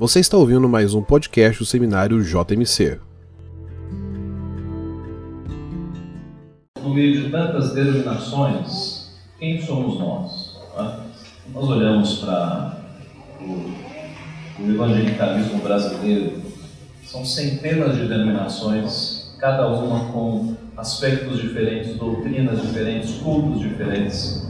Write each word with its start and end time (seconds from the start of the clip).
Você 0.00 0.18
está 0.18 0.38
ouvindo 0.38 0.66
mais 0.66 0.94
um 0.94 1.02
podcast 1.02 1.58
do 1.58 1.66
Seminário 1.66 2.24
JMC. 2.24 2.98
No 6.82 6.94
meio 6.94 7.20
de 7.20 7.30
tantas 7.30 7.74
denominações, 7.74 9.10
quem 9.38 9.60
somos 9.60 10.00
nós? 10.00 10.58
Nós 11.52 11.68
olhamos 11.68 12.14
para 12.20 12.82
o, 13.42 14.62
o 14.62 14.70
evangelicalismo 14.70 15.58
brasileiro, 15.58 16.40
são 17.04 17.22
centenas 17.22 17.94
de 17.96 18.08
denominações, 18.08 19.34
cada 19.38 19.68
uma 19.68 20.10
com 20.12 20.56
aspectos 20.78 21.42
diferentes, 21.42 21.96
doutrinas 21.96 22.62
diferentes, 22.62 23.18
cultos 23.18 23.60
diferentes. 23.60 24.48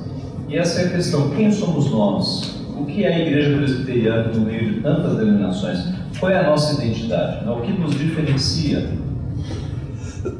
E 0.48 0.56
essa 0.56 0.82
é 0.82 0.86
a 0.86 0.90
questão: 0.90 1.30
quem 1.30 1.50
somos 1.50 1.90
nós? 1.90 2.59
O 2.80 2.86
que 2.86 3.04
é 3.04 3.14
a 3.14 3.18
igreja 3.20 3.56
presbiteriana 3.58 4.28
no 4.28 4.40
meio 4.40 4.74
de 4.74 4.80
tantas 4.80 5.16
denominações? 5.16 5.92
Qual 6.18 6.32
é 6.32 6.38
a 6.38 6.48
nossa 6.48 6.82
identidade? 6.82 7.46
O 7.48 7.60
que 7.60 7.72
nos 7.72 7.94
diferencia? 7.94 8.88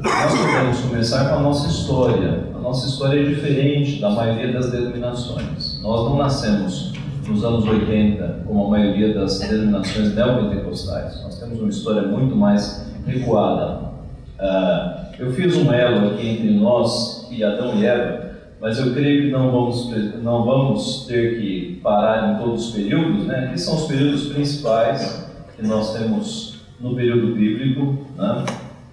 Nós 0.03 0.39
podemos 0.39 0.80
começar 0.80 1.29
com 1.29 1.37
a 1.37 1.41
nossa 1.41 1.69
história. 1.69 2.45
A 2.55 2.59
nossa 2.59 2.89
história 2.89 3.21
é 3.21 3.25
diferente 3.25 4.01
da 4.01 4.11
maioria 4.11 4.53
das 4.53 4.71
denominações. 4.71 5.80
Nós 5.83 6.09
não 6.09 6.16
nascemos 6.16 6.93
nos 7.27 7.45
anos 7.45 7.65
80, 7.66 8.45
como 8.47 8.66
a 8.66 8.71
maioria 8.71 9.15
das 9.15 9.38
denominações 9.38 10.15
neopentecostais. 10.15 11.23
Nós 11.23 11.38
temos 11.38 11.61
uma 11.61 11.69
história 11.69 12.02
muito 12.02 12.35
mais 12.35 12.87
recuada. 13.07 13.91
Uh, 14.38 15.01
eu 15.19 15.33
fiz 15.33 15.57
um 15.57 15.73
elo 15.73 16.11
aqui 16.11 16.29
entre 16.29 16.51
nós 16.52 17.29
e 17.30 17.45
Adão 17.45 17.75
e 17.77 17.85
Eva, 17.85 18.30
mas 18.61 18.79
eu 18.79 18.93
creio 18.93 19.25
que 19.25 19.30
não 19.30 19.51
vamos, 19.51 19.91
não 20.23 20.45
vamos 20.45 21.07
ter 21.07 21.38
que 21.38 21.59
parar 21.83 22.34
em 22.34 22.43
todos 22.43 22.69
os 22.69 22.75
períodos, 22.75 23.27
né? 23.27 23.47
Aqui 23.47 23.59
são 23.61 23.77
os 23.77 23.87
períodos 23.87 24.29
principais 24.29 25.29
que 25.57 25.66
nós 25.66 25.96
temos 25.96 26.60
no 26.80 26.95
período 26.95 27.35
bíblico, 27.35 28.07
né? 28.16 28.45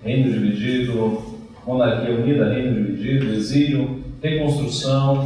Reino 0.04 0.32
dividido, 0.32 1.22
monarquia 1.66 2.16
unida, 2.16 2.54
reino 2.54 2.76
dividido, 2.76 3.34
exílio, 3.34 4.04
reconstrução, 4.22 5.26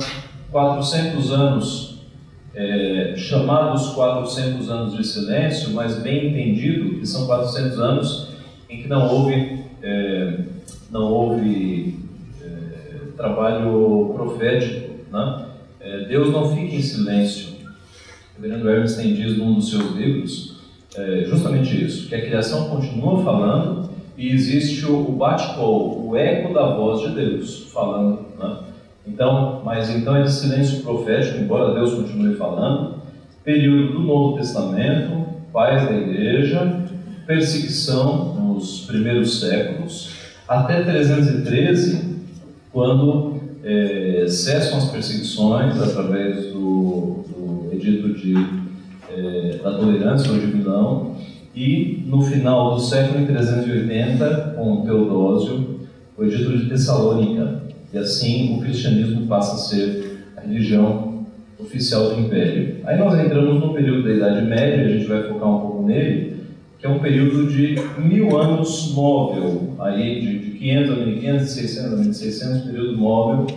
400 0.52 1.31
anos, 1.31 2.02
é, 2.53 3.13
chamados 3.16 3.89
400 3.89 4.69
anos 4.69 4.97
de 4.97 5.05
silêncio, 5.05 5.72
mas 5.72 6.02
bem 6.02 6.30
entendido 6.30 7.00
que 7.00 7.05
são 7.05 7.25
400 7.25 7.80
anos 7.80 8.28
em 8.69 8.81
que 8.81 8.88
não 8.88 9.07
houve, 9.07 9.63
é, 9.81 10.39
não 10.89 11.03
houve 11.03 12.02
trabalho 13.22 14.11
profético. 14.16 14.95
Né? 15.11 15.45
É, 15.80 16.05
Deus 16.05 16.31
não 16.31 16.55
fica 16.55 16.75
em 16.75 16.81
silêncio. 16.81 17.50
O 18.42 18.70
Hermes 18.70 18.95
tem 18.95 19.14
diz 19.14 19.38
num 19.38 19.53
dos 19.53 19.70
seus 19.70 19.95
livros 19.95 20.56
é, 20.95 21.23
justamente 21.25 21.86
isso, 21.86 22.09
que 22.09 22.16
a 22.16 22.22
criação 22.22 22.70
continua 22.70 23.23
falando 23.23 23.89
e 24.17 24.30
existe 24.30 24.86
o, 24.86 25.09
o 25.09 25.11
bate-call, 25.14 26.08
o 26.08 26.17
eco 26.17 26.53
da 26.53 26.75
voz 26.75 27.02
de 27.02 27.16
Deus 27.16 27.69
falando. 27.72 28.25
Né? 28.38 28.58
Então, 29.08 29.62
mas 29.64 29.89
então 29.89 30.16
é 30.16 30.23
de 30.23 30.31
silêncio 30.31 30.81
profético, 30.81 31.39
embora 31.39 31.73
Deus 31.73 31.94
continue 31.94 32.36
falando. 32.36 33.02
Período 33.44 33.94
do 33.94 34.00
Novo 34.02 34.38
Testamento, 34.38 35.25
paz 35.53 35.86
da 35.88 35.94
igreja, 35.94 36.81
perseguição 37.25 38.36
nos 38.36 38.81
primeiros 38.81 39.39
séculos, 39.39 40.14
até 40.47 40.84
313 40.84 42.12
quando 42.72 43.39
é, 43.64 44.25
cessam 44.28 44.78
as 44.78 44.89
perseguições 44.89 45.81
através 45.81 46.47
do, 46.47 47.23
do 47.28 47.41
edito 47.81 48.13
de, 48.13 48.35
é, 49.09 49.59
da 49.63 49.71
tolerância 49.73 50.31
ou 50.31 50.39
de 50.39 50.47
Milão, 50.47 51.15
e 51.55 52.03
no 52.05 52.21
final 52.21 52.75
do 52.75 52.81
século 52.81 53.25
380, 53.25 54.56
com 54.56 54.83
Teodósio, 54.83 55.81
o 56.17 56.23
edito 56.23 56.57
de 56.57 56.69
Tessalônica, 56.69 57.63
e 57.94 57.97
assim 57.97 58.57
o 58.57 58.61
cristianismo 58.61 59.28
passa 59.28 59.56
a 59.56 59.57
ser 59.57 60.23
a 60.38 60.41
religião 60.41 61.25
oficial 61.59 62.09
do 62.09 62.22
Império. 62.22 62.78
Aí 62.85 62.97
nós 62.97 63.19
entramos 63.19 63.59
no 63.59 63.73
período 63.73 64.03
da 64.03 64.13
Idade 64.13 64.45
Média, 64.47 64.85
a 64.85 64.88
gente 64.88 65.06
vai 65.06 65.23
focar 65.23 65.50
um 65.50 65.59
pouco 65.59 65.83
nele, 65.83 66.38
que 66.79 66.88
é 66.88 66.89
um 66.89 67.00
período 67.00 67.47
de 67.47 67.75
mil 68.00 68.38
anos 68.38 68.94
móvel, 68.95 69.75
aí 69.79 70.22
de, 70.22 70.39
de 70.39 70.57
500 70.57 70.91
a 70.91 70.95
1500, 70.95 71.50
600 71.50 71.94
a 71.94 71.95
1600, 71.97 72.61
período 72.61 72.97
móvel. 72.97 73.47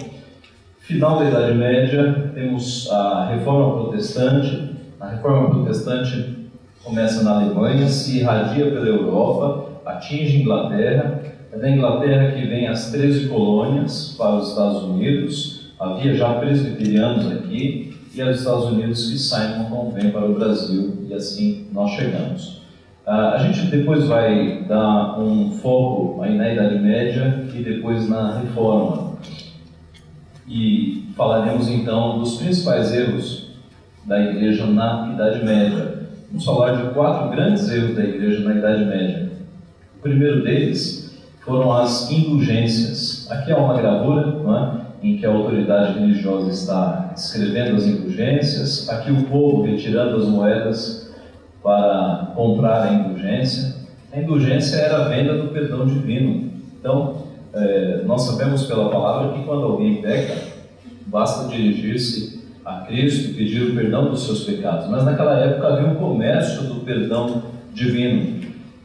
Final 0.85 1.19
da 1.19 1.31
Idade 1.31 1.55
Média, 1.55 2.31
temos 2.35 2.91
a 2.93 3.31
Reforma 3.31 3.85
Protestante. 3.85 4.69
A 5.01 5.09
Reforma 5.09 5.49
Protestante 5.49 6.37
começa 6.85 7.25
na 7.25 7.37
Alemanha, 7.37 7.89
se 7.89 8.19
irradia 8.19 8.67
pela 8.67 8.87
Europa, 8.87 9.81
atinge 9.87 10.43
Inglaterra. 10.43 11.23
É 11.51 11.59
da 11.59 11.71
Inglaterra 11.71 12.33
que 12.33 12.47
vem 12.47 12.69
as 12.69 12.91
13 12.91 13.29
colônias 13.29 14.15
para 14.19 14.35
os 14.35 14.51
Estados 14.51 14.83
Unidos. 14.83 15.71
Havia 15.81 16.15
já 16.15 16.35
presbiterianos 16.35 17.33
aqui, 17.33 17.97
e 18.15 18.21
é 18.21 18.31
os 18.31 18.41
Estados 18.41 18.67
Unidos 18.67 19.11
que 19.11 19.19
saem 19.19 19.61
no 19.61 19.91
vem 19.91 20.11
para 20.11 20.27
o 20.27 20.35
Brasil, 20.35 20.99
e 21.09 21.15
assim 21.15 21.67
nós 21.73 21.93
chegamos. 21.93 22.63
Uh, 23.07 23.33
a 23.33 23.39
gente 23.39 23.71
depois 23.75 24.05
vai 24.05 24.65
dar 24.69 25.19
um 25.19 25.51
foco 25.51 26.21
aí 26.23 26.37
na 26.37 26.53
Idade 26.53 26.79
Média 26.79 27.43
e 27.55 27.63
depois 27.63 28.07
na 28.07 28.39
Reforma. 28.41 29.14
E 30.47 31.09
falaremos 31.17 31.69
então 31.69 32.19
dos 32.19 32.37
principais 32.37 32.93
erros 32.93 33.51
da 34.05 34.21
Igreja 34.21 34.67
na 34.67 35.13
Idade 35.15 35.45
Média. 35.45 36.09
Vamos 36.29 36.45
falar 36.45 36.73
de 36.73 36.93
quatro 36.93 37.31
grandes 37.31 37.71
erros 37.71 37.97
da 37.97 38.05
Igreja 38.05 38.41
na 38.41 38.55
Idade 38.55 38.85
Média. 38.85 39.33
O 39.99 40.03
primeiro 40.03 40.43
deles 40.43 41.15
foram 41.41 41.73
as 41.73 42.11
indulgências. 42.11 43.31
Aqui 43.31 43.53
há 43.53 43.57
uma 43.57 43.75
gravura 43.75 44.85
é? 45.03 45.07
em 45.07 45.17
que 45.17 45.27
a 45.27 45.31
autoridade 45.31 45.99
religiosa 45.99 46.51
está 46.51 47.13
escrevendo 47.17 47.77
as 47.77 47.85
indulgências, 47.85 48.89
aqui 48.89 49.11
o 49.13 49.25
povo 49.25 49.63
retirando 49.63 50.17
as 50.17 50.25
moedas 50.27 51.15
para 51.63 52.33
comprar 52.35 52.83
a 52.83 52.93
indulgência. 52.93 53.75
A 54.13 54.21
indulgência 54.21 54.77
era 54.77 55.05
a 55.05 55.09
venda 55.09 55.37
do 55.39 55.49
perdão 55.49 55.87
divino. 55.87 56.51
Então, 56.79 57.24
é, 57.55 58.03
nós 58.05 58.23
sabemos 58.23 58.65
pela 58.65 58.89
palavra 58.91 59.33
que 59.33 59.45
quando 59.45 59.63
alguém 59.63 60.03
peca, 60.03 60.37
basta 61.07 61.49
dirigir-se 61.49 62.43
a 62.65 62.81
Cristo 62.81 63.31
e 63.31 63.35
pedir 63.35 63.63
o 63.63 63.75
perdão 63.75 64.11
dos 64.11 64.25
seus 64.25 64.45
pecados. 64.45 64.89
Mas 64.89 65.05
naquela 65.05 65.39
época 65.39 65.69
havia 65.69 65.89
um 65.89 65.95
comércio 65.95 66.63
do 66.63 66.81
perdão 66.81 67.43
divino. 67.73 68.43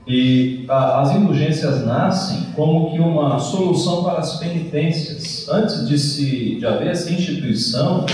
E 0.07 0.65
a, 0.67 1.01
as 1.01 1.15
indulgências 1.15 1.85
nascem 1.85 2.51
como 2.55 2.91
que 2.91 2.99
uma 2.99 3.39
solução 3.39 4.03
para 4.03 4.19
as 4.19 4.37
penitências. 4.37 5.47
Antes 5.49 5.87
de, 5.87 5.97
se, 5.97 6.55
de 6.55 6.65
haver 6.65 6.89
essa 6.89 7.11
instituição, 7.11 8.05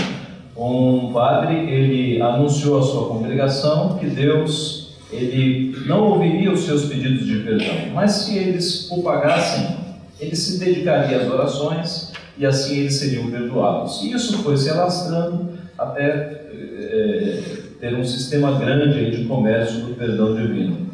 um 0.56 1.12
padre 1.12 1.54
ele 1.70 2.22
anunciou 2.22 2.78
à 2.78 2.82
sua 2.82 3.08
congregação 3.08 3.98
que 3.98 4.06
Deus 4.06 4.86
ele 5.12 5.76
não 5.86 6.12
ouviria 6.12 6.50
os 6.50 6.60
seus 6.60 6.86
pedidos 6.86 7.26
de 7.26 7.36
perdão, 7.40 7.92
mas 7.94 8.12
se 8.12 8.36
eles 8.36 8.90
o 8.90 9.02
pagassem, 9.02 9.85
ele 10.20 10.34
se 10.34 10.58
dedicaria 10.58 11.18
às 11.18 11.30
orações 11.30 12.12
e 12.38 12.44
assim 12.44 12.80
eles 12.80 12.94
seriam 12.94 13.30
perdoados. 13.30 14.02
E 14.02 14.12
isso 14.12 14.38
foi 14.38 14.56
se 14.56 14.70
alastrando 14.70 15.50
até 15.78 16.46
é, 16.52 17.42
ter 17.80 17.94
um 17.94 18.04
sistema 18.04 18.58
grande 18.58 19.10
de 19.10 19.24
comércio 19.24 19.80
do 19.80 19.94
perdão 19.94 20.34
divino. 20.34 20.86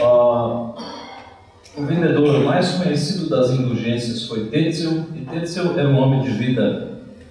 Ah, 0.00 0.72
o 1.76 1.84
vendedor 1.84 2.42
mais 2.42 2.72
conhecido 2.72 3.28
das 3.28 3.50
indulgências 3.50 4.26
foi 4.26 4.46
Tetzel, 4.46 5.04
e 5.14 5.20
Tetzel 5.20 5.78
era 5.78 5.88
um 5.88 5.98
homem 5.98 6.22
de 6.22 6.30
vida 6.30 6.88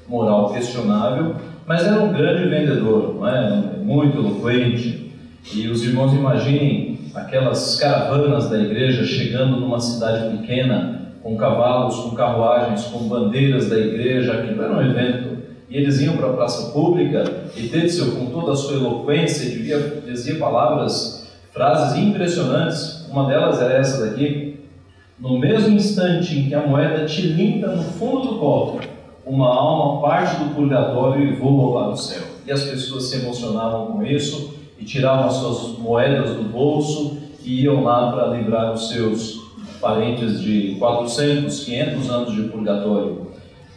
moral 0.07 0.53
questionável, 0.53 1.35
mas 1.65 1.83
era 1.83 1.99
um 1.99 2.13
grande 2.13 2.47
vendedor, 2.47 3.15
não 3.15 3.27
é? 3.27 3.75
muito 3.81 4.17
eloquente. 4.17 5.11
E 5.53 5.67
os 5.67 5.83
irmãos 5.83 6.13
imaginem 6.13 6.99
aquelas 7.13 7.79
caravanas 7.79 8.49
da 8.49 8.59
igreja 8.59 9.03
chegando 9.03 9.59
numa 9.59 9.79
cidade 9.79 10.37
pequena, 10.37 11.04
com 11.25 11.35
cavalos, 11.35 11.95
com 11.95 12.11
carruagens, 12.11 12.83
com 12.83 12.99
bandeiras 13.07 13.67
da 13.67 13.79
igreja, 13.79 14.33
aquilo 14.33 14.61
era 14.61 14.77
um 14.77 14.81
evento. 14.81 15.39
E 15.67 15.75
eles 15.75 15.99
iam 15.99 16.15
para 16.15 16.29
a 16.29 16.33
praça 16.33 16.71
pública 16.71 17.23
e 17.57 17.67
Tetzel, 17.67 18.11
com 18.11 18.27
toda 18.27 18.51
a 18.51 18.55
sua 18.55 18.75
eloquência, 18.75 19.49
dizia, 19.49 20.03
dizia 20.05 20.37
palavras, 20.37 21.27
frases 21.51 21.97
impressionantes. 21.97 23.07
Uma 23.09 23.27
delas 23.27 23.59
era 23.59 23.73
essa 23.73 24.05
daqui: 24.05 24.59
No 25.19 25.39
mesmo 25.39 25.73
instante 25.73 26.37
em 26.37 26.47
que 26.47 26.53
a 26.53 26.67
moeda 26.67 27.05
tilinta 27.05 27.75
no 27.75 27.81
fundo 27.81 28.27
do 28.27 28.35
cofre, 28.37 28.87
uma 29.25 29.47
alma 29.47 30.07
parte 30.07 30.43
do 30.43 30.53
purgatório 30.53 31.27
e 31.27 31.35
voa 31.37 31.85
para 31.85 31.93
o 31.93 31.97
céu. 31.97 32.21
E 32.45 32.51
as 32.51 32.65
pessoas 32.65 33.05
se 33.05 33.17
emocionavam 33.23 33.87
com 33.87 34.05
isso 34.05 34.53
e 34.77 34.85
tiravam 34.85 35.25
as 35.25 35.33
suas 35.33 35.79
moedas 35.79 36.35
do 36.35 36.43
bolso 36.43 37.17
e 37.43 37.63
iam 37.63 37.83
lá 37.83 38.11
para 38.11 38.27
livrar 38.27 38.71
os 38.71 38.89
seus 38.89 39.44
parentes 39.75 40.41
de 40.41 40.75
400, 40.79 41.63
500 41.63 42.09
anos 42.09 42.35
de 42.35 42.43
purgatório. 42.43 43.27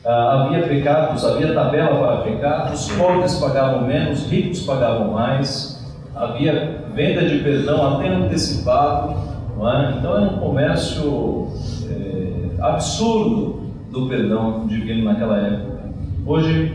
Ah, 0.04 0.44
havia 0.44 0.66
pecados, 0.66 1.24
havia 1.24 1.52
tabela 1.52 1.98
para 1.98 2.22
pecados, 2.22 2.88
pobres 2.92 3.34
pagavam 3.36 3.86
menos, 3.86 4.24
ricos 4.30 4.60
pagavam 4.62 5.12
mais. 5.12 5.78
havia 6.14 6.86
venda 6.94 7.26
de 7.26 7.38
perdão 7.38 7.96
até 7.96 8.08
antecipado, 8.08 9.14
é? 9.60 9.98
então 9.98 10.16
era 10.16 10.26
um 10.26 10.38
comércio 10.38 11.48
é, 11.90 12.62
absurdo 12.62 13.60
do 13.90 14.08
perdão 14.08 14.66
divino 14.66 15.04
naquela 15.04 15.38
época. 15.38 15.78
Hoje, 16.26 16.72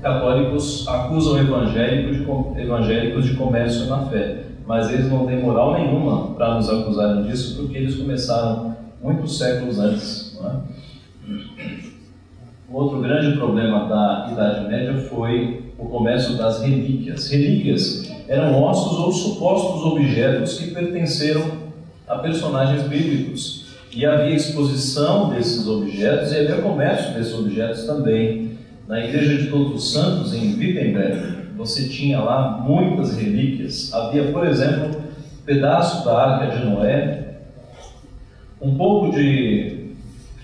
católicos 0.00 0.86
acusam 0.88 1.38
evangélicos 1.38 2.16
de, 2.18 2.60
evangélicos 2.60 3.24
de 3.26 3.34
comércio 3.34 3.86
na 3.86 4.06
fé, 4.06 4.44
mas 4.70 4.88
eles 4.88 5.10
não 5.10 5.26
têm 5.26 5.42
moral 5.42 5.74
nenhuma 5.74 6.28
para 6.34 6.54
nos 6.54 6.70
acusarem 6.70 7.24
disso, 7.24 7.56
porque 7.56 7.76
eles 7.76 7.96
começaram 7.96 8.76
muitos 9.02 9.36
séculos 9.36 9.80
antes. 9.80 10.38
É? 10.44 11.32
Outro 12.72 13.00
grande 13.00 13.36
problema 13.36 13.88
da 13.88 14.28
Idade 14.30 14.68
Média 14.68 14.96
foi 15.10 15.72
o 15.76 15.86
comércio 15.86 16.36
das 16.36 16.62
relíquias. 16.62 17.28
Relíquias 17.28 18.12
eram 18.28 18.62
ossos 18.62 18.96
ou 18.96 19.10
supostos 19.10 19.84
objetos 19.86 20.56
que 20.56 20.70
pertenceram 20.70 21.50
a 22.06 22.18
personagens 22.18 22.84
bíblicos. 22.84 23.66
E 23.92 24.06
havia 24.06 24.36
exposição 24.36 25.30
desses 25.30 25.66
objetos 25.66 26.30
e 26.30 26.38
havia 26.38 26.62
comércio 26.62 27.12
desses 27.14 27.34
objetos 27.34 27.86
também. 27.86 28.52
Na 28.86 29.04
Igreja 29.04 29.36
de 29.36 29.50
Todos 29.50 29.74
os 29.74 29.92
Santos, 29.92 30.32
em 30.32 30.54
Wittenberg, 30.54 31.39
você 31.60 31.88
tinha 31.88 32.20
lá 32.20 32.60
muitas 32.64 33.16
relíquias. 33.16 33.92
Havia, 33.92 34.32
por 34.32 34.46
exemplo, 34.46 34.88
um 34.88 34.92
pedaço 35.44 36.06
da 36.06 36.16
Arca 36.16 36.56
de 36.56 36.64
Noé, 36.64 37.34
um 38.60 38.76
pouco 38.76 39.10
de 39.12 39.90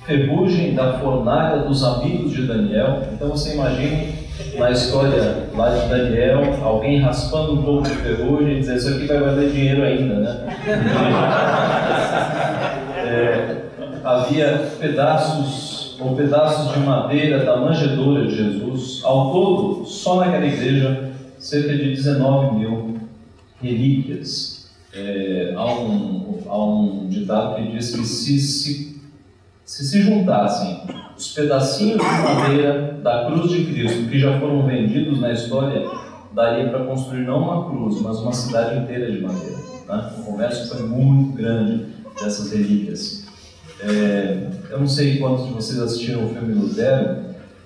ferrugem 0.05 0.75
da 0.75 0.99
fornalha 0.99 1.63
dos 1.63 1.83
amigos 1.83 2.33
de 2.33 2.47
Daniel. 2.47 3.05
Então 3.15 3.31
você 3.31 3.55
imagine 3.55 4.15
na 4.59 4.71
história 4.71 5.49
lá 5.55 5.71
de 5.71 5.89
Daniel, 5.89 6.43
alguém 6.63 7.01
raspando 7.01 7.55
um 7.55 7.63
pouco 7.63 7.85
de 7.85 7.95
ferrugem 7.95 8.57
e 8.57 8.59
dizendo 8.61 8.77
isso 8.77 8.91
aqui 8.91 9.07
vai 9.07 9.19
valer 9.19 9.51
dinheiro 9.51 9.85
ainda, 9.85 10.17
né? 10.17 10.47
é, 12.99 13.57
havia 14.05 14.71
pedaços 14.79 15.76
ou 16.01 16.15
pedaços 16.15 16.73
de 16.73 16.81
madeira 16.81 17.45
da 17.45 17.57
manjedoura 17.57 18.27
de 18.27 18.37
Jesus. 18.37 19.01
Ao 19.05 19.33
todo, 19.33 19.85
só 19.87 20.17
naquela 20.17 20.47
igreja, 20.47 21.13
cerca 21.39 21.77
de 21.77 21.91
19 21.95 22.59
mil 22.59 22.97
relíquias. 23.61 24.71
É, 24.93 25.53
há, 25.57 25.65
um, 25.65 26.39
há 26.47 26.65
um 26.65 27.07
ditado 27.09 27.57
que 27.57 27.73
diz 27.73 27.95
que 27.95 28.05
se, 28.05 28.39
se, 28.39 29.01
se 29.65 29.85
se 29.85 30.03
juntassem 30.03 30.83
os 31.17 31.33
pedacinhos 31.33 32.01
de 32.01 32.23
madeira 32.23 32.99
da 33.03 33.27
cruz 33.27 33.51
de 33.51 33.65
Cristo 33.67 34.09
que 34.09 34.19
já 34.19 34.39
foram 34.39 34.67
vendidos 34.67 35.21
na 35.21 35.33
história, 35.33 35.87
daria 36.33 36.69
para 36.69 36.85
construir 36.85 37.25
não 37.25 37.43
uma 37.43 37.71
cruz, 37.71 38.01
mas 38.03 38.19
uma 38.19 38.33
cidade 38.33 38.79
inteira 38.79 39.11
de 39.11 39.21
madeira. 39.21 39.57
Né? 39.89 40.13
O 40.19 40.23
comércio 40.23 40.69
foi 40.69 40.87
muito 40.87 41.37
grande 41.37 41.87
dessas 42.21 42.53
relíquias. 42.53 43.26
É, 43.81 44.49
eu 44.71 44.81
não 44.81 44.89
sei 44.89 45.19
quantos 45.19 45.47
de 45.47 45.53
vocês 45.53 45.79
assistiram 45.79 46.27
o 46.27 46.29
filme 46.31 46.55
Lutero, 46.55 47.17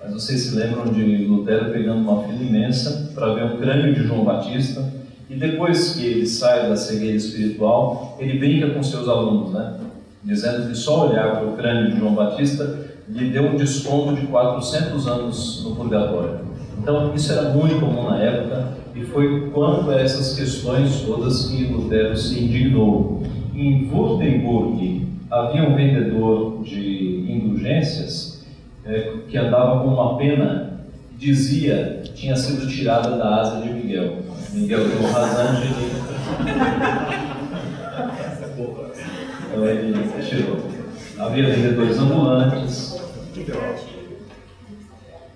mas 0.01 0.13
vocês 0.13 0.41
se 0.41 0.55
lembram 0.55 0.91
de 0.91 1.25
Lutero 1.25 1.71
pegando 1.71 2.01
uma 2.01 2.23
fila 2.23 2.43
imensa 2.43 3.11
para 3.13 3.33
ver 3.33 3.45
o 3.45 3.57
crânio 3.57 3.93
de 3.93 4.03
João 4.05 4.23
Batista 4.23 4.91
e 5.29 5.35
depois 5.35 5.95
que 5.95 6.05
ele 6.05 6.25
sai 6.25 6.67
da 6.67 6.75
cegueira 6.75 7.15
espiritual, 7.15 8.17
ele 8.19 8.37
brinca 8.37 8.71
com 8.71 8.83
seus 8.83 9.07
alunos, 9.07 9.53
né? 9.53 9.75
dizendo 10.23 10.69
que 10.69 10.75
só 10.75 11.09
olhar 11.09 11.31
para 11.31 11.47
o 11.47 11.55
crânio 11.55 11.91
de 11.91 11.99
João 11.99 12.13
Batista 12.13 12.79
lhe 13.09 13.29
deu 13.29 13.43
um 13.43 13.55
desconto 13.55 14.13
de 14.19 14.27
400 14.27 15.07
anos 15.07 15.63
no 15.63 15.75
purgatório. 15.75 16.41
Então, 16.77 17.13
isso 17.15 17.31
era 17.31 17.49
muito 17.49 17.79
comum 17.79 18.09
na 18.09 18.19
época 18.19 18.67
e 18.95 19.03
foi 19.05 19.49
quanto 19.51 19.89
a 19.89 19.99
essas 19.99 20.35
questões 20.35 21.01
todas 21.01 21.45
que 21.45 21.65
Lutero 21.65 22.15
se 22.15 22.43
indignou. 22.43 23.23
Em 23.53 23.89
Württemberg 23.91 25.00
havia 25.31 25.63
um 25.63 25.75
vendedor 25.75 26.61
de 26.63 27.25
indulgências 27.31 28.45
é, 28.85 29.13
que 29.29 29.37
andava 29.37 29.79
com 29.79 29.87
uma 29.87 30.17
pena 30.17 30.81
e 31.13 31.15
dizia 31.15 32.01
que 32.03 32.11
tinha 32.13 32.35
sido 32.35 32.67
tirada 32.67 33.17
da 33.17 33.39
asa 33.39 33.61
de 33.61 33.69
Miguel. 33.69 34.17
Miguel 34.51 34.89
deu 34.89 34.99
um 34.99 35.11
rasante 35.11 35.67
e 35.67 36.01
então 39.47 39.65
ele 39.65 39.93
tirou. 40.27 40.57
Havia 41.17 41.49
vendedores 41.53 41.97
ambulantes, 41.99 42.99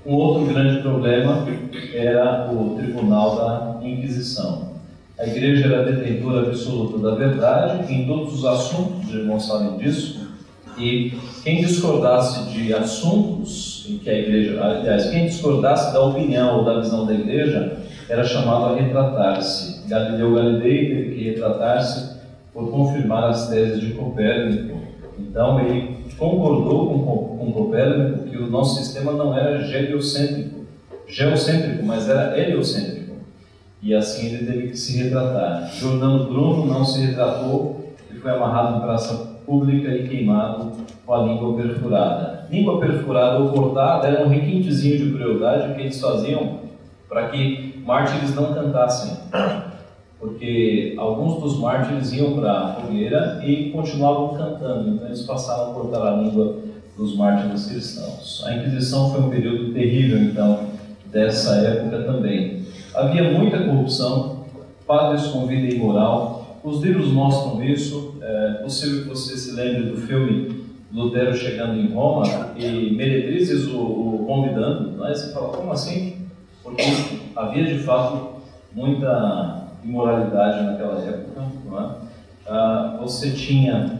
um 0.05 0.13
outro 0.13 0.45
grande 0.45 0.81
problema 0.81 1.45
era 1.93 2.51
o 2.51 2.75
tribunal 2.75 3.35
da 3.35 3.87
Inquisição. 3.87 4.74
A 5.17 5.25
igreja 5.25 5.67
era 5.67 5.89
detentora 5.89 6.47
absoluta 6.47 6.97
da 6.97 7.15
verdade 7.15 7.93
em 7.93 8.05
todos 8.05 8.33
os 8.33 8.45
assuntos, 8.45 9.07
os 9.07 9.15
irmãos 9.15 9.47
sabem 9.47 9.77
disso, 9.77 10.27
e 10.77 11.13
quem 11.41 11.61
discordasse 11.61 12.51
de 12.51 12.73
assuntos 12.73 13.85
em 13.89 13.97
que 13.97 14.09
a 14.09 14.13
igreja, 14.13 14.61
aliás, 14.61 15.09
quem 15.09 15.27
discordasse 15.27 15.93
da 15.93 16.01
opinião 16.01 16.57
ou 16.57 16.65
da 16.65 16.81
visão 16.81 17.05
da 17.05 17.13
igreja, 17.13 17.77
era 18.09 18.25
chamado 18.25 18.65
a 18.65 18.75
retratar-se. 18.75 19.87
Galileu 19.87 20.35
Galilei 20.35 20.89
teve 20.89 21.15
que 21.15 21.23
retratar-se 21.29 22.15
por 22.53 22.69
confirmar 22.69 23.29
as 23.29 23.49
teses 23.49 23.79
de 23.79 23.93
Copérnico. 23.93 24.77
Então 25.17 25.61
ele 25.61 25.95
concordou 26.17 26.87
com, 26.89 27.37
com 27.37 27.51
Copérnico 27.53 28.29
que 28.29 28.37
o 28.37 28.49
nosso 28.49 28.83
sistema 28.83 29.13
não 29.13 29.35
era 29.37 29.61
geocêntrico, 29.61 30.65
geocêntrico, 31.07 31.85
mas 31.85 32.09
era 32.09 32.37
heliocêntrico. 32.37 32.94
E 33.81 33.93
assim 33.93 34.27
ele 34.27 34.45
teve 34.45 34.67
que 34.69 34.77
se 34.77 34.97
retratar. 35.01 35.71
Jordano 35.73 36.25
Bruno 36.25 36.65
não 36.65 36.83
se 36.83 36.99
retratou 37.01 37.93
e 38.11 38.15
foi 38.15 38.31
amarrado 38.31 38.77
em 38.77 38.81
praça 38.81 39.35
pública 39.45 39.89
e 39.89 40.07
queimado 40.07 40.71
com 41.05 41.13
a 41.13 41.23
língua 41.23 41.55
perfurada. 41.55 42.47
Língua 42.49 42.79
perfurada 42.79 43.39
ou 43.39 43.49
cortada 43.49 44.07
era 44.07 44.25
um 44.25 44.29
requintezinho 44.29 44.97
de 44.97 45.13
crueldade 45.13 45.75
que 45.75 45.81
eles 45.81 45.99
faziam 45.99 46.59
para 47.07 47.29
que 47.29 47.81
mártires 47.85 48.33
não 48.33 48.53
cantassem 48.53 49.17
porque 50.25 50.95
alguns 50.97 51.39
dos 51.41 51.59
mártires 51.59 52.11
iam 52.13 52.33
para 52.33 52.51
a 52.51 52.73
fogueira 52.73 53.41
e 53.45 53.69
continuavam 53.69 54.35
cantando, 54.35 54.89
então 54.89 55.07
eles 55.07 55.21
passaram 55.21 55.71
a 55.71 55.73
cortar 55.73 56.01
a 56.01 56.15
língua 56.15 56.57
dos 56.97 57.15
mártires 57.15 57.67
cristãos. 57.67 58.43
A 58.45 58.55
Inquisição 58.55 59.11
foi 59.11 59.21
um 59.21 59.29
período 59.29 59.73
terrível, 59.73 60.17
então, 60.17 60.61
dessa 61.11 61.55
época 61.57 62.03
também. 62.03 62.64
Havia 62.95 63.31
muita 63.31 63.63
corrupção, 63.63 64.45
padres 64.87 65.27
com 65.27 65.45
vida 65.45 65.73
imoral, 65.73 66.59
os 66.63 66.81
livros 66.81 67.11
mostram 67.11 67.63
isso, 67.63 68.15
é 68.21 68.53
possível 68.63 69.03
que 69.03 69.09
você 69.09 69.37
se 69.37 69.51
lembre 69.51 69.83
do 69.83 69.97
filme 69.97 70.65
Lutero 70.91 71.35
chegando 71.35 71.77
em 71.77 71.93
Roma 71.93 72.53
e 72.55 72.95
Meretrizes 72.95 73.67
o, 73.67 73.77
o 73.79 74.23
convidando, 74.25 74.91
né? 74.91 75.13
você 75.13 75.33
fala, 75.33 75.49
como 75.49 75.71
assim? 75.71 76.15
Porque 76.63 76.83
havia 77.35 77.65
de 77.65 77.79
fato 77.79 78.35
muita 78.73 79.67
imoralidade 79.83 80.63
naquela 80.63 80.99
época. 81.01 81.41
É? 81.41 82.05
Ah, 82.47 82.97
você 83.01 83.31
tinha 83.31 83.99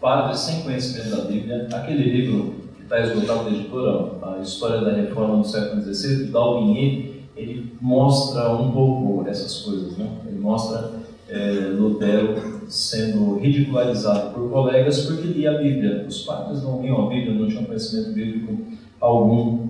padres 0.00 0.40
sem 0.40 0.62
conhecimento 0.62 1.16
da 1.16 1.24
Bíblia, 1.24 1.68
aquele 1.72 2.02
livro 2.02 2.54
que 2.76 2.82
está 2.82 3.00
esgotado 3.00 3.44
da 3.44 3.50
editora, 3.50 4.10
a 4.22 4.42
História 4.42 4.82
da 4.82 4.92
Reforma 4.92 5.38
do 5.38 5.44
século 5.44 5.80
XVI, 5.82 6.26
do 6.26 6.32
Dalbinier, 6.32 7.13
ele 7.36 7.72
mostra 7.80 8.52
um 8.52 8.70
pouco 8.70 9.28
essas 9.28 9.62
coisas. 9.62 9.96
Né? 9.96 10.08
Ele 10.26 10.38
mostra 10.38 10.92
é, 11.28 11.72
Lutero 11.76 12.62
sendo 12.68 13.38
ridicularizado 13.38 14.30
por 14.30 14.50
colegas 14.50 15.02
porque 15.06 15.26
lia 15.26 15.52
a 15.52 15.58
Bíblia. 15.58 16.04
Os 16.08 16.22
padres 16.22 16.62
não 16.62 16.80
liam 16.80 17.06
a 17.06 17.08
Bíblia, 17.08 17.34
não 17.34 17.48
tinham 17.48 17.64
conhecimento 17.64 18.12
bíblico 18.12 18.56
algum. 19.00 19.68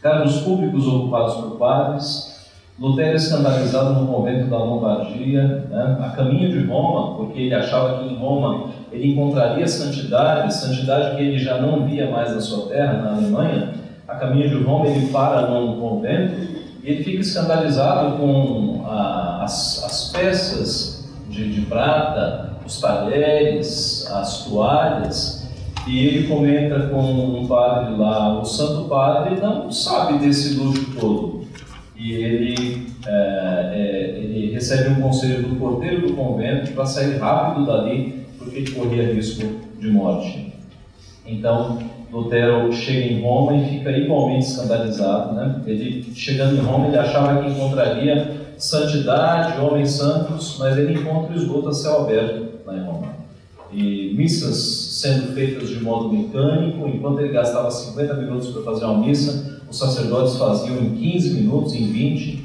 Cargos 0.00 0.40
públicos 0.40 0.86
ocupados 0.86 1.34
por 1.34 1.58
padres, 1.58 2.38
Lutero 2.78 3.16
escandalizado 3.16 3.98
no 3.98 4.06
convento 4.06 4.48
da 4.48 4.58
Lombardia, 4.58 5.66
né, 5.68 5.98
a 6.00 6.10
caminho 6.10 6.48
de 6.48 6.64
Roma, 6.64 7.16
porque 7.16 7.40
ele 7.40 7.54
achava 7.54 7.98
que 7.98 8.14
em 8.14 8.16
Roma 8.16 8.70
ele 8.92 9.12
encontraria 9.12 9.66
santidade, 9.66 10.54
santidade 10.54 11.16
que 11.16 11.22
ele 11.22 11.38
já 11.38 11.60
não 11.60 11.84
via 11.84 12.08
mais 12.08 12.32
na 12.32 12.40
sua 12.40 12.68
terra, 12.68 13.02
na 13.02 13.16
Alemanha. 13.16 13.74
A 14.06 14.14
caminho 14.14 14.48
de 14.48 14.62
Roma 14.62 14.86
ele 14.86 15.08
para 15.08 15.48
num 15.48 15.80
convento 15.80 16.57
ele 16.88 17.04
fica 17.04 17.20
escandalizado 17.20 18.16
com 18.16 18.84
a, 18.86 19.44
as, 19.44 19.84
as, 19.84 20.10
peças 20.10 21.08
de, 21.28 21.52
de 21.52 21.60
prata, 21.62 22.56
os 22.66 22.80
talheres, 22.80 24.06
as 24.10 24.44
toalhas, 24.44 25.48
e 25.86 26.06
ele 26.06 26.28
comenta 26.28 26.88
com 26.88 27.00
um 27.00 27.46
padre 27.46 27.96
lá, 27.96 28.40
o 28.40 28.44
santo 28.44 28.88
padre 28.88 29.40
não 29.40 29.70
sabe 29.70 30.18
desse 30.18 30.54
luxo 30.54 30.94
todo 30.98 31.38
e 31.98 32.12
ele, 32.12 32.86
é, 33.06 33.70
é, 33.74 34.18
ele 34.18 34.52
recebe 34.52 34.90
um 34.90 35.02
conselho 35.02 35.48
do 35.48 35.56
porteiro 35.56 36.06
do 36.06 36.14
convento 36.14 36.72
para 36.72 36.86
sair 36.86 37.18
rápido 37.18 37.66
dali, 37.66 38.24
porque 38.38 38.70
corria 38.70 39.12
risco 39.12 39.44
de 39.80 39.90
morte. 39.90 40.52
Então, 41.26 41.78
Lutero 42.10 42.72
chega 42.72 43.12
em 43.12 43.20
Roma 43.22 43.56
e 43.56 43.68
fica 43.68 43.90
igualmente 43.90 44.46
escandalizado. 44.46 45.34
Né? 45.34 45.60
Ele, 45.66 46.10
chegando 46.14 46.56
em 46.56 46.60
Roma, 46.60 46.86
ele 46.88 46.96
achava 46.96 47.42
que 47.42 47.50
encontraria 47.50 48.48
santidade, 48.56 49.60
homens 49.60 49.92
santos, 49.92 50.56
mas 50.58 50.76
ele 50.76 50.94
encontra 50.94 51.32
o 51.32 51.36
esgoto 51.36 51.68
a 51.68 51.72
céu 51.72 52.00
aberto 52.00 52.48
lá 52.66 52.76
em 52.76 52.82
Roma. 52.82 53.08
E 53.72 54.14
missas 54.16 54.56
sendo 55.00 55.34
feitas 55.34 55.68
de 55.68 55.80
modo 55.80 56.10
mecânico, 56.10 56.88
enquanto 56.88 57.20
ele 57.20 57.32
gastava 57.32 57.70
50 57.70 58.14
minutos 58.14 58.48
para 58.48 58.62
fazer 58.62 58.86
uma 58.86 59.06
missa, 59.06 59.60
os 59.70 59.78
sacerdotes 59.78 60.36
faziam 60.36 60.78
em 60.78 60.94
15 60.94 61.34
minutos, 61.34 61.74
em 61.74 61.86
20. 61.86 62.44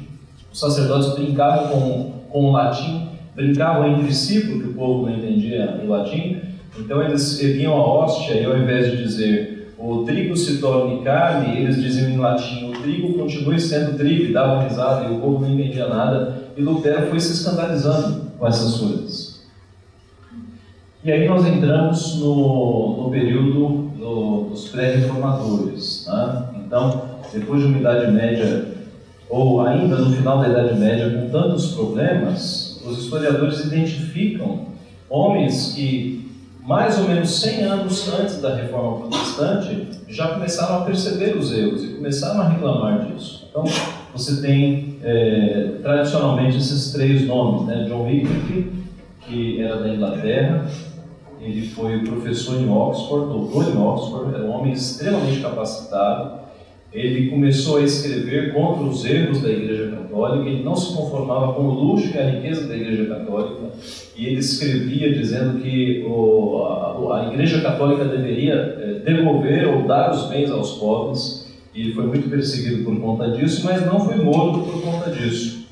Os 0.52 0.60
sacerdotes 0.60 1.14
brincavam 1.14 1.68
com, 1.68 2.12
com 2.30 2.44
o 2.44 2.52
latim, 2.52 3.08
brincavam 3.34 3.88
entre 3.88 4.12
si, 4.12 4.40
porque 4.40 4.68
o 4.68 4.74
povo 4.74 5.06
não 5.06 5.16
entendia 5.16 5.80
o 5.82 5.88
latim, 5.88 6.42
então 6.78 7.02
eles 7.02 7.42
erguiam 7.42 7.72
a 7.72 7.86
hóstia 7.86 8.34
e 8.34 8.44
ao 8.44 8.56
invés 8.58 8.90
de 8.90 9.02
dizer 9.02 9.53
o 9.86 10.02
trigo 10.04 10.34
se 10.34 10.58
torne 10.58 11.02
carne, 11.02 11.58
eles 11.58 11.76
diziam 11.76 12.08
em 12.08 12.16
latim 12.16 12.70
o 12.70 12.72
trigo 12.72 13.18
continue 13.18 13.60
sendo 13.60 13.98
trigo 13.98 14.24
e 14.24 14.32
davam 14.32 14.66
risada 14.66 15.04
e 15.04 15.14
o 15.14 15.20
povo 15.20 15.40
não 15.40 15.52
entendia 15.52 15.86
nada. 15.88 16.42
E 16.56 16.62
Lutero 16.62 17.08
foi 17.08 17.20
se 17.20 17.32
escandalizando 17.32 18.30
com 18.38 18.46
essas 18.46 18.78
coisas. 18.78 19.44
E 21.04 21.12
aí 21.12 21.28
nós 21.28 21.46
entramos 21.46 22.16
no, 22.18 23.02
no 23.02 23.10
período 23.10 23.90
do, 23.98 24.48
dos 24.50 24.68
pré-reformadores. 24.68 26.06
Né? 26.06 26.44
Então, 26.66 27.02
depois 27.32 27.60
de 27.60 27.68
uma 27.68 27.78
Idade 27.78 28.10
Média, 28.10 28.66
ou 29.28 29.60
ainda 29.60 29.96
no 29.98 30.16
final 30.16 30.40
da 30.40 30.48
Idade 30.48 30.78
Média, 30.78 31.10
com 31.10 31.28
tantos 31.28 31.72
problemas, 31.72 32.80
os 32.86 33.04
historiadores 33.04 33.66
identificam 33.66 34.66
homens 35.10 35.74
que 35.74 36.23
mais 36.64 36.98
ou 36.98 37.06
menos 37.06 37.40
100 37.40 37.62
anos 37.64 38.08
antes 38.08 38.40
da 38.40 38.56
reforma 38.56 39.00
protestante, 39.00 39.86
já 40.08 40.28
começaram 40.28 40.78
a 40.78 40.84
perceber 40.84 41.36
os 41.36 41.52
erros 41.52 41.84
e 41.84 41.88
começaram 41.88 42.40
a 42.40 42.48
reclamar 42.48 43.06
disso. 43.06 43.46
Então, 43.50 43.64
você 44.14 44.40
tem 44.40 44.96
é, 45.02 45.74
tradicionalmente 45.82 46.56
esses 46.56 46.92
três 46.92 47.26
nomes, 47.26 47.66
né? 47.66 47.84
John 47.86 48.06
Wycliffe, 48.06 48.72
que 49.20 49.62
era 49.62 49.76
da 49.76 49.88
Inglaterra, 49.88 50.66
ele 51.40 51.68
foi 51.68 51.98
professor 51.98 52.58
em 52.58 52.70
Oxford, 52.70 53.26
doutor 53.26 53.68
em 53.68 53.76
Oxford, 53.76 54.34
era 54.34 54.44
um 54.44 54.50
homem 54.52 54.72
extremamente 54.72 55.40
capacitado, 55.40 56.43
ele 56.94 57.28
começou 57.28 57.78
a 57.78 57.82
escrever 57.82 58.54
contra 58.54 58.84
os 58.84 59.04
erros 59.04 59.42
da 59.42 59.50
Igreja 59.50 59.90
Católica, 59.90 60.48
ele 60.48 60.62
não 60.62 60.76
se 60.76 60.94
conformava 60.94 61.52
com 61.54 61.62
o 61.62 61.70
luxo 61.74 62.12
e 62.14 62.18
a 62.18 62.30
riqueza 62.30 62.68
da 62.68 62.76
Igreja 62.76 63.06
Católica, 63.06 63.72
e 64.16 64.26
ele 64.26 64.38
escrevia 64.38 65.12
dizendo 65.12 65.60
que 65.60 66.04
o, 66.06 66.62
a, 66.62 67.20
a, 67.20 67.32
Igreja 67.32 67.60
Católica 67.60 68.04
deveria 68.04 68.54
é, 68.54 69.00
devolver 69.04 69.66
ou 69.66 69.82
dar 69.88 70.12
os 70.12 70.28
bens 70.28 70.52
aos 70.52 70.74
pobres, 70.74 71.52
e 71.74 71.92
foi 71.92 72.06
muito 72.06 72.30
perseguido 72.30 72.84
por 72.84 73.00
conta 73.00 73.32
disso, 73.32 73.62
mas 73.64 73.84
não 73.84 73.98
foi 73.98 74.14
morto 74.16 74.60
por 74.60 74.80
conta 74.80 75.10
disso. 75.10 75.66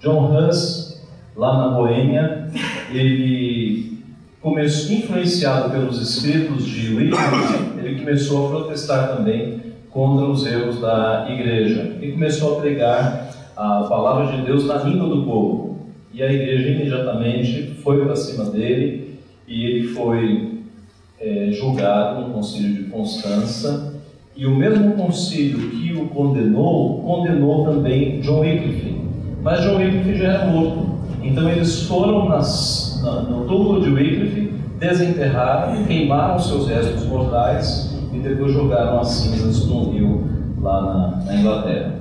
John 0.00 0.34
Hus, 0.34 1.00
lá 1.36 1.56
na 1.58 1.76
Boêmia, 1.76 2.48
ele 2.92 3.98
começou, 4.40 4.96
influenciado 4.96 5.70
pelos 5.70 6.02
escritos 6.02 6.66
de 6.66 6.92
Wycliffe, 6.92 7.78
ele 7.78 8.00
começou 8.00 8.46
a 8.46 8.50
protestar 8.50 9.16
também 9.16 9.53
contra 9.94 10.26
os 10.26 10.44
erros 10.44 10.80
da 10.80 11.28
igreja 11.30 11.96
e 12.02 12.10
começou 12.10 12.58
a 12.58 12.60
pregar 12.60 13.30
a 13.56 13.84
palavra 13.84 14.36
de 14.36 14.42
Deus 14.42 14.66
na 14.66 14.78
língua 14.82 15.08
do 15.08 15.22
povo. 15.22 15.78
E 16.12 16.20
a 16.20 16.32
igreja 16.32 16.68
imediatamente 16.70 17.76
foi 17.82 18.04
para 18.04 18.16
cima 18.16 18.46
dele 18.46 19.20
e 19.46 19.64
ele 19.64 19.88
foi 19.88 20.58
é, 21.20 21.48
julgado 21.52 22.22
no 22.22 22.34
concílio 22.34 22.74
de 22.74 22.90
Constança. 22.90 23.94
E 24.36 24.46
o 24.46 24.56
mesmo 24.56 24.94
concílio 24.94 25.70
que 25.70 25.92
o 25.92 26.08
condenou, 26.08 27.00
condenou 27.02 27.64
também 27.64 28.20
John 28.20 28.40
Wycliffe. 28.40 29.00
Mas 29.42 29.62
John 29.62 29.76
Wycliffe 29.76 30.16
já 30.16 30.24
era 30.24 30.46
morto. 30.46 30.94
Então 31.22 31.48
eles 31.48 31.84
foram 31.84 32.28
nas, 32.28 33.00
na, 33.00 33.22
no 33.22 33.46
túmulo 33.46 33.80
de 33.80 33.90
Wycliffe, 33.90 34.52
desenterraram, 34.80 35.84
queimaram 35.84 36.36
seus 36.40 36.66
restos 36.66 37.06
mortais 37.06 37.93
e 38.14 38.18
depois 38.20 38.52
jogaram 38.52 39.00
as 39.00 39.08
cinzas 39.08 39.66
no 39.66 39.90
rio 39.90 40.24
lá 40.60 40.82
na, 40.82 41.24
na 41.24 41.36
Inglaterra. 41.40 41.94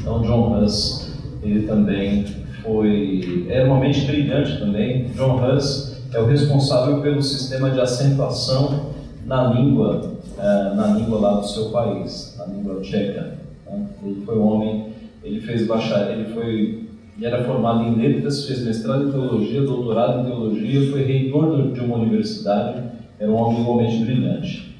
Então 0.00 0.22
John 0.22 0.58
Hus, 0.58 1.12
ele 1.42 1.66
também 1.66 2.24
foi, 2.62 3.46
era 3.48 3.66
uma 3.66 3.78
mente 3.78 4.06
brilhante 4.06 4.58
também. 4.58 5.04
John 5.14 5.36
Hus 5.36 6.00
é 6.12 6.20
o 6.20 6.26
responsável 6.26 7.00
pelo 7.00 7.22
sistema 7.22 7.70
de 7.70 7.80
acentuação 7.80 8.86
na 9.26 9.52
língua, 9.52 10.12
uh, 10.38 10.74
na 10.74 10.86
língua 10.96 11.20
lá 11.20 11.40
do 11.40 11.46
seu 11.46 11.70
país, 11.70 12.34
na 12.38 12.46
língua 12.46 12.80
tcheca. 12.80 13.38
Né? 13.66 13.86
Ele 14.02 14.22
foi 14.24 14.38
um 14.38 14.46
homem, 14.46 14.86
ele 15.22 15.40
fez 15.40 15.66
bacharel, 15.66 16.12
ele 16.12 16.32
foi 16.32 16.86
ele 17.16 17.26
era 17.26 17.44
formado 17.44 17.82
em 17.82 17.94
letras, 17.94 18.46
fez 18.46 18.62
mestrado 18.62 19.08
em 19.08 19.10
teologia, 19.10 19.62
doutorado 19.62 20.20
em 20.20 20.24
teologia, 20.26 20.90
foi 20.90 21.02
reitor 21.02 21.72
de 21.72 21.80
uma 21.80 21.96
universidade, 21.96 22.82
era 23.18 23.30
um 23.30 23.34
homem 23.34 23.62
igualmente 23.62 24.04
brilhante. 24.04 24.75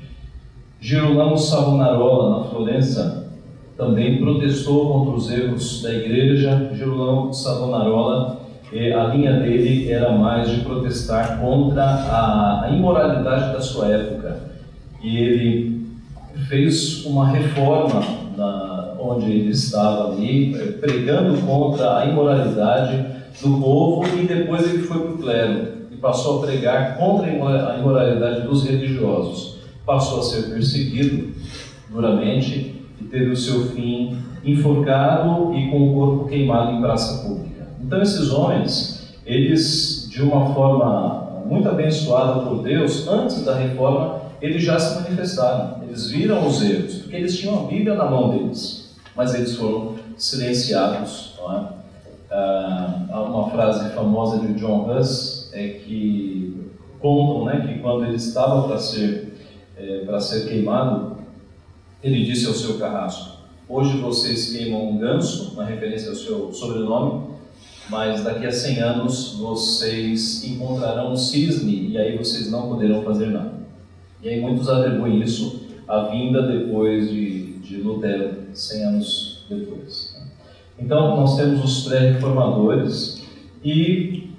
Girolamo 0.86 1.36
Savonarola, 1.36 2.38
na 2.38 2.44
Florença, 2.44 3.24
também 3.76 4.20
protestou 4.20 4.92
contra 4.92 5.16
os 5.16 5.32
erros 5.32 5.82
da 5.82 5.92
igreja. 5.92 6.70
Girolamo 6.74 7.34
Savonarola, 7.34 8.38
a 8.70 9.04
linha 9.08 9.32
dele 9.40 9.90
era 9.90 10.12
mais 10.12 10.48
de 10.48 10.60
protestar 10.60 11.40
contra 11.40 11.82
a, 11.82 12.68
imoralidade 12.70 13.52
da 13.52 13.60
sua 13.60 13.88
época. 13.88 14.38
E 15.02 15.18
ele 15.18 15.86
fez 16.48 17.04
uma 17.04 17.30
reforma 17.30 18.00
na, 18.36 18.94
onde 19.00 19.28
ele 19.28 19.50
estava 19.50 20.12
ali, 20.12 20.54
pregando 20.80 21.44
contra 21.44 21.98
a 21.98 22.06
imoralidade 22.06 23.04
do 23.42 23.58
povo, 23.60 24.06
e 24.16 24.24
depois 24.24 24.72
ele 24.72 24.84
foi 24.84 25.00
para 25.00 25.10
o 25.10 25.18
clero 25.18 25.68
e 25.90 25.96
passou 25.96 26.38
a 26.38 26.46
pregar 26.46 26.96
contra 26.96 27.28
a 27.28 27.76
imoralidade 27.76 28.46
dos 28.46 28.64
religiosos 28.64 29.55
passou 29.86 30.18
a 30.18 30.22
ser 30.22 30.50
perseguido 30.50 31.32
duramente 31.88 32.82
e 33.00 33.04
teve 33.04 33.30
o 33.30 33.36
seu 33.36 33.68
fim 33.68 34.18
enforcado 34.44 35.54
e 35.54 35.70
com 35.70 35.90
o 35.90 35.94
corpo 35.94 36.28
queimado 36.28 36.72
em 36.72 36.80
praça 36.80 37.26
pública. 37.26 37.68
Então 37.80 38.02
esses 38.02 38.30
homens, 38.30 39.16
eles 39.24 40.08
de 40.10 40.22
uma 40.22 40.52
forma 40.52 41.44
muito 41.46 41.68
abençoada 41.68 42.40
por 42.40 42.62
Deus, 42.62 43.06
antes 43.06 43.44
da 43.44 43.54
reforma, 43.54 44.20
eles 44.42 44.62
já 44.62 44.78
se 44.78 45.02
manifestaram, 45.02 45.82
eles 45.84 46.10
viram 46.10 46.46
os 46.46 46.62
erros, 46.62 46.96
porque 46.96 47.16
eles 47.16 47.38
tinham 47.38 47.64
a 47.64 47.66
Bíblia 47.66 47.94
na 47.94 48.10
mão 48.10 48.30
deles, 48.30 48.94
mas 49.14 49.34
eles 49.34 49.54
foram 49.56 49.94
silenciados. 50.16 51.34
Não 51.38 51.52
é? 51.52 51.68
Ah, 52.30 53.26
uma 53.28 53.50
frase 53.50 53.94
famosa 53.94 54.40
de 54.40 54.54
John 54.54 54.90
Huss 54.90 55.50
é 55.52 55.68
que 55.68 56.70
contam 57.00 57.44
né, 57.44 57.66
que 57.66 57.78
quando 57.80 58.04
ele 58.04 58.16
estava 58.16 58.66
para 58.66 58.78
ser 58.78 59.35
é, 59.76 60.04
para 60.04 60.20
ser 60.20 60.48
queimado, 60.48 61.16
ele 62.02 62.24
disse 62.24 62.46
ao 62.46 62.54
seu 62.54 62.78
carrasco: 62.78 63.36
Hoje 63.68 63.98
vocês 63.98 64.52
queimam 64.52 64.90
um 64.90 64.98
ganso, 64.98 65.52
uma 65.52 65.64
referência 65.64 66.10
ao 66.10 66.14
seu 66.14 66.52
sobrenome, 66.52 67.34
mas 67.90 68.22
daqui 68.24 68.46
a 68.46 68.52
100 68.52 68.80
anos 68.80 69.36
vocês 69.38 70.44
encontrarão 70.44 71.12
um 71.12 71.16
cisne 71.16 71.88
e 71.88 71.98
aí 71.98 72.16
vocês 72.16 72.50
não 72.50 72.68
poderão 72.68 73.02
fazer 73.02 73.26
nada. 73.26 73.54
E 74.22 74.28
aí 74.28 74.40
muitos 74.40 74.68
atribuem 74.68 75.20
isso 75.20 75.66
à 75.86 76.02
vinda 76.04 76.42
depois 76.42 77.10
de, 77.10 77.58
de 77.58 77.76
Lutero, 77.76 78.34
100 78.52 78.84
anos 78.84 79.44
depois. 79.48 80.16
Então 80.78 81.16
nós 81.16 81.36
temos 81.36 81.64
os 81.64 81.88
pré-reformadores 81.88 83.22
e 83.64 84.30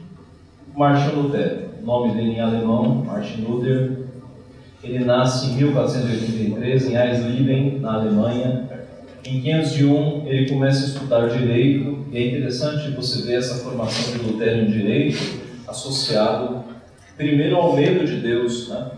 Martin 0.76 1.16
Lutero, 1.16 1.68
nome 1.84 2.14
dele 2.14 2.32
em 2.32 2.40
alemão, 2.40 3.04
Martin 3.06 3.42
Luther, 3.42 4.07
ele 4.84 5.04
nasce 5.04 5.48
em 5.48 5.56
1483 5.56 6.90
em 6.90 6.96
Eisleben, 6.96 7.80
na 7.80 7.94
Alemanha. 7.96 8.70
Em 9.26 9.42
501 9.42 10.28
ele 10.28 10.50
começa 10.50 10.84
a 10.84 10.88
estudar 10.88 11.28
direito 11.28 12.06
e 12.12 12.18
é 12.18 12.28
interessante 12.28 12.92
você 12.92 13.24
ver 13.24 13.40
essa 13.40 13.56
formação 13.64 14.14
de 14.14 14.24
Lutero 14.24 14.62
em 14.62 14.72
direito 14.72 15.42
associado 15.68 16.64
primeiro 17.18 17.56
ao 17.58 17.76
medo 17.76 18.06
de 18.06 18.18
Deus. 18.18 18.70
Né? 18.70 18.92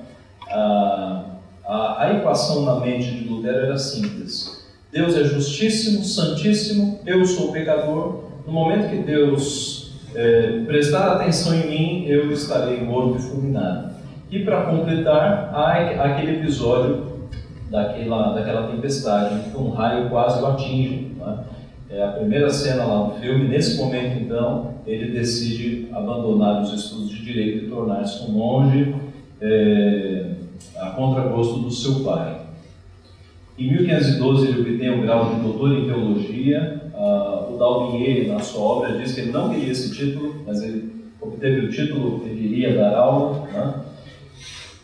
A, 0.49 1.25
a, 1.65 2.03
a 2.03 2.13
equação 2.17 2.63
na 2.65 2.79
mente 2.79 3.09
de 3.11 3.27
Lutero 3.27 3.57
era 3.65 3.77
simples. 3.77 4.67
Deus 4.91 5.15
é 5.15 5.23
justíssimo, 5.23 6.03
santíssimo, 6.03 6.99
eu 7.05 7.25
sou 7.25 7.51
pecador. 7.51 8.23
No 8.45 8.51
momento 8.51 8.89
que 8.89 8.97
Deus 8.97 9.93
é, 10.15 10.63
prestar 10.65 11.13
atenção 11.13 11.55
em 11.55 11.67
mim, 11.67 12.05
eu 12.07 12.31
estarei 12.31 12.81
morto 12.81 13.19
e 13.19 13.21
fulminado. 13.21 13.88
E 14.31 14.39
para 14.43 14.63
completar, 14.63 15.49
há 15.53 16.03
aquele 16.03 16.39
episódio 16.39 17.07
daquela, 17.69 18.33
daquela 18.33 18.67
tempestade, 18.67 19.49
que 19.49 19.57
um 19.57 19.71
raio 19.71 20.09
quase 20.09 20.41
o 20.41 20.47
atinge. 20.47 21.11
Né? 21.17 21.39
É 21.89 22.03
a 22.03 22.09
primeira 22.09 22.49
cena 22.49 22.85
lá 22.85 23.07
do 23.07 23.19
filme. 23.19 23.47
Nesse 23.47 23.77
momento, 23.77 24.21
então, 24.21 24.75
ele 24.85 25.11
decide 25.11 25.89
abandonar 25.91 26.61
os 26.61 26.73
estudos 26.73 27.09
de 27.09 27.23
direito 27.23 27.65
e 27.65 27.69
tornar-se 27.69 28.23
um 28.25 28.33
monge. 28.33 28.95
É, 29.41 30.35
a 30.77 30.89
contragosto 30.91 31.59
do 31.59 31.71
seu 31.71 32.01
pai. 32.01 32.41
Em 33.57 33.71
1512 33.71 34.47
ele 34.47 34.61
obtém 34.61 34.89
o 34.89 35.01
grau 35.01 35.35
de 35.35 35.41
doutor 35.41 35.73
em 35.73 35.85
teologia. 35.85 36.81
Uh, 36.93 37.53
o 37.53 37.57
Dalbinier, 37.57 38.27
na 38.27 38.39
sua 38.39 38.61
obra, 38.61 38.97
diz 38.97 39.13
que 39.13 39.21
ele 39.21 39.31
não 39.31 39.49
queria 39.49 39.71
esse 39.71 39.93
título, 39.93 40.35
mas 40.45 40.61
ele 40.61 40.93
obteve 41.21 41.65
o 41.65 41.69
título, 41.69 42.23
ele 42.25 42.47
iria 42.47 42.75
dar 42.75 42.97
aula. 42.97 43.47
Né? 43.47 43.73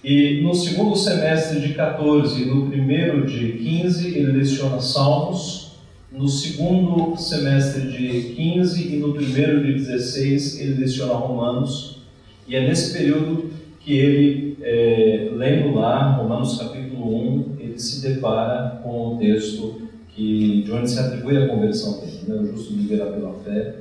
E 0.07 0.39
no 0.43 0.53
segundo 0.53 0.95
semestre 0.95 1.59
de 1.59 1.74
14 1.74 2.39
e 2.39 2.45
no 2.45 2.69
primeiro 2.69 3.25
de 3.25 3.53
15 3.53 4.15
ele 4.15 4.33
leciona 4.33 4.79
Salmos. 4.79 5.71
No 6.12 6.27
segundo 6.27 7.17
semestre 7.17 7.89
de 7.89 8.35
15 8.35 8.93
e 8.93 8.97
no 8.97 9.15
primeiro 9.15 9.65
de 9.65 9.74
16 9.74 10.62
ele 10.62 10.75
leciona 10.75 11.15
Romanos. 11.15 12.03
E 12.47 12.55
é 12.55 12.67
nesse 12.67 12.95
período 12.95 13.50
que 13.79 13.97
ele, 13.97 14.57
é, 14.62 15.31
lendo 15.33 15.74
lá, 15.74 16.12
Romanos 16.12 16.55
capítulo 16.59 17.39
1, 17.39 17.55
ele 17.59 17.79
se 17.79 18.07
depara 18.07 18.81
com 18.83 19.15
o 19.15 19.17
texto 19.17 19.89
que, 20.09 20.62
de 20.62 20.71
onde 20.71 20.88
se 20.88 21.00
atribui 21.00 21.35
a 21.35 21.47
conversão 21.47 22.01
dele. 22.01 22.19
Né? 22.27 22.35
O 22.35 22.45
justo 22.45 22.75
viverá 22.75 23.07
pela 23.07 23.33
fé 23.43 23.74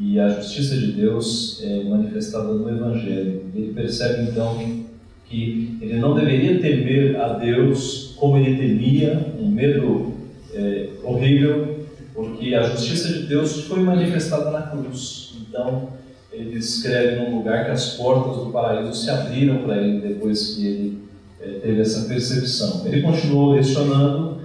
e 0.00 0.18
a 0.18 0.30
justiça 0.30 0.78
de 0.78 0.92
Deus 0.92 1.60
é 1.62 1.84
manifestada 1.84 2.54
no 2.54 2.70
Evangelho. 2.70 3.42
Ele 3.54 3.74
percebe 3.74 4.30
então 4.30 4.87
que 5.28 5.78
ele 5.80 5.96
não 5.98 6.14
deveria 6.14 6.58
temer 6.58 7.20
a 7.20 7.34
Deus 7.34 8.14
como 8.16 8.38
ele 8.38 8.56
temia, 8.56 9.34
um 9.38 9.48
medo 9.48 10.14
é, 10.54 10.88
horrível, 11.04 11.86
porque 12.14 12.54
a 12.54 12.62
justiça 12.62 13.12
de 13.12 13.26
Deus 13.26 13.64
foi 13.64 13.80
manifestada 13.80 14.50
na 14.50 14.62
cruz. 14.62 15.34
Então, 15.40 15.90
ele 16.32 16.58
escreve 16.58 17.16
num 17.16 17.36
lugar 17.36 17.66
que 17.66 17.70
as 17.70 17.94
portas 17.94 18.44
do 18.44 18.50
paraíso 18.50 18.94
se 18.94 19.10
abriram 19.10 19.58
para 19.58 19.76
ele 19.76 20.00
depois 20.00 20.54
que 20.54 20.66
ele 20.66 21.02
é, 21.40 21.46
teve 21.60 21.80
essa 21.80 22.08
percepção. 22.08 22.86
Ele 22.86 23.02
continuou 23.02 23.52
lecionando, 23.52 24.40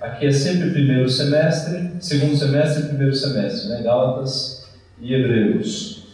aqui 0.00 0.26
é 0.26 0.32
sempre 0.32 0.70
primeiro 0.70 1.08
semestre, 1.08 1.90
segundo 2.00 2.36
semestre 2.36 2.84
e 2.84 2.88
primeiro 2.88 3.14
semestre, 3.14 3.68
né? 3.68 3.82
Gálatas 3.82 4.66
e 5.00 5.14
Hebreus. 5.14 6.04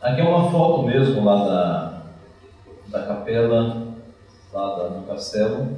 Aqui 0.00 0.20
é 0.20 0.24
uma 0.24 0.50
foto 0.50 0.86
mesmo 0.86 1.24
lá 1.24 1.44
da, 1.44 1.95
da 2.96 3.02
capela, 3.02 3.86
lá 4.52 4.88
do 4.88 5.06
castelo, 5.06 5.68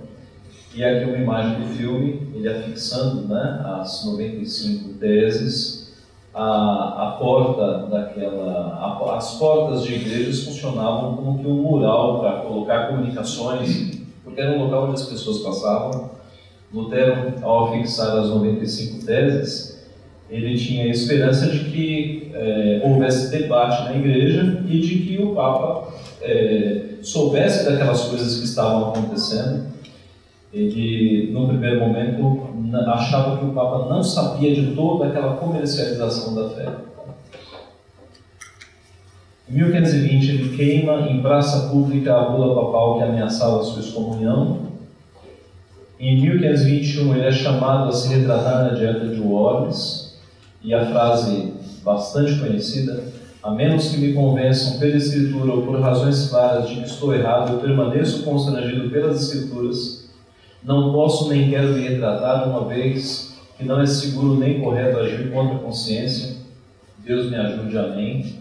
e 0.75 0.85
aqui 0.85 1.03
é 1.03 1.07
uma 1.07 1.19
imagem 1.19 1.61
do 1.61 1.75
filme, 1.75 2.29
ele 2.35 2.49
afixando 2.49 3.27
né, 3.27 3.63
as 3.81 4.05
95 4.05 4.99
teses 4.99 5.97
a, 6.33 7.09
a 7.09 7.17
porta 7.19 7.87
daquela. 7.89 8.75
A, 8.75 9.17
as 9.17 9.35
portas 9.35 9.83
de 9.83 9.95
igrejas 9.95 10.45
funcionavam 10.45 11.17
como 11.17 11.39
que 11.39 11.47
um 11.47 11.55
mural 11.55 12.21
para 12.21 12.43
colocar 12.43 12.89
comunicações, 12.89 13.99
porque 14.23 14.41
era 14.41 14.57
um 14.57 14.65
local 14.65 14.85
onde 14.85 15.01
as 15.01 15.09
pessoas 15.09 15.39
passavam. 15.39 16.11
Lutero, 16.73 17.35
ao 17.43 17.73
fixar 17.73 18.19
as 18.19 18.29
95 18.29 19.07
teses, 19.07 19.89
ele 20.29 20.57
tinha 20.57 20.85
a 20.85 20.89
esperança 20.89 21.47
de 21.47 21.65
que 21.71 22.31
é, 22.35 22.83
houvesse 22.85 23.31
debate 23.31 23.85
na 23.85 23.97
igreja 23.97 24.63
e 24.69 24.79
de 24.79 24.99
que 24.99 25.23
o 25.23 25.35
Papa 25.35 25.89
é, 26.21 26.88
soubesse 27.03 27.65
daquelas 27.65 28.03
coisas 28.05 28.39
que 28.39 28.45
estavam 28.45 28.91
acontecendo 28.91 29.69
ele, 30.53 31.31
no 31.31 31.47
primeiro 31.47 31.81
momento, 31.81 32.49
achava 32.87 33.37
que 33.37 33.45
o 33.45 33.53
Papa 33.53 33.89
não 33.89 34.03
sabia 34.03 34.55
de 34.55 34.75
toda 34.75 35.07
aquela 35.07 35.37
comercialização 35.37 36.35
da 36.35 36.49
fé. 36.51 36.69
Em 39.49 39.55
1520, 39.55 40.29
ele 40.31 40.57
queima 40.57 41.11
em 41.11 41.23
praça 41.23 41.69
pública 41.69 42.15
a 42.15 42.31
bula 42.31 42.55
papal 42.55 42.99
que 42.99 43.05
ameaçava 43.05 43.61
a 43.61 43.65
sua 43.65 43.81
excomunhão. 43.81 44.69
Em 45.99 46.21
1521, 46.21 47.15
ele 47.15 47.27
é 47.27 47.33
chamado 47.33 47.89
a 47.89 47.93
se 47.93 48.15
retratar 48.15 48.65
na 48.65 48.71
dieta 48.71 49.07
de 49.09 49.21
Worms, 49.21 50.17
e 50.63 50.75
a 50.75 50.87
frase 50.87 51.55
bastante 51.85 52.39
conhecida, 52.39 53.05
a 53.43 53.51
menos 53.51 53.89
que 53.91 53.99
me 53.99 54.13
convençam 54.13 54.79
pela 54.79 54.97
Escritura 54.97 55.53
ou 55.53 55.63
por 55.63 55.81
razões 55.81 56.29
claras 56.29 56.69
de 56.69 56.77
que 56.77 56.87
estou 56.87 57.15
errado, 57.15 57.53
eu 57.53 57.59
permaneço 57.61 58.25
constrangido 58.25 58.91
pelas 58.91 59.23
Escrituras 59.23 59.99
não 60.63 60.93
posso 60.93 61.29
nem 61.29 61.49
quero 61.49 61.69
me 61.69 61.81
retratar, 61.81 62.49
uma 62.49 62.65
vez 62.65 63.39
que 63.57 63.65
não 63.65 63.81
é 63.81 63.87
seguro 63.87 64.37
nem 64.37 64.61
correto 64.61 64.99
agir 64.99 65.31
contra 65.31 65.57
a 65.57 65.59
consciência. 65.61 66.37
Deus 66.99 67.31
me 67.31 67.37
ajude, 67.37 67.79
amém. 67.79 68.35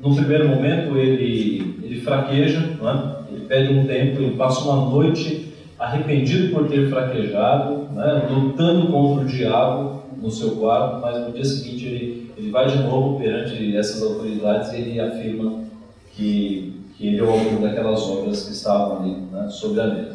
No 0.00 0.14
primeiro 0.14 0.48
momento, 0.48 0.96
ele, 0.96 1.78
ele 1.82 2.00
fraqueja, 2.00 2.58
é? 2.60 3.34
ele 3.34 3.44
pede 3.46 3.72
um 3.72 3.86
tempo, 3.86 4.22
ele 4.22 4.36
passa 4.36 4.64
uma 4.64 4.90
noite 4.90 5.52
arrependido 5.78 6.54
por 6.54 6.68
ter 6.68 6.88
fraquejado, 6.88 7.88
é? 8.00 8.32
lutando 8.32 8.86
contra 8.86 9.24
o 9.24 9.28
diabo 9.28 10.02
no 10.20 10.30
seu 10.30 10.52
quarto, 10.52 11.00
mas 11.00 11.26
no 11.26 11.32
dia 11.32 11.44
seguinte 11.44 11.86
ele, 11.86 12.23
ele 12.36 12.50
vai 12.50 12.66
de 12.66 12.82
novo 12.82 13.18
perante 13.18 13.76
essas 13.76 14.02
autoridades 14.02 14.72
e 14.72 14.76
ele 14.76 15.00
afirma 15.00 15.64
que, 16.12 16.80
que 16.96 17.08
ele 17.08 17.18
é 17.18 17.22
o 17.22 17.30
autor 17.30 17.60
daquelas 17.60 18.02
obras 18.02 18.44
que 18.44 18.52
estavam 18.52 18.98
ali 19.02 19.16
né? 19.30 19.48
sobre 19.48 19.80
a 19.80 19.86
mesa. 19.86 20.14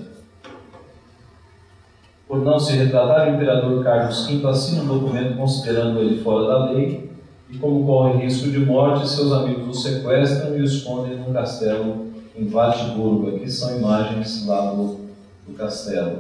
Por 2.28 2.44
não 2.44 2.60
se 2.60 2.74
retratar, 2.74 3.28
o 3.28 3.36
imperador 3.36 3.84
Carlos 3.84 4.28
V 4.28 4.48
assina 4.48 4.84
um 4.84 5.00
documento 5.00 5.36
considerando 5.36 6.00
ele 6.00 6.22
fora 6.22 6.48
da 6.48 6.72
lei 6.72 7.10
e, 7.50 7.58
como 7.58 7.86
corre 7.86 8.24
risco 8.24 8.50
de 8.52 8.60
morte, 8.60 9.10
seus 9.10 9.32
amigos 9.32 9.68
o 9.68 9.82
sequestram 9.82 10.56
e 10.56 10.62
o 10.62 10.64
escondem 10.64 11.18
num 11.18 11.34
castelo 11.34 12.06
em 12.36 12.48
Wartburg. 12.48 13.36
Aqui 13.36 13.50
são 13.50 13.76
imagens 13.76 14.46
lá 14.46 14.72
do, 14.72 15.00
do 15.48 15.54
castelo. 15.58 16.20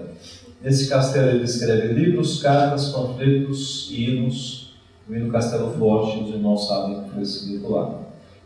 Nesse 0.63 0.89
castelo 0.89 1.29
ele 1.29 1.43
escreve 1.43 1.93
livros, 1.93 2.41
cartas, 2.41 2.89
panfletos 2.89 3.89
e 3.91 4.05
hinos. 4.05 4.58
O 5.09 5.15
hino 5.15 5.31
Castelo 5.31 5.71
Forte, 5.71 6.23
os 6.23 6.29
irmãos 6.29 6.67
sabem 6.67 7.01
que 7.01 7.09
foi 7.09 7.23
escrito 7.23 7.71
lá. 7.71 7.99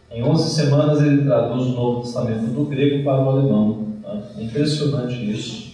Em 0.10 0.24
11 0.24 0.50
semanas 0.50 1.02
ele 1.02 1.26
traduz 1.26 1.68
o 1.68 1.72
Novo 1.72 2.02
Testamento 2.02 2.46
do 2.54 2.64
grego 2.66 3.04
para 3.04 3.22
o 3.22 3.30
alemão. 3.30 3.88
É 4.38 4.44
impressionante 4.44 5.30
isso. 5.30 5.74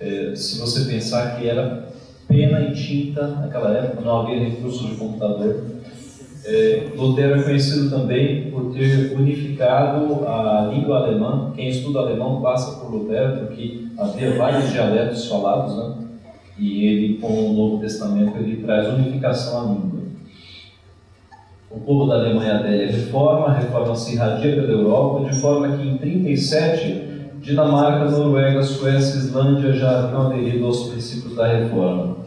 É, 0.00 0.34
se 0.34 0.58
você 0.58 0.90
pensar 0.90 1.36
que 1.36 1.46
era 1.46 1.88
pena 2.26 2.60
e 2.60 2.72
tinta 2.72 3.26
naquela 3.26 3.76
época, 3.76 4.00
não 4.00 4.20
havia 4.20 4.38
recursos 4.38 4.88
de 4.88 4.94
computador. 4.94 5.64
É, 6.44 6.88
Lutero 6.96 7.40
é 7.40 7.42
conhecido 7.42 7.90
também 7.90 8.50
por 8.50 8.72
ter 8.72 9.14
unificado 9.14 10.26
a 10.26 10.70
língua 10.72 10.98
alemã. 10.98 11.52
Quem 11.54 11.68
estuda 11.68 12.00
alemão 12.00 12.40
passa 12.40 12.80
por 12.80 12.90
Lutero, 12.90 13.46
porque 13.46 13.86
havia 13.98 14.34
vários 14.36 14.70
dialetos 14.72 15.28
falados, 15.28 15.76
né? 15.76 16.02
e 16.58 16.86
ele, 16.86 17.18
com 17.18 17.50
o 17.50 17.52
Novo 17.52 17.78
Testamento, 17.78 18.38
ele 18.38 18.62
traz 18.62 18.88
unificação 18.88 19.60
à 19.60 19.64
língua. 19.74 20.01
O 21.74 21.80
povo 21.80 22.06
da 22.06 22.16
Alemanha 22.16 22.58
adere 22.58 22.84
à 22.84 22.92
reforma, 22.92 23.46
a 23.46 23.54
reforma 23.54 23.96
se 23.96 24.12
irradia 24.12 24.56
pela 24.56 24.72
Europa, 24.72 25.30
de 25.30 25.40
forma 25.40 25.74
que 25.74 25.88
em 25.88 25.96
37 25.96 27.12
Dinamarca, 27.40 28.10
Noruega, 28.10 28.62
Suécia 28.62 29.14
e 29.14 29.18
Islândia 29.18 29.72
já 29.72 30.00
haviam 30.00 30.26
aderido 30.26 30.66
aos 30.66 30.90
princípios 30.90 31.34
da 31.34 31.46
reforma. 31.46 32.18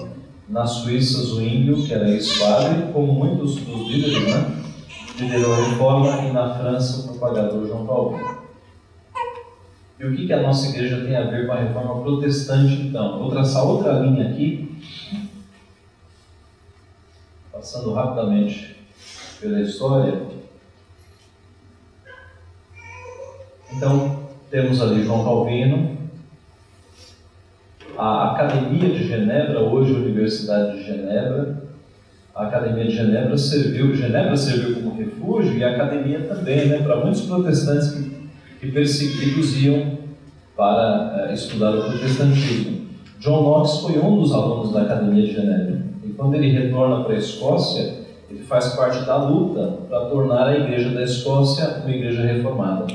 Na 0.49 0.65
Suíça, 0.65 1.21
Zwinglio, 1.21 1.85
que 1.85 1.93
era 1.93 2.09
ex-padre, 2.09 2.91
como 2.91 3.13
muitos 3.13 3.55
dos 3.57 3.87
líderes, 3.87 4.27
né, 4.27 4.61
liderou 5.17 5.53
a 5.53 5.57
reforma, 5.57 6.21
e 6.23 6.31
na 6.33 6.55
França, 6.55 7.01
o 7.01 7.07
propagador 7.09 7.67
João 7.67 7.85
Calvino. 7.85 8.37
E 9.99 10.05
o 10.05 10.15
que, 10.15 10.25
que 10.25 10.33
a 10.33 10.41
nossa 10.41 10.69
igreja 10.69 11.05
tem 11.05 11.15
a 11.15 11.23
ver 11.23 11.45
com 11.45 11.53
a 11.53 11.61
reforma 11.61 12.01
protestante, 12.01 12.73
então? 12.73 13.19
Vou 13.19 13.29
traçar 13.29 13.63
outra 13.63 13.93
linha 13.99 14.27
aqui, 14.27 14.75
passando 17.53 17.93
rapidamente 17.93 18.74
pela 19.39 19.61
história. 19.61 20.21
Então, 23.73 24.19
temos 24.49 24.81
ali 24.81 25.03
João 25.03 25.23
Calvino, 25.23 25.97
a 27.97 28.31
Academia 28.31 28.89
de 28.89 29.07
Genebra, 29.07 29.61
hoje 29.61 29.93
Universidade 29.93 30.77
de 30.77 30.83
Genebra. 30.85 31.63
A 32.33 32.47
Academia 32.47 32.85
de 32.85 32.91
Genebra 32.91 33.37
serviu, 33.37 33.95
Genebra 33.95 34.35
serviu 34.35 34.75
como 34.75 34.95
refúgio 34.95 35.57
e 35.57 35.63
a 35.63 35.71
Academia 35.71 36.21
também, 36.21 36.67
né, 36.67 36.81
para 36.81 36.97
muitos 36.97 37.21
protestantes 37.21 37.91
que, 37.91 38.29
que 38.59 38.71
perseguidos 38.71 39.57
iam 39.63 39.97
para 40.55 41.29
uh, 41.29 41.33
estudar 41.33 41.75
o 41.75 41.83
protestantismo. 41.83 42.87
John 43.19 43.43
Knox 43.43 43.79
foi 43.79 43.97
um 43.97 44.19
dos 44.19 44.33
alunos 44.33 44.73
da 44.73 44.81
Academia 44.81 45.25
de 45.25 45.33
Genebra 45.33 45.81
e 46.03 46.09
quando 46.09 46.35
ele 46.35 46.51
retorna 46.51 47.03
para 47.03 47.15
a 47.15 47.17
Escócia, 47.17 48.04
ele 48.29 48.43
faz 48.43 48.73
parte 48.75 49.05
da 49.05 49.17
luta 49.17 49.79
para 49.87 50.05
tornar 50.05 50.47
a 50.47 50.57
Igreja 50.57 50.89
da 50.89 51.03
Escócia 51.03 51.83
uma 51.83 51.95
igreja 51.95 52.23
reformada 52.23 52.87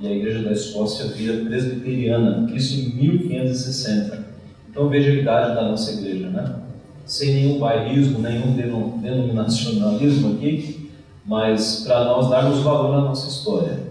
e 0.00 0.06
a 0.06 0.10
igreja 0.10 0.42
da 0.42 0.52
Escócia 0.52 1.08
vira 1.08 1.44
presbiteriana, 1.44 2.50
isso 2.54 2.80
em 2.80 2.94
1560. 2.94 4.24
Então 4.70 4.88
veja 4.88 5.10
a 5.10 5.14
idade 5.14 5.54
da 5.54 5.62
nossa 5.62 5.92
igreja, 5.92 6.28
né? 6.30 6.54
Sem 7.04 7.34
nenhum 7.34 7.58
bairrismo, 7.58 8.20
nenhum 8.20 8.54
denominacionalismo 9.02 10.36
aqui, 10.36 10.90
mas 11.26 11.82
para 11.86 12.04
nós 12.04 12.30
darmos 12.30 12.60
valor 12.60 12.94
à 12.94 13.00
nossa 13.02 13.28
história. 13.28 13.89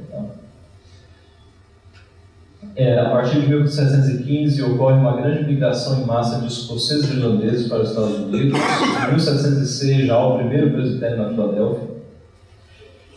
Tá? 2.80 2.84
é, 2.84 2.98
a 2.98 3.10
partir 3.10 3.42
de 3.42 3.48
1715 3.48 4.64
ocorre 4.64 4.98
uma 4.98 5.18
grande 5.18 5.44
migração 5.44 6.02
em 6.02 6.06
massa 6.06 6.40
de 6.40 6.48
escoceses 6.48 7.10
e 7.10 7.18
irlandeses 7.18 7.68
para 7.68 7.82
os 7.82 7.90
Estados 7.90 8.20
Unidos. 8.20 8.58
Em 8.58 9.12
1706 9.12 10.08
já 10.08 10.16
há 10.16 10.28
o 10.28 10.38
primeiro 10.38 10.72
presbitério 10.72 11.18
na 11.18 11.30
Filadélfia. 11.30 11.90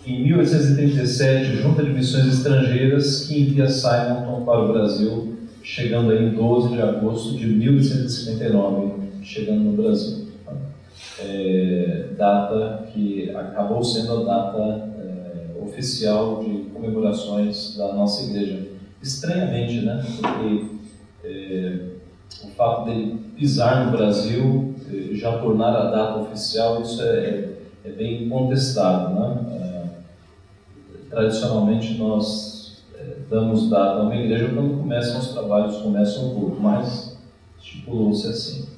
Em 0.05 0.25
1837, 0.25 1.59
junta 1.59 1.85
de 1.85 1.91
missões 1.91 2.27
estrangeiras 2.27 3.25
que 3.27 3.41
envia 3.41 3.69
Simonton 3.69 4.43
para 4.45 4.65
o 4.65 4.73
Brasil, 4.73 5.37
chegando 5.63 6.11
aí 6.11 6.25
em 6.25 6.31
12 6.31 6.75
de 6.75 6.83
agosto 6.83 7.37
de 7.37 7.47
1859, 7.47 8.95
chegando 9.23 9.61
no 9.61 9.81
Brasil. 9.81 10.27
É, 11.21 12.07
data 12.19 12.89
que 12.93 13.31
acabou 13.31 13.85
sendo 13.85 14.23
a 14.23 14.25
data 14.25 14.91
é, 14.99 15.63
oficial 15.63 16.43
de 16.43 16.65
comemorações 16.73 17.77
da 17.77 17.93
nossa 17.93 18.29
igreja 18.29 18.73
estranhamente, 19.03 19.81
né? 19.81 20.05
Porque 20.21 20.67
é, 21.25 21.79
o 22.45 22.49
fato 22.51 22.85
dele 22.85 23.19
pisar 23.37 23.87
no 23.87 23.93
Brasil, 23.93 24.75
é, 24.89 25.15
já 25.15 25.39
tornar 25.39 25.75
a 25.75 25.91
data 25.91 26.21
oficial, 26.21 26.81
isso 26.81 27.03
é, 27.03 27.49
é 27.85 27.91
bem 27.91 28.29
contestado, 28.29 29.15
né? 29.15 29.45
É, 29.51 29.83
tradicionalmente 31.11 31.95
nós 31.95 32.83
é, 32.95 33.17
damos 33.29 33.69
data 33.69 34.01
a 34.01 34.03
uma 34.03 34.17
igreja 34.17 34.49
quando 34.55 34.79
começam 34.79 35.19
os 35.19 35.29
trabalhos, 35.29 35.77
começam 35.79 36.29
o 36.29 36.35
culto, 36.35 36.61
mas 36.61 37.19
estipulou-se 37.61 38.29
assim. 38.29 38.69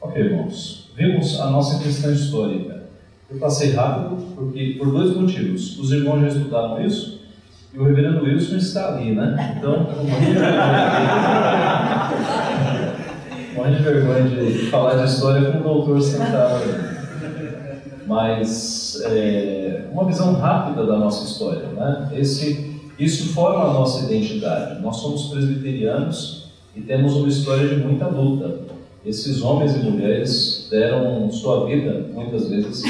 Ok, 0.00 0.22
irmãos. 0.22 0.90
Vimos 0.96 1.40
a 1.40 1.50
nossa 1.50 1.82
questão 1.82 2.12
histórica. 2.12 2.84
Eu 3.30 3.38
passei 3.38 3.70
rápido 3.72 4.34
porque 4.34 4.74
por 4.78 4.90
dois 4.90 5.14
motivos. 5.16 5.78
Os 5.78 5.92
irmãos 5.92 6.20
já 6.20 6.28
estudaram 6.28 6.84
isso 6.84 7.19
e 7.72 7.78
o 7.78 7.84
reverendo 7.84 8.24
Wilson 8.24 8.56
está 8.56 8.94
ali, 8.94 9.14
né? 9.14 9.56
Então, 9.56 9.86
morre 13.54 13.76
de 13.76 13.82
vergonha 13.82 14.24
de 14.24 14.66
falar 14.70 14.96
de 14.96 15.04
história 15.04 15.52
com 15.52 15.58
o 15.58 15.62
doutor 15.62 16.02
sentado. 16.02 16.64
Mas, 18.06 19.00
é, 19.04 19.84
uma 19.92 20.04
visão 20.04 20.34
rápida 20.34 20.84
da 20.84 20.98
nossa 20.98 21.24
história, 21.24 21.68
né? 21.68 22.08
Esse, 22.12 22.80
isso 22.98 23.32
forma 23.32 23.70
a 23.70 23.72
nossa 23.72 24.04
identidade. 24.06 24.82
Nós 24.82 24.96
somos 24.96 25.28
presbiterianos 25.28 26.50
e 26.74 26.80
temos 26.80 27.14
uma 27.14 27.28
história 27.28 27.68
de 27.68 27.76
muita 27.76 28.08
luta. 28.08 28.68
Esses 29.06 29.40
homens 29.42 29.76
e 29.76 29.78
mulheres 29.78 30.66
deram 30.70 31.30
sua 31.30 31.66
vida, 31.66 32.06
muitas 32.12 32.48
vezes, 32.48 32.82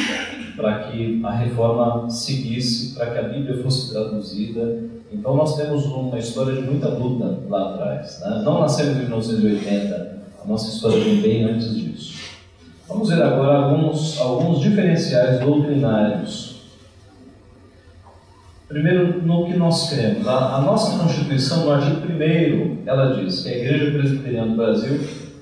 para 0.61 0.85
que 0.85 1.21
a 1.25 1.31
reforma 1.31 2.09
seguisse, 2.11 2.95
para 2.95 3.07
que 3.07 3.19
a 3.19 3.23
Bíblia 3.23 3.63
fosse 3.63 3.93
traduzida. 3.93 4.85
Então 5.11 5.35
nós 5.35 5.57
temos 5.57 5.87
uma 5.87 6.19
história 6.19 6.55
de 6.55 6.63
muita 6.63 6.89
luta 6.89 7.39
lá 7.49 7.75
atrás. 7.75 8.21
Né? 8.21 8.43
Não 8.45 8.61
nascemos 8.61 8.99
em 8.99 9.01
1980, 9.01 10.21
a 10.45 10.47
nossa 10.47 10.69
história 10.69 11.03
vem 11.03 11.21
bem 11.21 11.45
antes 11.45 11.75
disso. 11.75 12.21
Vamos 12.87 13.09
ver 13.09 13.23
agora 13.23 13.59
alguns, 13.59 14.21
alguns 14.21 14.61
diferenciais 14.61 15.41
doutrinários. 15.41 16.61
Primeiro, 18.69 19.23
no 19.23 19.47
que 19.47 19.57
nós 19.57 19.91
cremos. 19.91 20.27
A, 20.29 20.57
a 20.57 20.61
nossa 20.61 20.97
Constituição, 20.99 21.65
no 21.65 21.73
artigo 21.73 22.07
1 22.07 22.83
ela 22.87 23.17
diz 23.17 23.43
que 23.43 23.49
a 23.49 23.57
Igreja 23.57 23.91
Presbiteriana 23.93 24.49
do 24.49 24.57
Brasil 24.57 25.01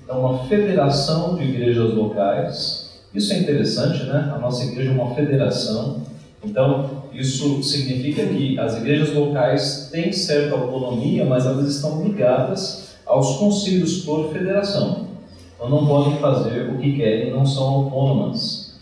é 0.08 0.12
uma 0.12 0.44
federação 0.44 1.36
de 1.36 1.44
igrejas 1.44 1.92
locais 1.92 2.87
isso 3.14 3.32
é 3.32 3.38
interessante, 3.38 4.04
né? 4.04 4.32
A 4.34 4.38
nossa 4.38 4.64
igreja 4.64 4.90
é 4.90 4.94
uma 4.94 5.14
federação, 5.14 6.02
então 6.44 7.02
isso 7.12 7.62
significa 7.62 8.26
que 8.26 8.58
as 8.58 8.76
igrejas 8.76 9.14
locais 9.14 9.88
têm 9.90 10.12
certa 10.12 10.54
autonomia, 10.54 11.24
mas 11.24 11.46
elas 11.46 11.68
estão 11.68 12.02
ligadas 12.02 12.96
aos 13.06 13.38
concílios 13.38 14.02
por 14.04 14.32
federação. 14.32 15.08
Então 15.54 15.68
não 15.68 15.86
podem 15.86 16.18
fazer 16.18 16.70
o 16.70 16.78
que 16.78 16.96
querem, 16.96 17.32
não 17.32 17.44
são 17.44 17.64
autônomas. 17.64 18.78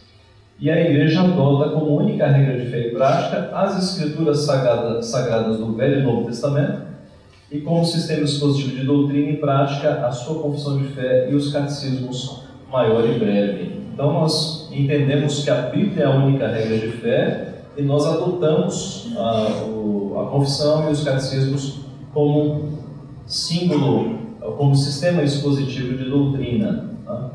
E 0.58 0.70
a 0.70 0.80
igreja 0.80 1.20
adota 1.20 1.70
como 1.70 1.96
única 1.96 2.26
regra 2.26 2.58
de 2.58 2.70
fé 2.70 2.88
e 2.88 2.90
prática 2.90 3.50
as 3.54 3.82
escrituras 3.82 4.40
sagradas, 4.40 5.06
sagradas 5.06 5.58
do 5.58 5.74
Velho 5.74 6.00
e 6.00 6.02
Novo 6.02 6.26
Testamento 6.26 6.82
e 7.50 7.60
como 7.60 7.84
sistema 7.84 8.24
expositivo 8.24 8.76
de 8.76 8.84
doutrina 8.84 9.30
e 9.30 9.36
prática 9.36 10.06
a 10.06 10.10
sua 10.10 10.42
confissão 10.42 10.78
de 10.78 10.88
fé 10.88 11.28
e 11.30 11.34
os 11.34 11.52
catecismos 11.52 12.42
maior 12.70 13.06
e 13.06 13.18
breve. 13.18 13.85
Então 13.96 14.12
nós 14.12 14.68
entendemos 14.70 15.42
que 15.42 15.48
a 15.48 15.62
Bíblia 15.70 16.04
é 16.04 16.06
a 16.06 16.10
única 16.10 16.46
regra 16.46 16.78
de 16.78 16.88
fé 16.98 17.54
e 17.78 17.80
nós 17.80 18.04
adotamos 18.04 19.10
a, 19.16 19.64
o, 19.64 20.20
a 20.20 20.30
confissão 20.30 20.86
e 20.86 20.92
os 20.92 21.02
catecismos 21.02 21.78
como 22.12 22.78
símbolo, 23.26 24.18
como 24.58 24.76
sistema 24.76 25.22
expositivo 25.22 25.96
de 25.96 26.10
doutrina. 26.10 26.90
Tá? 27.06 27.30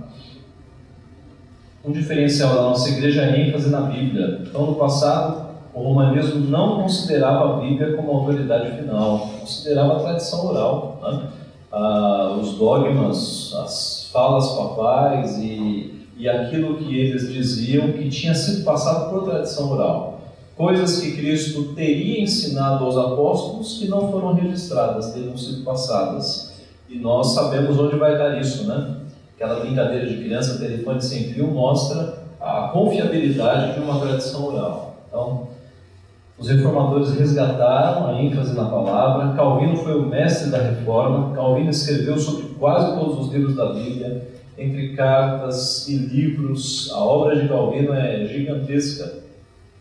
Um 1.84 1.92
diferencial 1.92 2.54
da 2.54 2.62
nossa 2.62 2.90
igreja 2.90 3.24
é 3.24 3.48
ênfase 3.48 3.72
na 3.72 3.82
Bíblia. 3.82 4.44
Então, 4.46 4.68
no 4.68 4.76
passado, 4.76 5.48
o 5.74 5.82
romanismo 5.82 6.42
não 6.42 6.84
considerava 6.84 7.56
a 7.56 7.60
Bíblia 7.60 7.94
como 7.94 8.12
autoridade 8.12 8.78
final, 8.78 9.32
considerava 9.40 9.98
a 9.98 10.00
tradição 10.02 10.46
oral, 10.46 11.00
né? 11.02 11.24
ah, 11.72 12.38
os 12.40 12.54
dogmas, 12.54 13.52
as 13.56 14.12
falas 14.14 14.48
papais 14.50 15.40
e 15.40 16.01
e 16.18 16.30
aquilo 16.30 16.78
que 16.78 17.00
eles 17.00 17.32
diziam 17.32 17.92
que 17.94 18.10
tinha 18.10 18.34
sido 18.34 18.64
passado 18.64 19.10
por 19.10 19.24
tradição 19.24 19.72
oral. 19.72 20.22
Coisas 20.56 21.00
que 21.00 21.18
Cristo 21.18 21.74
teria 21.74 22.22
ensinado 22.22 22.86
aos 22.86 22.98
apóstolos 22.98 23.80
que 23.80 23.88
não 23.88 24.12
foram 24.12 24.34
registradas, 24.34 25.14
teriam 25.14 25.36
sido 25.38 25.64
passadas. 25.64 26.54
E 26.90 27.00
nós 27.00 27.34
sabemos 27.34 27.80
onde 27.80 27.96
vai 27.96 28.18
dar 28.18 28.40
isso, 28.40 28.68
né? 28.68 28.98
Aquela 29.36 29.62
brincadeira 29.62 30.06
de 30.06 30.18
criança, 30.18 30.60
telefone 30.60 31.02
sem 31.02 31.34
fio, 31.34 31.48
mostra 31.48 32.22
a 32.40 32.70
confiabilidade 32.74 33.74
de 33.74 33.80
uma 33.80 34.00
tradição 34.00 34.46
oral. 34.46 34.98
Então, 35.08 35.48
os 36.38 36.48
reformadores 36.48 37.14
resgataram 37.14 38.08
a 38.08 38.22
ênfase 38.22 38.56
na 38.56 38.66
palavra. 38.66 39.34
Calvino 39.36 39.78
foi 39.78 39.96
o 39.96 40.06
mestre 40.06 40.50
da 40.50 40.58
reforma. 40.58 41.34
Calvino 41.36 41.70
escreveu 41.70 42.18
sobre 42.18 42.56
quase 42.60 43.00
todos 43.00 43.26
os 43.26 43.34
livros 43.34 43.56
da 43.56 43.74
Bíblia 43.74 44.41
entre 44.62 44.96
cartas 44.96 45.88
e 45.88 45.96
livros. 45.96 46.92
A 46.92 47.00
obra 47.04 47.40
de 47.40 47.48
Calvino 47.48 47.94
é 47.94 48.26
gigantesca. 48.26 49.22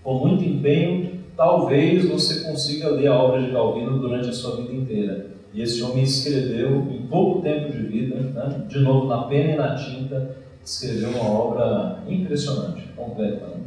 Com 0.03 0.27
muito 0.27 0.43
empenho, 0.45 1.21
talvez 1.37 2.09
você 2.09 2.41
consiga 2.41 2.89
ler 2.89 3.09
a 3.09 3.23
obra 3.23 3.43
de 3.43 3.53
Calvino 3.53 3.99
durante 3.99 4.29
a 4.29 4.33
sua 4.33 4.57
vida 4.57 4.73
inteira. 4.73 5.27
E 5.53 5.63
esse 5.63 5.83
homem 5.83 6.05
escreveu, 6.05 6.87
em 6.91 7.07
pouco 7.07 7.43
tempo 7.43 7.73
de 7.73 7.83
vida, 7.83 8.17
né? 8.17 8.65
de 8.69 8.79
novo 8.79 9.09
na 9.09 9.23
pena 9.25 9.53
e 9.53 9.57
na 9.57 9.75
tinta, 9.75 10.37
escreveu 10.65 11.11
uma 11.11 11.29
obra 11.29 12.03
impressionante, 12.09 12.85
completa. 12.97 13.47
Né? 13.47 13.61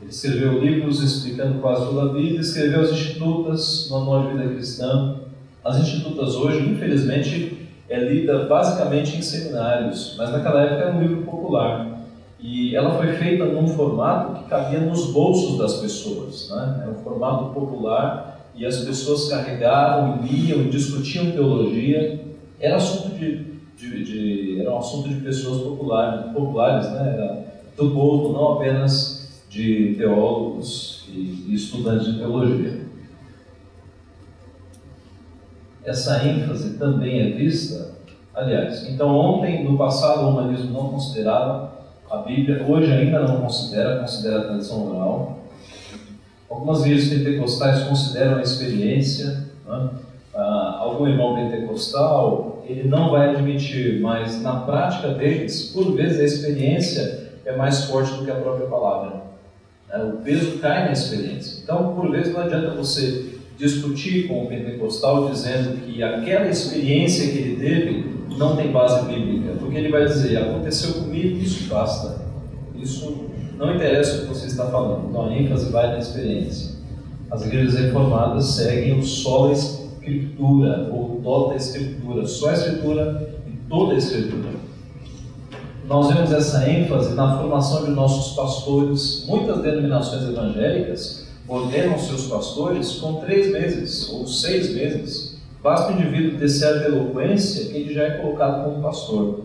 Ele 0.00 0.10
escreveu 0.10 0.60
livros 0.60 1.02
explicando 1.02 1.60
quase 1.60 1.86
toda 1.86 2.10
a 2.10 2.12
Bíblia, 2.12 2.40
escreveu 2.40 2.80
as 2.82 2.90
Institutas, 2.92 3.88
Manual 3.90 4.26
de 4.26 4.36
Vida 4.36 4.54
Cristã. 4.54 5.16
As 5.64 5.78
Institutas 5.78 6.34
hoje, 6.34 6.68
infelizmente, 6.68 7.61
é 7.92 8.00
lida 8.00 8.46
basicamente 8.46 9.18
em 9.18 9.22
seminários, 9.22 10.14
mas 10.16 10.32
naquela 10.32 10.62
época 10.62 10.82
era 10.82 10.96
um 10.96 11.00
livro 11.00 11.22
popular. 11.22 12.00
E 12.40 12.74
ela 12.74 12.96
foi 12.96 13.12
feita 13.12 13.44
num 13.44 13.68
formato 13.68 14.42
que 14.42 14.48
cabia 14.48 14.80
nos 14.80 15.12
bolsos 15.12 15.58
das 15.58 15.74
pessoas. 15.74 16.48
Né? 16.50 16.80
Era 16.82 16.90
um 16.90 17.04
formato 17.04 17.52
popular 17.52 18.48
e 18.56 18.64
as 18.64 18.78
pessoas 18.78 19.28
carregavam, 19.28 20.20
liam, 20.22 20.68
discutiam 20.68 21.30
teologia. 21.32 22.18
Era 22.58 22.76
assunto 22.76 23.14
de, 23.14 23.44
de, 23.76 24.04
de 24.04 24.60
era 24.60 24.72
um 24.72 24.78
assunto 24.78 25.10
de 25.10 25.16
pessoas 25.16 25.60
populares, 25.62 26.32
populares 26.32 26.90
né? 26.92 27.14
Era 27.14 27.44
do 27.76 27.90
povo, 27.90 28.32
não 28.32 28.54
apenas 28.54 29.44
de 29.48 29.94
teólogos 29.98 31.04
e, 31.08 31.46
e 31.48 31.54
estudantes 31.54 32.06
de 32.06 32.18
teologia 32.18 32.81
essa 35.84 36.24
ênfase 36.26 36.78
também 36.78 37.20
é 37.20 37.30
vista. 37.30 37.92
Aliás, 38.34 38.88
então 38.88 39.14
ontem, 39.14 39.64
no 39.64 39.76
passado, 39.76 40.24
o 40.24 40.28
humanismo 40.30 40.72
não 40.72 40.88
considerava 40.88 41.72
a 42.10 42.18
Bíblia, 42.18 42.64
hoje 42.66 42.92
ainda 42.92 43.20
não 43.20 43.40
considera, 43.40 44.00
considera 44.00 44.38
a 44.38 44.44
tradição 44.44 44.90
oral. 44.90 45.38
Algumas 46.48 46.82
vezes 46.84 47.08
pentecostais 47.08 47.84
consideram 47.84 48.36
a 48.36 48.42
experiência. 48.42 49.46
Né? 49.66 49.90
Ah, 50.34 50.76
algum 50.80 51.06
irmão 51.06 51.34
pentecostal, 51.34 52.62
ele 52.66 52.88
não 52.88 53.10
vai 53.10 53.30
admitir, 53.30 54.00
mas 54.00 54.40
na 54.42 54.60
prática 54.60 55.08
deles, 55.08 55.70
por 55.74 55.94
vezes 55.94 56.20
a 56.20 56.24
experiência 56.24 57.32
é 57.44 57.56
mais 57.56 57.84
forte 57.84 58.12
do 58.14 58.24
que 58.24 58.30
a 58.30 58.36
própria 58.36 58.66
palavra. 58.66 59.22
Né? 59.88 60.04
O 60.04 60.18
peso 60.18 60.58
cai 60.58 60.86
na 60.86 60.92
experiência. 60.92 61.62
Então, 61.62 61.94
por 61.94 62.10
vezes, 62.10 62.32
não 62.32 62.42
adianta 62.42 62.70
você 62.70 63.31
discutir 63.62 64.26
com 64.26 64.42
o 64.42 64.46
pentecostal 64.48 65.30
dizendo 65.30 65.80
que 65.86 66.02
aquela 66.02 66.48
experiência 66.48 67.30
que 67.30 67.38
ele 67.38 67.56
teve 67.56 68.12
não 68.36 68.56
tem 68.56 68.72
base 68.72 69.06
bíblica, 69.06 69.52
porque 69.60 69.76
ele 69.76 69.88
vai 69.88 70.04
dizer: 70.04 70.36
aconteceu 70.38 70.94
comigo, 70.94 71.38
isso 71.38 71.68
basta. 71.68 72.22
Isso 72.74 73.26
não 73.56 73.76
interessa 73.76 74.16
o 74.16 74.20
que 74.22 74.26
você 74.26 74.46
está 74.48 74.66
falando, 74.66 75.08
então 75.08 75.26
a 75.26 75.36
ênfase 75.36 75.70
vai 75.70 75.92
na 75.92 75.98
experiência. 75.98 76.72
As 77.30 77.46
igrejas 77.46 77.78
reformadas 77.78 78.46
seguem 78.46 78.98
o 78.98 79.04
solo 79.04 79.52
escritura, 79.52 80.90
ou 80.92 81.20
toda 81.22 81.54
escritura, 81.54 82.26
só 82.26 82.50
a 82.50 82.54
escritura 82.54 83.30
e 83.46 83.52
toda 83.68 83.94
a 83.94 83.96
escritura. 83.96 84.50
Nós 85.86 86.12
vemos 86.12 86.32
essa 86.32 86.68
ênfase 86.68 87.14
na 87.14 87.38
formação 87.38 87.84
de 87.84 87.90
nossos 87.92 88.34
pastores. 88.34 89.24
Muitas 89.28 89.62
denominações 89.62 90.28
evangélicas 90.28 91.31
ordenam 91.52 91.98
seus 91.98 92.26
pastores 92.26 92.92
com 92.92 93.20
três 93.20 93.52
meses 93.52 94.08
ou 94.10 94.26
seis 94.26 94.74
meses. 94.74 95.36
Basta 95.62 95.92
o 95.92 96.00
indivíduo 96.00 96.38
ter 96.38 96.48
certa 96.48 96.88
eloquência 96.88 97.66
que 97.66 97.76
ele 97.76 97.94
já 97.94 98.04
é 98.04 98.10
colocado 98.18 98.64
como 98.64 98.82
pastor. 98.82 99.44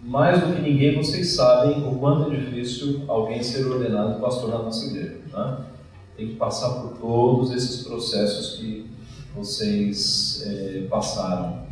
Mais 0.00 0.40
do 0.40 0.54
que 0.54 0.62
ninguém, 0.62 0.96
vocês 0.96 1.32
sabem 1.32 1.86
o 1.86 1.96
quanto 1.96 2.32
é 2.32 2.36
difícil 2.36 3.02
alguém 3.06 3.42
ser 3.42 3.66
ordenado 3.66 4.20
pastor 4.20 4.48
na 4.48 4.58
nossa 4.58 4.86
igreja. 4.86 5.16
Né? 5.32 5.56
Tem 6.16 6.28
que 6.28 6.34
passar 6.36 6.70
por 6.80 6.98
todos 6.98 7.52
esses 7.52 7.82
processos 7.82 8.56
que 8.56 8.86
vocês 9.34 10.42
é, 10.46 10.86
passaram. 10.88 11.64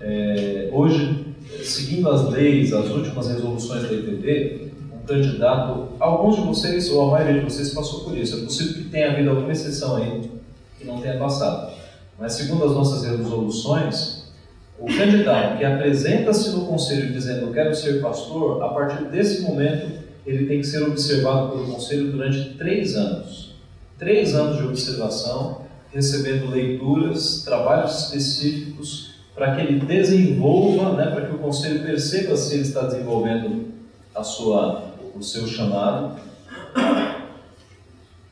É, 0.00 0.70
hoje, 0.72 1.34
seguindo 1.62 2.10
as 2.10 2.30
leis, 2.30 2.72
as 2.72 2.90
últimas 2.90 3.28
resoluções 3.28 3.82
da 3.82 3.92
IPD, 3.92 4.69
candidato, 5.10 5.88
alguns 5.98 6.36
de 6.36 6.42
vocês, 6.42 6.90
ou 6.90 7.08
a 7.08 7.10
maioria 7.10 7.40
de 7.40 7.50
vocês, 7.50 7.74
passou 7.74 8.04
por 8.04 8.16
isso. 8.16 8.38
É 8.38 8.44
possível 8.44 8.74
que 8.74 8.88
tenha 8.88 9.10
havido 9.10 9.30
alguma 9.30 9.52
exceção 9.52 9.96
aí 9.96 10.30
que 10.78 10.86
não 10.86 11.00
tenha 11.00 11.18
passado. 11.18 11.72
Mas, 12.18 12.34
segundo 12.34 12.64
as 12.64 12.72
nossas 12.72 13.04
resoluções, 13.04 14.30
o 14.78 14.86
candidato 14.86 15.58
que 15.58 15.64
apresenta-se 15.64 16.50
no 16.50 16.66
conselho 16.66 17.12
dizendo 17.12 17.46
eu 17.46 17.52
quero 17.52 17.74
ser 17.74 18.00
pastor, 18.00 18.62
a 18.62 18.68
partir 18.68 19.04
desse 19.06 19.42
momento 19.42 20.00
ele 20.26 20.46
tem 20.46 20.60
que 20.60 20.66
ser 20.66 20.82
observado 20.82 21.50
pelo 21.50 21.72
conselho 21.72 22.10
durante 22.12 22.54
três 22.54 22.94
anos. 22.94 23.54
Três 23.98 24.34
anos 24.34 24.56
de 24.56 24.64
observação, 24.64 25.62
recebendo 25.92 26.50
leituras, 26.50 27.42
trabalhos 27.44 28.04
específicos 28.04 29.10
para 29.34 29.54
que 29.54 29.62
ele 29.62 29.80
desenvolva, 29.80 30.92
né, 30.92 31.10
para 31.10 31.26
que 31.26 31.34
o 31.34 31.38
conselho 31.38 31.82
perceba 31.82 32.36
se 32.36 32.54
ele 32.54 32.62
está 32.62 32.82
desenvolvendo 32.82 33.66
a 34.14 34.22
sua, 34.22 34.89
o 35.14 35.22
seu 35.22 35.46
chamado. 35.46 36.16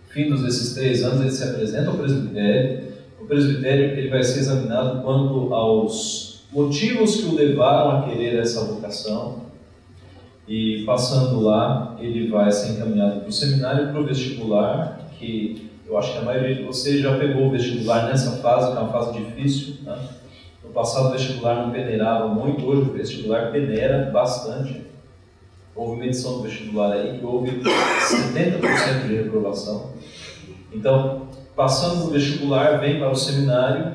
Findos 0.08 0.44
esses 0.44 0.74
três 0.74 1.04
anos, 1.04 1.20
ele 1.20 1.30
se 1.30 1.44
apresenta 1.44 1.90
ao 1.90 1.96
presbitério. 1.96 2.88
O 3.20 3.26
presbitério 3.26 3.98
ele 3.98 4.08
vai 4.08 4.22
ser 4.22 4.40
examinado 4.40 5.02
quanto 5.02 5.52
aos 5.54 6.44
motivos 6.52 7.16
que 7.16 7.26
o 7.26 7.34
levaram 7.34 7.90
a 7.90 8.02
querer 8.02 8.38
essa 8.38 8.64
vocação. 8.64 9.48
E 10.46 10.82
passando 10.86 11.40
lá, 11.40 11.96
ele 12.00 12.28
vai 12.28 12.50
ser 12.50 12.72
encaminhado 12.72 13.20
para 13.20 13.28
o 13.28 13.32
seminário, 13.32 13.88
para 13.88 14.00
o 14.00 14.06
vestibular, 14.06 15.10
que 15.18 15.70
eu 15.86 15.96
acho 15.96 16.12
que 16.12 16.18
a 16.18 16.22
maioria 16.22 16.54
de 16.54 16.62
vocês 16.62 17.00
já 17.00 17.18
pegou 17.18 17.46
o 17.46 17.50
vestibular 17.50 18.06
nessa 18.08 18.32
fase, 18.38 18.72
que 18.72 18.78
é 18.78 18.80
uma 18.80 18.92
fase 18.92 19.18
difícil. 19.18 19.76
Né? 19.82 19.98
No 20.64 20.70
passado 20.70 21.08
o 21.08 21.12
vestibular 21.12 21.66
não 21.66 21.70
peneirava 21.70 22.28
muito, 22.28 22.66
hoje 22.66 22.82
o 22.82 22.92
vestibular 22.92 23.50
peneira 23.52 24.10
bastante. 24.10 24.87
Houve 25.78 25.94
uma 25.94 26.06
edição 26.06 26.38
do 26.38 26.42
vestibular 26.42 26.92
aí 26.92 27.18
que 27.18 27.24
houve 27.24 27.62
70% 27.62 29.06
de 29.06 29.14
reprovação. 29.14 29.92
Então, 30.72 31.28
passando 31.54 32.06
no 32.06 32.10
vestibular, 32.10 32.80
vem 32.80 32.98
para 32.98 33.12
o 33.12 33.14
seminário 33.14 33.94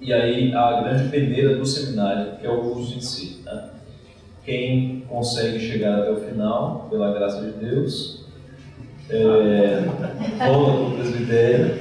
e 0.00 0.12
aí 0.12 0.54
a 0.54 0.82
grande 0.82 1.08
peneira 1.08 1.56
do 1.56 1.66
seminário, 1.66 2.36
que 2.36 2.46
é 2.46 2.50
o 2.50 2.58
curso 2.58 2.96
em 2.96 3.00
si. 3.00 3.42
Né? 3.44 3.70
Quem 4.44 5.04
consegue 5.08 5.58
chegar 5.58 5.98
até 5.98 6.12
o 6.12 6.20
final, 6.20 6.86
pela 6.88 7.12
graça 7.12 7.40
de 7.40 7.50
Deus, 7.50 8.24
é, 9.10 9.80
volta 9.80 10.12
para 10.38 10.82
o 10.82 10.92
presbitério 10.92 11.74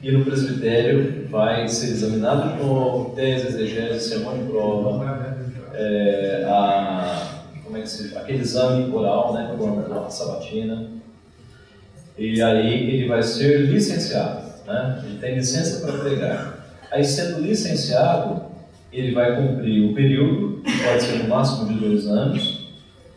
e 0.00 0.12
no 0.12 0.24
presbitério 0.24 1.26
vai 1.28 1.66
ser 1.66 1.86
examinado 1.86 2.56
com 2.58 3.12
tese, 3.16 3.48
exegese, 3.48 4.10
sermão 4.10 4.38
de 4.38 4.44
prova, 4.44 5.36
é, 5.74 6.44
a, 6.48 7.31
como 7.72 7.78
é 7.78 7.86
que 7.86 7.88
se, 7.88 8.14
aquele 8.14 8.42
exame 8.42 8.94
oral, 8.94 9.32
né, 9.32 9.54
com 9.56 9.96
a 9.98 10.10
sabatina, 10.10 10.88
e 12.18 12.42
aí 12.42 12.90
ele 12.90 13.08
vai 13.08 13.22
ser 13.22 13.62
licenciado, 13.62 14.42
né, 14.66 15.02
ele 15.06 15.18
tem 15.18 15.36
licença 15.36 15.80
para 15.80 15.98
pregar. 15.98 16.66
Aí 16.90 17.02
sendo 17.02 17.40
licenciado, 17.40 18.42
ele 18.92 19.14
vai 19.14 19.34
cumprir 19.36 19.90
o 19.90 19.94
período, 19.94 20.60
que 20.62 20.84
pode 20.84 21.02
ser 21.02 21.22
no 21.22 21.30
máximo 21.30 21.66
de 21.66 21.80
dois 21.80 22.06
anos, 22.06 22.68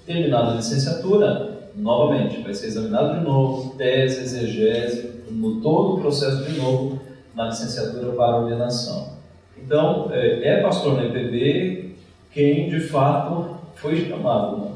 terminada 0.06 0.54
a 0.54 0.56
licenciatura, 0.56 1.70
novamente, 1.76 2.42
vai 2.42 2.54
ser 2.54 2.68
examinado 2.68 3.20
de 3.20 3.26
novo, 3.26 3.76
tese, 3.76 4.22
exegese, 4.22 5.16
todo 5.62 5.96
o 5.96 6.00
processo 6.00 6.46
de 6.46 6.58
novo 6.58 7.02
na 7.36 7.48
licenciatura 7.48 8.14
para 8.14 8.38
ordenação. 8.38 9.18
Então, 9.58 10.10
é, 10.14 10.48
é 10.48 10.62
pastor 10.62 10.96
na 10.96 11.04
IPB 11.08 11.96
quem 12.32 12.70
de 12.70 12.80
fato 12.80 13.55
foi 13.76 14.08
chamado, 14.08 14.58
né? 14.58 14.72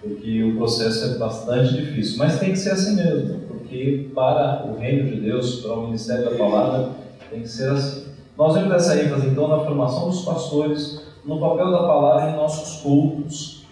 porque 0.00 0.42
o 0.42 0.56
processo 0.56 1.14
é 1.14 1.18
bastante 1.18 1.74
difícil, 1.74 2.18
mas 2.18 2.38
tem 2.38 2.52
que 2.52 2.58
ser 2.58 2.70
assim 2.70 2.96
mesmo, 2.96 3.40
porque 3.48 4.10
para 4.14 4.66
o 4.66 4.78
reino 4.78 5.08
de 5.08 5.20
Deus, 5.20 5.60
para 5.60 5.74
o 5.74 5.86
ministério 5.86 6.30
da 6.30 6.36
palavra, 6.36 6.90
tem 7.30 7.42
que 7.42 7.48
ser 7.48 7.70
assim. 7.70 8.10
Nós 8.36 8.54
vemos 8.54 8.72
essa 8.72 9.00
ênfase 9.00 9.28
então 9.28 9.48
na 9.48 9.60
formação 9.60 10.08
dos 10.08 10.22
pastores, 10.22 11.02
no 11.24 11.38
papel 11.38 11.70
da 11.70 11.80
palavra 11.80 12.30
em 12.30 12.36
nossos 12.36 12.80
cultos. 12.80 13.66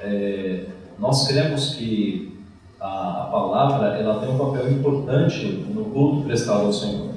É, 0.00 0.64
nós 0.98 1.28
cremos 1.28 1.74
que 1.74 2.36
a, 2.80 3.22
a, 3.22 3.26
palavra 3.26 3.96
ela 3.98 4.20
tem 4.20 4.30
um 4.30 4.38
papel 4.38 4.70
importante 4.72 5.46
no 5.72 5.84
culto 5.86 6.24
prestado 6.24 6.66
ao 6.66 6.72
Senhor. 6.72 7.09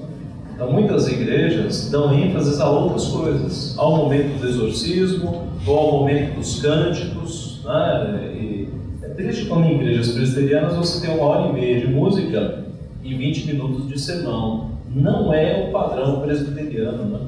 Então, 0.53 0.71
muitas 0.71 1.07
igrejas 1.07 1.89
dão 1.89 2.13
ênfase 2.13 2.61
a 2.61 2.69
outras 2.69 3.07
coisas, 3.07 3.77
ao 3.77 3.97
momento 3.97 4.39
do 4.39 4.47
exorcismo, 4.47 5.47
ou 5.65 5.77
ao 5.77 5.91
momento 5.99 6.35
dos 6.35 6.61
cânticos. 6.61 7.61
Né? 7.65 8.33
E 8.35 8.69
é 9.01 9.09
triste 9.09 9.45
quando 9.45 9.65
em 9.65 9.75
igrejas 9.75 10.11
presbiterianas 10.11 10.75
você 10.75 11.05
tem 11.05 11.17
uma 11.17 11.25
hora 11.25 11.49
e 11.49 11.53
meia 11.53 11.79
de 11.79 11.87
música 11.87 12.65
e 13.03 13.15
20 13.15 13.47
minutos 13.47 13.87
de 13.87 13.99
sermão. 13.99 14.71
Não 14.93 15.33
é 15.33 15.67
o 15.67 15.71
padrão 15.71 16.21
presbiteriano. 16.21 17.05
Né? 17.05 17.19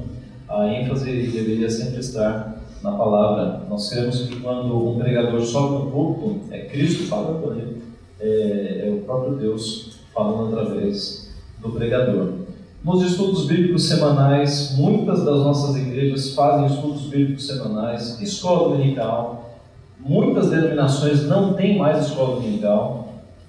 A 0.48 0.68
ênfase 0.68 1.06
deveria 1.06 1.68
sempre 1.68 1.98
estar 1.98 2.62
na 2.82 2.92
palavra. 2.92 3.62
Nós 3.68 3.88
queremos 3.88 4.22
que 4.22 4.36
quando 4.36 4.90
um 4.90 4.98
pregador 4.98 5.40
sobe 5.42 5.84
no 5.84 5.90
púlpito, 5.90 6.40
é 6.52 6.60
Cristo 6.60 7.04
falando 7.08 7.50
ali, 7.50 7.82
é, 8.20 8.84
é 8.86 8.90
o 8.92 9.04
próprio 9.04 9.36
Deus 9.36 9.98
falando 10.14 10.56
através 10.56 11.34
do 11.60 11.70
pregador. 11.70 12.45
Nos 12.86 13.02
estudos 13.02 13.46
bíblicos 13.46 13.88
semanais, 13.88 14.76
muitas 14.78 15.24
das 15.24 15.38
nossas 15.38 15.74
igrejas 15.74 16.34
fazem 16.34 16.66
estudos 16.66 17.06
bíblicos 17.06 17.44
semanais, 17.44 18.22
escola 18.22 18.68
dominical. 18.68 19.58
Muitas 19.98 20.50
denominações 20.50 21.26
não 21.26 21.54
têm 21.54 21.76
mais 21.76 22.06
escola 22.06 22.36
dominical. 22.36 23.08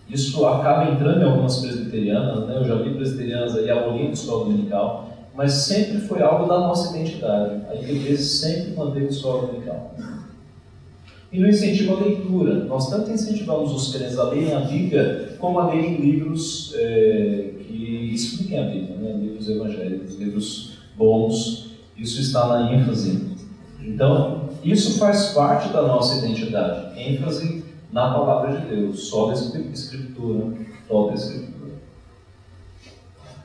Isso 0.09 0.43
acaba 0.43 0.89
entrando 0.89 1.21
em 1.21 1.23
algumas 1.23 1.57
presbiterianas, 1.57 2.47
né? 2.47 2.57
eu 2.57 2.65
já 2.65 2.77
vi 2.77 2.95
presbiterianas 2.95 3.55
aí 3.55 3.69
abolindo 3.69 4.13
escola 4.13 4.45
dominical 4.45 5.07
mas 5.35 5.53
sempre 5.53 5.99
foi 5.99 6.19
algo 6.23 6.47
da 6.47 6.57
nossa 6.61 6.97
identidade. 6.97 7.61
A 7.69 7.75
igreja 7.75 8.17
sempre 8.17 8.73
manteve 8.75 9.05
escola 9.05 9.45
dominical. 9.45 9.93
E 11.31 11.39
no 11.39 11.47
incentivo 11.47 11.95
à 11.95 11.99
leitura, 11.99 12.55
nós 12.63 12.89
tanto 12.89 13.11
incentivamos 13.11 13.71
os 13.71 13.93
crentes 13.93 14.17
a 14.17 14.23
lerem 14.23 14.55
a 14.55 14.61
Bíblia, 14.61 15.35
como 15.37 15.59
a 15.59 15.67
lerem 15.67 15.97
livros 15.97 16.73
é, 16.75 17.51
que 18.17 18.23
expliquem 18.23 18.59
a 18.59 18.63
Bíblia, 18.63 18.95
né? 18.97 19.13
livros 19.13 19.47
evangélicos, 19.47 20.17
livros 20.17 20.79
bons. 20.97 21.71
Isso 21.95 22.19
está 22.19 22.47
na 22.47 22.73
ênfase. 22.73 23.37
Então, 23.81 24.49
isso 24.63 24.97
faz 24.97 25.33
parte 25.33 25.69
da 25.69 25.83
nossa 25.83 26.17
identidade. 26.25 26.99
ênfase 26.99 27.63
na 27.91 28.13
palavra 28.13 28.59
de 28.59 28.67
Deus, 28.67 29.07
só 29.07 29.27
da 29.27 29.33
Escritura, 29.33 30.53
toda 30.87 31.11
a 31.11 31.15
Escritura. 31.15 31.57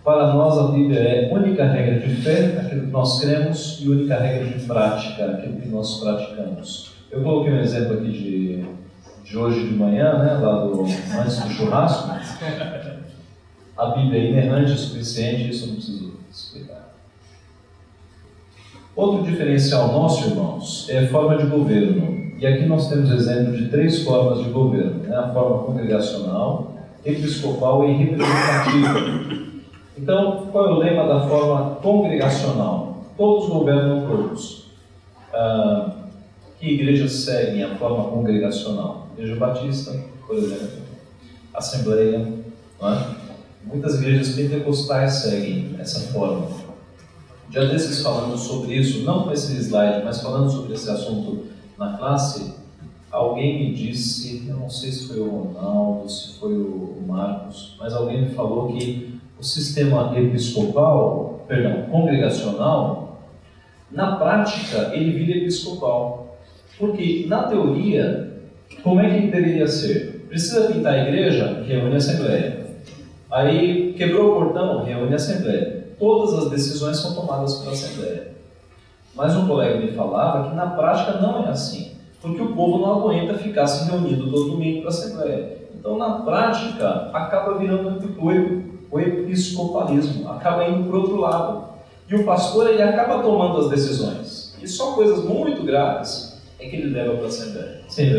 Para 0.03 0.35
nós, 0.35 0.59
a 0.59 0.73
Bíblia 0.73 0.99
é 0.99 1.33
única 1.33 1.65
regra 1.65 2.01
de 2.01 2.17
fé, 2.17 2.59
aquilo 2.59 2.87
que 2.87 2.91
nós 2.91 3.21
cremos, 3.21 3.79
e 3.81 3.89
única 3.89 4.19
regra 4.19 4.47
de 4.47 4.65
prática, 4.65 5.27
aquilo 5.27 5.61
que 5.61 5.69
nós 5.69 6.01
praticamos. 6.01 6.93
Eu 7.11 7.23
coloquei 7.23 7.53
um 7.53 7.61
exemplo 7.61 7.99
aqui 7.99 8.11
de, 8.11 8.65
de 9.25 9.39
hoje 9.39 9.69
de 9.69 9.75
manhã, 9.75 10.19
né, 10.19 10.35
lá 10.35 10.65
do, 10.65 10.83
antes 10.83 11.39
do 11.41 11.51
churrasco. 11.51 12.09
A 13.77 13.87
Bíblia 13.87 14.21
é 14.21 14.31
inerrante 14.31 14.73
o 14.73 14.79
suficiente, 14.79 15.51
isso 15.51 15.67
não 15.67 15.75
preciso 15.77 16.13
explicar. 16.31 16.95
Outro 18.95 19.23
diferencial 19.23 19.93
nosso, 19.93 20.29
irmãos, 20.29 20.87
é 20.91 20.99
a 20.99 21.09
forma 21.09 21.39
de 21.39 21.47
governo. 21.47 22.33
E 22.39 22.47
aqui 22.47 22.67
nós 22.67 22.89
temos 22.89 23.11
exemplo 23.11 23.57
de 23.57 23.69
três 23.69 24.03
formas 24.03 24.45
de 24.45 24.51
governo: 24.51 25.05
né? 25.05 25.17
a 25.17 25.29
forma 25.33 25.65
congregacional, 25.65 26.75
episcopal 27.05 27.89
e 27.89 27.93
representativa. 27.93 29.43
Então, 29.97 30.49
qual 30.51 30.67
é 30.67 30.71
o 30.71 30.79
lema 30.79 31.07
da 31.07 31.29
forma 31.29 31.77
congregacional? 31.77 33.05
Todos 33.17 33.49
governam 33.49 34.07
todos. 34.07 34.67
Ah, 35.33 35.93
que 36.59 36.75
igrejas 36.75 37.13
seguem 37.13 37.63
a 37.63 37.75
forma 37.77 38.05
congregacional? 38.05 39.09
Igreja 39.17 39.37
Batista, 39.37 39.93
por 40.27 40.37
exemplo, 40.37 40.83
Assembleia, 41.55 42.27
é? 42.83 43.22
Muitas 43.64 44.01
igrejas 44.01 44.35
pentecostais 44.35 45.12
seguem 45.14 45.77
essa 45.79 46.12
forma. 46.12 46.48
Já 47.51 47.64
desses 47.64 48.03
falando 48.03 48.37
sobre 48.37 48.75
isso, 48.75 49.05
não 49.05 49.25
com 49.25 49.33
esse 49.33 49.55
slide, 49.59 50.05
mas 50.05 50.22
falando 50.22 50.51
sobre 50.51 50.72
esse 50.75 50.90
assunto 50.90 51.46
na 51.79 51.96
classe, 51.98 52.55
alguém 53.11 53.59
me 53.59 53.75
disse, 53.75 54.46
eu 54.48 54.57
não 54.57 54.70
sei 54.70 54.90
se 54.90 55.09
foi 55.09 55.20
o 55.20 55.29
Ronaldo, 55.29 56.09
se 56.09 56.38
foi 56.38 56.55
o 56.55 56.96
Marcos, 57.07 57.77
mas 57.79 57.92
alguém 57.92 58.22
me 58.22 58.31
falou 58.31 58.72
que 58.72 59.20
o 59.38 59.44
sistema 59.44 60.18
episcopal, 60.18 61.44
perdão, 61.46 61.90
congregacional, 61.90 63.20
na 63.90 64.16
prática 64.16 64.90
ele 64.94 65.12
vira 65.12 65.38
episcopal. 65.38 66.38
Porque 66.79 67.27
na 67.29 67.44
teoria, 67.44 68.33
como 68.83 69.01
é 69.01 69.20
que 69.20 69.27
deveria 69.27 69.68
ser? 69.68 70.25
Precisa 70.29 70.72
pintar 70.72 70.94
a 70.94 71.03
igreja? 71.03 71.62
Reúne 71.66 71.94
a 71.94 71.98
assembleia. 71.98 72.62
Aí 73.33 73.95
quebrou 73.95 74.31
o 74.31 74.45
portão? 74.45 74.85
Reúne 74.85 75.14
a 75.14 75.16
assembleia. 75.16 75.87
Todas 75.99 76.35
as 76.35 76.51
decisões 76.51 76.99
são 76.99 77.14
tomadas 77.14 77.55
pela 77.57 77.73
assembleia. 77.73 78.33
Mas 79.14 79.35
um 79.35 79.47
colega 79.47 79.81
me 79.81 79.92
falava 79.92 80.51
que 80.51 80.55
na 80.55 80.66
prática 80.66 81.18
não 81.18 81.45
é 81.47 81.49
assim, 81.49 81.92
porque 82.21 82.42
o 82.42 82.55
povo 82.55 82.79
não 82.79 83.01
aguenta 83.01 83.35
ficar 83.35 83.66
se 83.66 83.90
reunindo 83.90 84.31
todo 84.31 84.51
domingo 84.51 84.81
para 84.81 84.90
a 84.90 84.92
assembleia. 84.92 85.59
Então, 85.75 85.97
na 85.97 86.21
prática, 86.21 87.11
acaba 87.12 87.59
virando 87.59 87.99
o 88.90 89.01
episcopalismo, 89.01 90.31
acaba 90.31 90.68
indo 90.68 90.88
para 90.88 90.97
o 90.97 91.01
outro 91.01 91.16
lado. 91.16 91.73
E 92.09 92.14
o 92.14 92.25
pastor 92.25 92.68
ele 92.68 92.83
acaba 92.83 93.23
tomando 93.23 93.59
as 93.59 93.71
decisões. 93.71 94.55
E 94.62 94.68
só 94.68 94.92
coisas 94.92 95.25
muito 95.25 95.62
graves 95.62 96.40
é 96.61 96.68
que 96.68 96.77
ele 96.77 96.90
leva 96.90 97.14
para 97.14 97.25
a 97.25 97.29
assembleia. 97.29 97.81
Sim, 97.88 98.11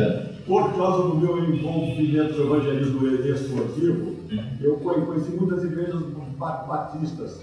Por 0.46 0.74
causa 0.76 1.04
do 1.04 1.16
meu 1.16 1.38
envolvimento 1.38 2.34
no 2.34 2.56
evangelismo 2.56 3.08
esportivo, 3.08 4.08
uhum. 4.08 4.13
Eu 4.62 4.78
conheci 4.78 5.32
muitas 5.32 5.64
igrejas 5.64 6.02
batistas. 6.38 7.42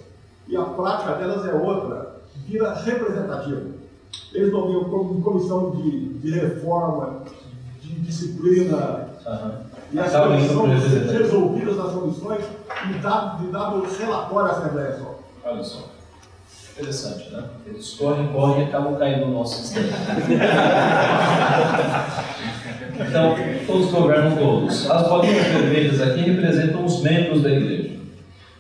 E 0.49 0.57
a 0.57 0.65
prática 0.65 1.15
delas 1.15 1.47
é 1.47 1.55
outra, 1.55 2.21
vira 2.47 2.75
representativa. 2.75 3.63
Eles 4.33 4.53
nomeam 4.53 4.85
comissão 5.23 5.71
de, 5.71 6.15
de 6.15 6.31
reforma, 6.31 7.23
de 7.81 7.95
disciplina, 8.01 9.09
uhum. 9.27 9.53
e 9.93 10.01
as 10.01 10.13
coisas 10.13 10.51
são 10.51 10.67
resolvidas 10.67 11.77
nas 11.77 11.93
comissões 11.93 12.45
e 12.89 12.93
dado, 12.95 13.51
dado 13.51 13.87
relatório 13.99 14.49
à 14.49 14.53
Assembleia 14.53 14.99
só. 14.99 15.19
Olha 15.45 15.65
só. 15.65 15.91
Interessante, 16.73 17.31
né? 17.31 17.45
Eles 17.67 17.95
correm, 17.95 18.33
correm 18.33 18.65
e 18.65 18.69
acabam 18.69 18.97
caindo 18.97 19.27
no 19.27 19.33
nosso 19.33 19.57
sistema. 19.57 19.89
então, 23.09 23.35
todos 23.67 23.91
governam 23.91 24.37
todos. 24.37 24.91
As 24.91 25.09
bolinhas 25.09 25.47
vermelhas 25.47 26.01
aqui 26.01 26.21
representam 26.21 26.85
os 26.85 27.03
membros 27.03 27.43
da 27.43 27.51
igreja. 27.51 27.99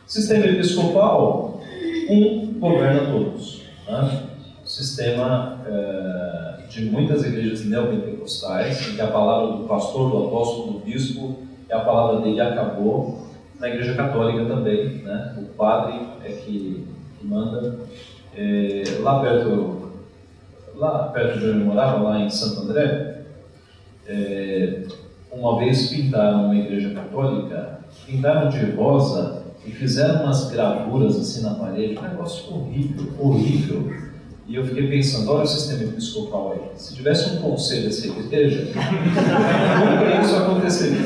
Sistema 0.06 0.46
episcopal, 0.46 1.60
um 2.08 2.54
governa 2.58 3.10
todos. 3.10 3.62
Né? 3.88 4.22
Sistema 4.64 5.60
é, 5.66 6.66
de 6.68 6.84
muitas 6.86 7.24
igrejas 7.24 7.64
neopentecostais, 7.64 8.88
em 8.88 8.94
que 8.94 9.00
a 9.00 9.08
palavra 9.08 9.56
do 9.56 9.64
pastor, 9.64 10.10
do 10.10 10.26
apóstolo, 10.26 10.72
do 10.74 10.78
bispo, 10.80 11.38
é 11.68 11.74
a 11.74 11.80
palavra 11.80 12.20
dele 12.20 12.40
acabou. 12.40 13.28
Na 13.58 13.68
igreja 13.68 13.94
católica 13.94 14.46
também, 14.46 15.02
né? 15.02 15.34
o 15.38 15.44
padre 15.54 16.00
é 16.24 16.32
que 16.32 16.86
que 17.20 17.26
manda. 17.26 17.78
É, 18.34 18.84
lá 19.00 19.20
perto, 19.20 19.92
lá 20.74 21.08
perto 21.08 21.38
de 21.38 21.50
onde 21.50 21.60
eu 21.60 21.66
morava, 21.66 22.02
lá 22.02 22.20
em 22.20 22.30
Santo 22.30 22.62
André, 22.62 23.19
é, 24.10 24.82
uma 25.30 25.56
vez 25.58 25.88
pintaram 25.88 26.46
uma 26.46 26.56
igreja 26.56 26.90
católica, 26.90 27.80
pintaram 28.06 28.48
de 28.48 28.72
rosa 28.72 29.44
e 29.64 29.70
fizeram 29.70 30.24
umas 30.24 30.50
gravuras 30.50 31.16
assim 31.16 31.42
na 31.42 31.54
parede, 31.54 31.96
um 31.96 32.02
negócio 32.02 32.52
horrível, 32.52 33.12
horrível. 33.18 33.92
E 34.48 34.56
eu 34.56 34.64
fiquei 34.64 34.88
pensando, 34.88 35.30
olha 35.30 35.44
o 35.44 35.46
sistema 35.46 35.84
episcopal 35.84 36.52
aí. 36.52 36.76
Se 36.76 36.96
tivesse 36.96 37.30
um 37.30 37.36
conselho 37.36 37.84
dessa 37.84 38.08
igreja, 38.08 38.72
nunca 38.74 40.20
isso 40.20 40.36
aconteceria. 40.36 40.98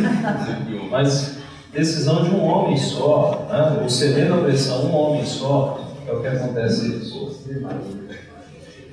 Mas 0.91 1.37
decisão 1.71 2.25
de 2.25 2.31
um 2.31 2.43
homem 2.43 2.77
só, 2.79 3.47
né? 3.51 3.83
o 3.85 3.91
ceder 3.91 4.33
pressão, 4.39 4.87
um 4.87 4.95
homem 4.95 5.27
só, 5.27 5.79
é 6.07 6.13
o 6.13 6.21
que 6.21 6.27
acontece. 6.27 7.13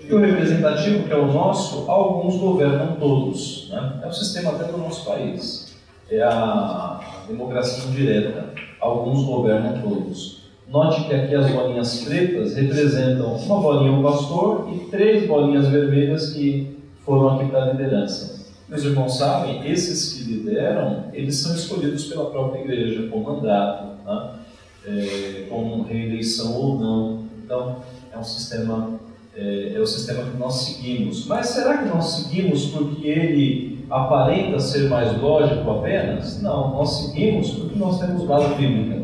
E 0.07 0.13
o 0.13 0.19
representativo, 0.19 1.07
que 1.07 1.13
é 1.13 1.17
o 1.17 1.31
nosso, 1.31 1.89
alguns 1.89 2.37
governam 2.37 2.95
todos. 2.99 3.69
Né? 3.69 3.99
É 4.03 4.07
o 4.07 4.13
sistema 4.13 4.51
até 4.51 4.65
do 4.71 4.77
nosso 4.77 5.05
país. 5.05 5.75
É 6.09 6.21
a 6.21 7.23
democracia 7.27 7.89
indireta. 7.89 8.53
Alguns 8.79 9.23
governam 9.23 9.81
todos. 9.81 10.41
Note 10.67 11.03
que 11.03 11.13
aqui 11.13 11.35
as 11.35 11.51
bolinhas 11.51 12.03
pretas 12.03 12.55
representam 12.55 13.35
uma 13.35 13.59
bolinha 13.59 13.91
o 13.91 14.03
pastor 14.03 14.69
e 14.73 14.89
três 14.89 15.27
bolinhas 15.27 15.67
vermelhas 15.67 16.33
que 16.33 16.77
foram 17.05 17.35
aqui 17.35 17.49
para 17.49 17.63
a 17.63 17.71
liderança. 17.71 18.49
Meus 18.69 18.83
irmãos 18.83 19.17
sabem, 19.17 19.69
esses 19.69 20.13
que 20.13 20.31
lideram, 20.31 21.05
eles 21.13 21.35
são 21.35 21.53
escolhidos 21.53 22.05
pela 22.05 22.29
própria 22.29 22.61
igreja, 22.61 23.09
com 23.09 23.19
mandato. 23.19 23.97
Né? 24.05 24.41
é, 24.85 25.47
com 25.49 25.83
reeleição 25.83 26.55
ou 26.55 26.79
não. 26.79 27.25
Então, 27.43 27.77
é 28.11 28.17
um 28.17 28.23
sistema, 28.23 28.99
é, 29.35 29.73
é 29.75 29.79
o 29.79 29.85
sistema 29.85 30.23
que 30.23 30.37
nós 30.37 30.53
seguimos. 30.55 31.25
Mas 31.27 31.47
será 31.47 31.77
que 31.77 31.89
nós 31.89 32.05
seguimos 32.05 32.67
porque 32.67 33.07
ele 33.07 33.85
aparenta 33.89 34.59
ser 34.59 34.89
mais 34.89 35.19
lógico 35.21 35.69
apenas? 35.69 36.41
Não, 36.41 36.71
nós 36.71 36.89
seguimos 36.89 37.51
porque 37.51 37.77
nós 37.77 37.99
temos 37.99 38.23
base 38.23 38.55
bíblica. 38.55 39.01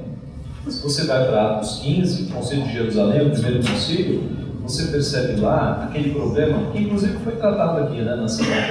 Se 0.68 0.84
você 0.84 1.06
vai 1.06 1.26
para 1.26 1.56
Atos 1.56 1.80
15, 1.80 2.24
o 2.24 2.30
Conselho 2.30 2.63
de 2.63 2.74
Jerusalém, 2.74 3.28
o 3.28 3.32
primeiro 3.32 3.60
concílio, 3.60 4.24
você 4.63 4.92
percebe 4.92 5.40
lá 5.40 5.86
aquele 5.86 6.13
problema, 6.13 6.72
que 6.72 6.80
inclusive 6.80 7.18
foi 7.20 7.38
tratado 7.38 7.84
aqui 7.84 8.02
né, 8.02 8.16
na 8.16 8.28
semana 8.28 8.68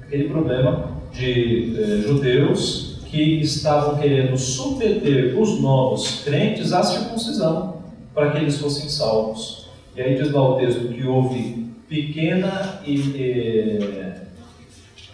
aquele 0.00 0.28
problema 0.28 0.94
de 1.12 1.76
eh, 1.76 2.02
judeus 2.06 2.98
que 3.06 3.40
estavam 3.40 3.96
querendo 3.96 4.36
submeter 4.36 5.38
os 5.38 5.60
novos 5.60 6.22
crentes 6.24 6.72
à 6.72 6.82
circuncisão, 6.82 7.74
para 8.14 8.30
que 8.30 8.38
eles 8.38 8.58
fossem 8.58 8.88
salvos. 8.88 9.63
E 9.96 10.02
aí 10.02 10.16
diz 10.16 10.32
lá 10.32 10.50
o 10.50 10.56
texto 10.56 10.88
que 10.88 11.06
houve 11.06 11.72
pequena 11.88 12.80
e. 12.84 12.94
e 12.94 14.14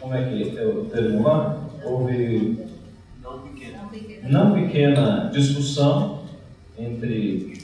como 0.01 0.15
é 0.15 0.25
que 0.25 0.59
é 0.59 0.65
o 0.65 0.85
termo 0.87 1.23
lá? 1.23 1.69
Houve. 1.85 2.59
Não 3.23 3.41
pequena. 3.41 4.29
Não 4.29 4.53
pequena 4.53 5.31
discussão 5.33 6.21
entre 6.79 7.61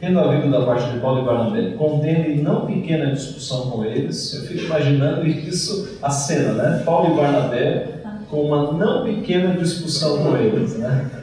tendo 0.00 0.18
havido 0.18 0.50
da 0.50 0.64
parte 0.64 0.90
de 0.90 0.98
Paulo 0.98 1.20
e 1.20 1.24
Barnabé 1.24 1.70
contendo 1.76 2.30
e 2.30 2.40
não 2.40 2.66
pequena 2.66 3.12
discussão 3.12 3.70
com 3.70 3.84
eles, 3.84 4.34
eu 4.34 4.42
fico 4.46 4.64
imaginando 4.64 5.26
isso, 5.26 5.98
a 6.02 6.10
cena, 6.10 6.54
né? 6.54 6.82
Paulo 6.84 7.12
e 7.12 7.16
Barnabé 7.16 8.00
com 8.30 8.46
uma 8.46 8.72
não 8.72 9.04
pequena 9.04 9.54
discussão 9.54 10.24
com 10.24 10.36
eles, 10.36 10.78
né? 10.78 11.19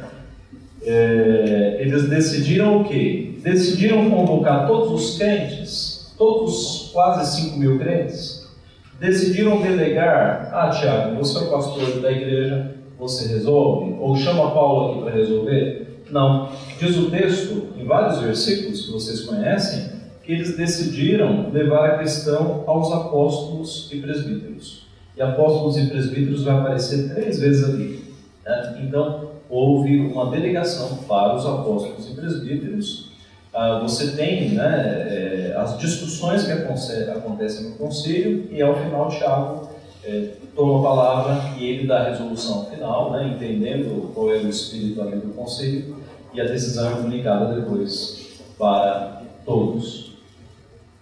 É, 0.90 1.78
eles 1.82 2.08
decidiram 2.08 2.82
o 2.82 2.84
quê? 2.86 3.34
Decidiram 3.44 4.10
convocar 4.10 4.66
todos 4.66 4.92
os 4.92 5.18
crentes, 5.18 6.14
todos 6.18 6.92
quase 6.94 7.42
5 7.44 7.58
mil 7.58 7.78
crentes, 7.78 8.48
decidiram 8.98 9.62
delegar, 9.62 10.50
ah 10.54 10.70
Tiago, 10.70 11.18
você 11.18 11.38
é 11.38 11.42
o 11.42 11.52
pastor 11.52 12.02
da 12.02 12.10
igreja, 12.10 12.76
você 12.98 13.28
resolve? 13.28 13.98
Ou 14.00 14.16
chama 14.16 14.52
Paulo 14.52 14.92
aqui 14.92 15.02
para 15.04 15.12
resolver? 15.12 16.04
Não. 16.10 16.50
Diz 16.80 16.98
o 16.98 17.12
texto, 17.12 17.68
em 17.78 17.86
vários 17.86 18.22
versículos 18.22 18.86
que 18.86 18.92
vocês 18.92 19.22
conhecem, 19.22 19.90
que 20.24 20.32
eles 20.32 20.56
decidiram 20.56 21.50
levar 21.52 21.90
a 21.90 21.98
questão 22.00 22.64
aos 22.66 22.92
apóstolos 22.92 23.90
e 23.92 23.98
presbíteros. 23.98 24.88
E 25.16 25.22
apóstolos 25.22 25.78
e 25.78 25.88
presbíteros 25.88 26.44
vai 26.44 26.58
aparecer 26.58 27.14
três 27.14 27.40
vezes 27.40 27.64
ali. 27.64 28.04
Né? 28.46 28.84
Então, 28.84 29.32
houve 29.50 30.00
uma 30.00 30.30
delegação 30.30 30.98
para 31.08 31.36
os 31.36 31.46
apóstolos 31.46 32.10
e 32.10 32.14
presbíteros. 32.14 33.10
Ah, 33.54 33.80
você 33.80 34.12
tem 34.12 34.50
né, 34.50 35.08
é, 35.10 35.56
as 35.58 35.78
discussões 35.78 36.44
que 36.44 36.52
acontecem 36.52 37.70
no 37.70 37.76
conselho, 37.76 38.48
e 38.52 38.62
ao 38.62 38.76
final, 38.76 39.10
Tiago 39.10 39.70
é, 40.04 40.30
toma 40.56 40.80
a 40.80 40.84
palavra 40.84 41.42
e 41.58 41.66
ele 41.66 41.88
dá 41.88 42.02
a 42.02 42.10
resolução 42.10 42.66
final, 42.66 43.12
né, 43.12 43.34
entendendo 43.36 44.12
qual 44.14 44.32
é 44.32 44.38
o 44.38 44.50
espírito 44.50 45.02
ali 45.02 45.18
do 45.18 45.34
conselho, 45.34 45.98
e 46.34 46.42
a 46.42 46.46
decisão 46.46 46.92
é 46.92 46.96
comunicada 46.96 47.56
depois 47.56 48.40
para 48.58 49.24
todos. 49.46 50.12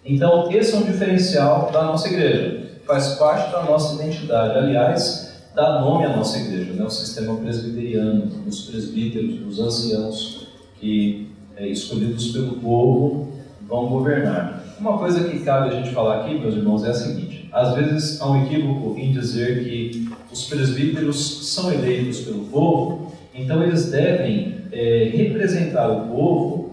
Então, 0.04 0.50
esse 0.52 0.74
é 0.74 0.78
um 0.78 0.84
diferencial 0.84 1.70
da 1.72 1.82
nossa 1.82 2.08
igreja, 2.08 2.64
faz 2.86 3.14
parte 3.16 3.50
da 3.50 3.64
nossa 3.64 4.00
identidade. 4.00 4.56
Aliás, 4.56 5.25
dá 5.56 5.80
nome 5.80 6.04
à 6.04 6.14
nossa 6.14 6.38
igreja, 6.38 6.74
né, 6.74 6.84
o 6.84 6.90
sistema 6.90 7.34
presbiteriano, 7.36 8.30
os 8.46 8.66
presbíteros, 8.66 9.40
os 9.48 9.58
anciãos 9.58 10.48
que, 10.78 11.28
é, 11.56 11.66
escolhidos 11.66 12.30
pelo 12.30 12.56
povo, 12.56 13.32
vão 13.66 13.86
governar. 13.86 14.76
Uma 14.78 14.98
coisa 14.98 15.26
que 15.26 15.38
cabe 15.38 15.70
a 15.70 15.80
gente 15.80 15.94
falar 15.94 16.20
aqui, 16.20 16.38
meus 16.38 16.54
irmãos, 16.54 16.84
é 16.84 16.90
a 16.90 16.94
seguinte: 16.94 17.48
às 17.50 17.74
vezes 17.74 18.20
há 18.20 18.30
um 18.30 18.44
equívoco 18.44 18.98
em 18.98 19.10
dizer 19.12 19.64
que 19.64 20.06
os 20.30 20.44
presbíteros 20.44 21.46
são 21.54 21.72
eleitos 21.72 22.20
pelo 22.20 22.44
povo, 22.44 23.12
então 23.34 23.62
eles 23.62 23.90
devem 23.90 24.58
é, 24.70 25.10
representar 25.14 25.88
o 25.88 26.08
povo 26.08 26.72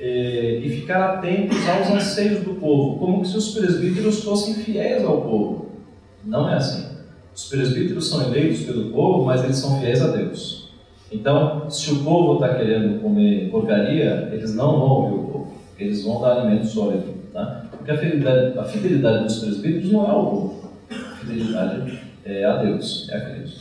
é, 0.00 0.60
e 0.64 0.68
ficar 0.80 1.14
atentos 1.14 1.58
aos 1.68 1.90
anseios 1.90 2.42
do 2.42 2.54
povo, 2.54 2.98
como 2.98 3.24
se 3.24 3.36
os 3.36 3.54
presbíteros 3.54 4.24
fossem 4.24 4.54
fiéis 4.54 5.04
ao 5.04 5.22
povo. 5.22 5.66
Não 6.24 6.50
é 6.50 6.56
assim. 6.56 6.93
Os 7.34 7.46
presbíteros 7.46 8.08
são 8.08 8.22
eleitos 8.22 8.62
pelo 8.62 8.90
povo, 8.90 9.24
mas 9.24 9.42
eles 9.42 9.56
são 9.56 9.80
fiéis 9.80 10.00
a 10.00 10.08
Deus. 10.08 10.68
Então, 11.10 11.68
se 11.68 11.90
o 11.92 12.04
povo 12.04 12.34
está 12.34 12.54
querendo 12.54 13.00
comer 13.00 13.50
porcaria, 13.50 14.28
eles 14.32 14.54
não 14.54 14.78
vão 14.78 14.90
ouvir 14.90 15.14
o 15.14 15.24
povo. 15.24 15.54
Eles 15.78 16.04
vão 16.04 16.20
dar 16.20 16.40
alimento 16.40 16.66
sólido. 16.66 17.14
Tá? 17.32 17.66
Porque 17.70 17.90
a 17.90 17.98
fidelidade, 17.98 18.58
a 18.58 18.64
fidelidade 18.64 19.24
dos 19.24 19.38
presbíteros 19.40 19.90
não 19.90 20.04
é 20.06 20.10
ao 20.10 20.26
povo. 20.26 20.70
A 20.90 21.16
fidelidade 21.16 22.00
é 22.24 22.44
a 22.44 22.56
Deus, 22.62 23.08
é 23.10 23.16
a 23.16 23.20
Cristo. 23.20 23.60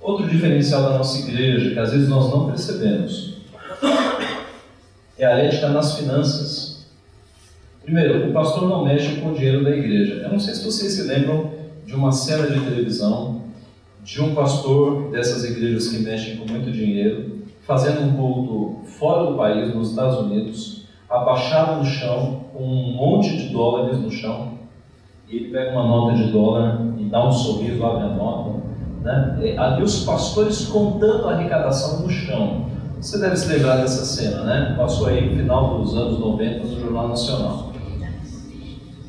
Outro 0.00 0.28
diferencial 0.28 0.82
da 0.82 0.98
nossa 0.98 1.18
igreja, 1.28 1.70
que 1.70 1.78
às 1.78 1.92
vezes 1.92 2.08
nós 2.08 2.30
não 2.30 2.48
percebemos, 2.48 3.34
é 5.16 5.26
a 5.26 5.38
ética 5.38 5.68
nas 5.68 5.98
finanças. 5.98 6.86
Primeiro, 7.82 8.28
o 8.28 8.32
pastor 8.32 8.68
não 8.68 8.84
mexe 8.84 9.16
com 9.16 9.30
o 9.30 9.34
dinheiro 9.34 9.64
da 9.64 9.70
igreja. 9.70 10.14
Eu 10.14 10.30
não 10.30 10.38
sei 10.38 10.54
se 10.54 10.64
vocês 10.64 10.92
se 10.92 11.02
lembram 11.02 11.57
de 11.88 11.94
uma 11.94 12.12
cena 12.12 12.46
de 12.48 12.60
televisão 12.60 13.40
de 14.04 14.20
um 14.20 14.34
pastor 14.34 15.10
dessas 15.10 15.42
igrejas 15.42 15.88
que 15.88 16.00
mexem 16.00 16.36
com 16.36 16.44
muito 16.44 16.70
dinheiro, 16.70 17.38
fazendo 17.66 18.02
um 18.02 18.14
culto 18.14 18.86
fora 18.98 19.30
do 19.30 19.38
país, 19.38 19.74
nos 19.74 19.90
Estados 19.90 20.18
Unidos, 20.18 20.84
abaixado 21.08 21.78
no 21.78 21.86
chão, 21.86 22.42
com 22.52 22.62
um 22.62 22.92
monte 22.94 23.34
de 23.34 23.48
dólares 23.48 23.98
no 24.00 24.10
chão, 24.10 24.58
e 25.30 25.36
ele 25.36 25.48
pega 25.48 25.72
uma 25.72 25.88
nota 25.88 26.16
de 26.18 26.30
dólar 26.30 26.78
e 26.98 27.04
dá 27.04 27.26
um 27.26 27.32
sorriso, 27.32 27.82
abre 27.82 28.04
a 28.04 28.08
nota. 28.08 28.60
Né? 29.00 29.54
Ali 29.56 29.82
os 29.82 30.04
pastores 30.04 30.66
contando 30.66 31.26
a 31.26 31.32
arrecadação 31.32 32.02
no 32.02 32.10
chão. 32.10 32.66
Você 33.00 33.18
deve 33.18 33.34
se 33.34 33.50
lembrar 33.50 33.78
dessa 33.78 34.04
cena, 34.04 34.42
né? 34.42 34.74
Passou 34.76 35.06
aí 35.06 35.26
no 35.26 35.36
final 35.36 35.78
dos 35.78 35.96
anos 35.96 36.18
90 36.18 36.66
no 36.66 36.80
Jornal 36.80 37.08
Nacional. 37.08 37.67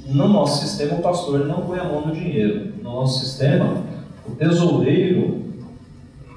No 0.09 0.27
nosso 0.27 0.65
sistema, 0.65 0.97
o 0.97 1.01
pastor 1.01 1.45
não 1.45 1.61
põe 1.61 1.77
a 1.77 1.83
mão 1.83 2.07
no 2.07 2.13
dinheiro. 2.13 2.73
No 2.81 2.95
nosso 2.95 3.19
sistema, 3.19 3.83
o 4.27 4.31
tesoureiro 4.31 5.45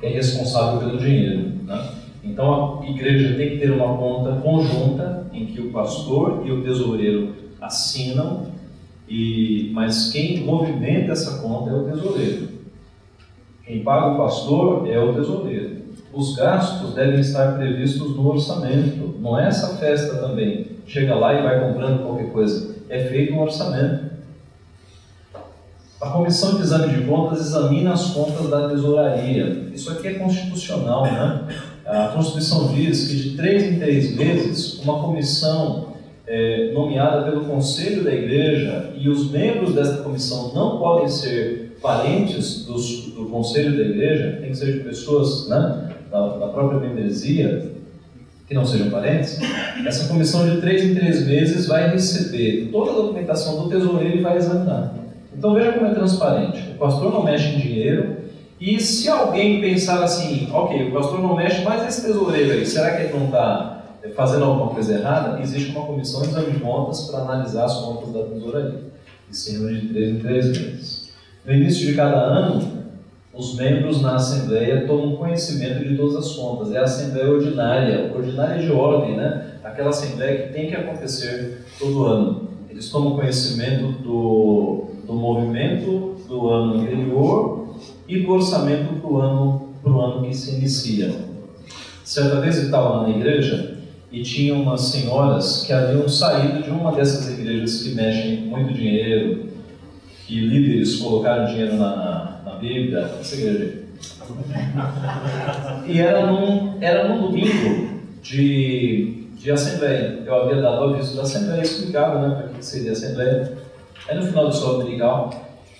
é 0.03 0.09
responsável 0.09 0.81
pelo 0.81 0.99
dinheiro. 0.99 1.53
Né? 1.65 1.91
Então, 2.23 2.81
a 2.83 2.91
igreja 2.91 3.35
tem 3.37 3.51
que 3.51 3.59
ter 3.59 3.71
uma 3.71 3.97
conta 3.97 4.41
conjunta 4.43 5.27
em 5.33 5.47
que 5.47 5.61
o 5.61 5.71
pastor 5.71 6.43
e 6.45 6.53
o 6.53 6.63
tesoureiro 6.63 7.35
assinam, 7.61 8.47
e, 9.09 9.71
mas 9.73 10.11
quem 10.11 10.45
movimenta 10.45 11.13
essa 11.13 11.41
conta 11.41 11.71
é 11.71 11.75
o 11.75 11.85
tesoureiro. 11.85 12.49
Quem 13.65 13.83
paga 13.83 14.15
o 14.15 14.19
pastor 14.19 14.89
é 14.89 14.99
o 14.99 15.15
tesoureiro. 15.15 15.83
Os 16.13 16.37
gastos 16.37 16.95
devem 16.95 17.21
estar 17.21 17.57
previstos 17.57 18.15
no 18.15 18.29
orçamento. 18.29 19.15
Não 19.19 19.39
é 19.39 19.49
essa 19.49 19.77
festa 19.79 20.17
também. 20.17 20.67
Chega 20.87 21.15
lá 21.15 21.33
e 21.33 21.43
vai 21.43 21.67
comprando 21.67 22.03
qualquer 22.03 22.31
coisa. 22.33 22.82
É 22.93 23.05
feito 23.05 23.33
um 23.33 23.41
orçamento. 23.41 24.13
A 25.99 26.11
Comissão 26.11 26.57
de 26.57 26.63
Exame 26.63 26.95
de 26.95 27.07
Contas 27.07 27.41
examina 27.41 27.95
as 27.95 28.11
contas 28.11 28.51
da 28.51 28.69
tesouraria. 28.69 29.71
Isso 29.73 29.91
aqui 29.91 30.09
é 30.09 30.15
constitucional, 30.15 31.05
né? 31.05 31.49
A 31.87 32.09
Constituição 32.09 32.69
diz 32.75 33.09
que 33.09 33.17
de 33.17 33.35
três 33.35 33.63
em 33.63 33.79
três 33.79 34.15
meses, 34.15 34.79
uma 34.81 35.01
comissão 35.01 35.95
é, 36.27 36.71
nomeada 36.75 37.23
pelo 37.23 37.47
Conselho 37.47 38.05
da 38.05 38.13
Igreja 38.13 38.93
e 38.95 39.09
os 39.09 39.31
membros 39.31 39.75
dessa 39.75 40.03
comissão 40.03 40.53
não 40.55 40.79
podem 40.79 41.09
ser 41.09 41.79
parentes 41.81 42.67
dos, 42.67 43.07
do 43.15 43.25
Conselho 43.31 43.75
da 43.75 43.85
Igreja, 43.85 44.39
tem 44.39 44.51
que 44.51 44.57
ser 44.57 44.71
de 44.75 44.81
pessoas 44.81 45.49
né, 45.49 45.95
da, 46.11 46.37
da 46.37 46.49
própria 46.49 46.79
membresia, 46.79 47.73
que 48.53 48.55
não 48.55 48.67
sejam 48.67 48.91
parentes, 48.91 49.39
essa 49.87 50.07
comissão 50.07 50.49
de 50.49 50.61
três 50.61 50.85
em 50.85 50.95
três 50.95 51.27
meses 51.27 51.67
vai 51.67 51.91
receber 51.91 52.69
toda 52.71 52.91
a 52.91 52.95
documentação 52.95 53.63
do 53.63 53.71
tesoureiro 53.71 54.19
e 54.19 54.21
vai 54.21 54.37
examinar. 54.37 54.95
Então 55.37 55.55
veja 55.55 55.73
como 55.73 55.87
é 55.87 55.95
transparente. 55.95 56.73
O 56.75 56.79
pastor 56.79 57.11
não 57.11 57.25
mexe 57.25 57.49
em 57.49 57.59
dinheiro 57.59 58.17
e 58.61 58.79
se 58.79 59.09
alguém 59.09 59.61
pensar 59.61 60.05
assim, 60.05 60.49
ok, 60.53 60.89
o 60.89 60.93
pastor 60.93 61.23
não 61.23 61.35
mexe, 61.35 61.65
mas 61.65 61.89
esse 61.89 62.07
tesoureiro 62.07 62.53
aí, 62.53 62.67
será 62.67 62.95
que 62.95 63.05
ele 63.05 63.19
não 63.19 63.25
está 63.25 63.85
fazendo 64.15 64.45
alguma 64.45 64.69
coisa 64.69 64.99
errada? 64.99 65.41
Existe 65.41 65.71
uma 65.71 65.87
comissão 65.87 66.21
de 66.21 66.29
exame 66.29 66.53
de 66.53 66.61
contas 66.61 67.07
para 67.07 67.21
analisar 67.21 67.65
as 67.65 67.77
contas 67.79 68.13
da 68.13 68.23
tesouraria. 68.25 68.93
E 69.31 69.35
se 69.35 69.53
de 69.59 69.89
três 69.89 70.11
em 70.11 70.19
três 70.19 70.47
meses. 70.47 71.13
No 71.47 71.55
início 71.55 71.87
de 71.87 71.95
cada 71.95 72.19
ano, 72.19 72.82
os 73.35 73.55
membros 73.55 74.03
na 74.03 74.17
Assembleia 74.17 74.87
tomam 74.87 75.17
conhecimento 75.17 75.83
de 75.89 75.97
todas 75.97 76.17
as 76.17 76.33
contas. 76.35 76.73
É 76.73 76.79
a 76.79 76.83
Assembleia 76.83 77.31
Ordinária, 77.31 78.13
ordinária 78.15 78.63
de 78.63 78.71
ordem, 78.71 79.17
né? 79.17 79.53
Aquela 79.65 79.89
Assembleia 79.89 80.43
que 80.43 80.53
tem 80.53 80.69
que 80.69 80.77
acontecer 80.77 81.65
todo 81.79 82.05
ano. 82.05 82.49
Eles 82.69 82.91
tomam 82.91 83.17
conhecimento 83.17 84.03
do, 84.03 84.85
do 85.07 85.15
movimento 85.15 86.17
do 86.29 86.49
ano 86.49 86.81
anterior 86.81 87.77
e 88.07 88.21
do 88.21 88.33
orçamento 88.33 89.01
para 89.01 89.11
o 89.11 89.19
ano, 89.19 89.69
pro 89.83 90.01
ano 90.01 90.27
que 90.27 90.35
se 90.37 90.57
inicia. 90.57 91.15
Certa 92.05 92.41
vez 92.41 92.59
eu 92.59 92.65
estava 92.65 93.03
na 93.03 93.11
igreja 93.17 93.79
e 94.11 94.23
tinha 94.23 94.55
umas 94.55 94.83
senhoras 94.83 95.65
que 95.67 95.73
haviam 95.73 96.07
saído 96.07 96.63
de 96.63 96.71
uma 96.71 96.93
dessas 96.93 97.39
igrejas 97.39 97.83
que 97.83 97.95
mexem 97.95 98.43
muito 98.43 98.75
dinheiro, 98.75 99.47
que 100.27 100.39
líderes 100.39 100.97
colocaram 100.97 101.47
dinheiro 101.47 101.77
na, 101.77 102.42
Bíblia, 102.63 103.11
essa 103.21 103.35
igreja. 103.35 103.83
E 105.87 105.99
era 105.99 106.27
num, 106.27 106.79
era 106.81 107.09
num 107.09 107.23
domingo 107.23 108.03
de, 108.23 109.27
de 109.35 109.51
assembleia. 109.51 110.23
Eu 110.25 110.35
havia 110.35 110.63
dado 110.63 110.85
aviso 110.85 111.17
da 111.17 111.23
assembleia, 111.23 111.61
explicava 111.61 112.29
né, 112.29 112.35
para 112.37 112.49
que 112.49 112.65
seria 112.65 112.91
a 112.91 112.93
assembleia. 112.93 113.59
Aí 114.09 114.17
no 114.17 114.23
final 114.23 114.49
do 114.49 114.55
sol 114.55 114.79
dominical, 114.79 115.31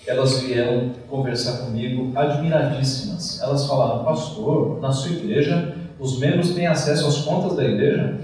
elas 0.05 0.41
vieram 0.41 0.91
conversar 1.09 1.65
comigo, 1.65 2.11
admiradíssimas. 2.17 3.41
Elas 3.41 3.65
falaram, 3.65 4.03
pastor, 4.03 4.81
na 4.81 4.91
sua 4.91 5.13
igreja, 5.13 5.75
os 5.97 6.19
membros 6.19 6.51
têm 6.51 6.67
acesso 6.67 7.07
às 7.07 7.19
contas 7.19 7.55
da 7.55 7.63
igreja? 7.63 8.19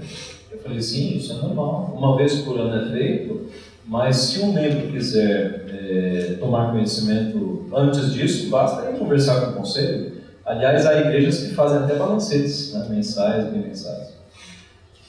Eu 0.52 0.58
falei, 0.58 0.82
sim, 0.82 1.16
isso 1.16 1.32
é 1.32 1.36
normal. 1.36 1.94
Uma 1.96 2.14
vez 2.16 2.40
por 2.40 2.60
ano 2.60 2.86
é 2.86 2.92
feito, 2.92 3.48
mas 3.90 4.14
se 4.16 4.40
um 4.40 4.52
membro 4.52 4.86
quiser 4.86 5.64
é, 5.68 6.36
tomar 6.38 6.70
conhecimento 6.70 7.66
antes 7.74 8.12
disso, 8.12 8.48
basta 8.48 8.88
ele 8.88 8.96
conversar 8.96 9.40
com 9.40 9.50
o 9.50 9.54
conselho. 9.54 10.12
Aliás, 10.46 10.86
há 10.86 11.00
igrejas 11.00 11.40
que 11.40 11.54
fazem 11.56 11.78
até 11.78 11.96
balancetes 11.96 12.72
né, 12.72 12.86
mensais, 12.88 13.46
bimensais. 13.46 14.12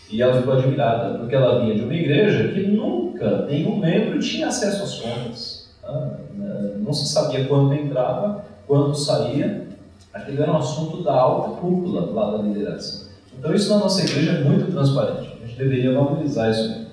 E 0.10 0.20
ela 0.20 0.36
ficou 0.36 0.56
admirada, 0.56 1.20
porque 1.20 1.36
ela 1.36 1.62
vinha 1.62 1.76
de 1.76 1.84
uma 1.84 1.94
igreja 1.94 2.48
que 2.48 2.66
nunca 2.72 3.46
nenhum 3.46 3.78
membro 3.78 4.18
tinha 4.18 4.48
acesso 4.48 4.82
às 4.82 4.96
contas. 4.96 5.70
Né? 6.34 6.72
Não 6.78 6.92
se 6.92 7.08
sabia 7.08 7.46
quando 7.46 7.76
entrava, 7.76 8.44
quando 8.66 8.96
saía. 8.96 9.68
Aquilo 10.12 10.42
era 10.42 10.54
um 10.54 10.58
assunto 10.58 11.04
da 11.04 11.14
alta 11.14 11.62
cúpula 11.62 12.12
lá 12.12 12.36
da 12.36 12.42
liderança. 12.42 13.12
Então, 13.38 13.54
isso 13.54 13.70
na 13.70 13.78
nossa 13.78 14.02
igreja 14.02 14.32
é 14.32 14.44
muito 14.44 14.72
transparente. 14.72 15.38
A 15.44 15.46
gente 15.46 15.60
deveria 15.60 15.94
valorizar 15.94 16.50
isso. 16.50 16.91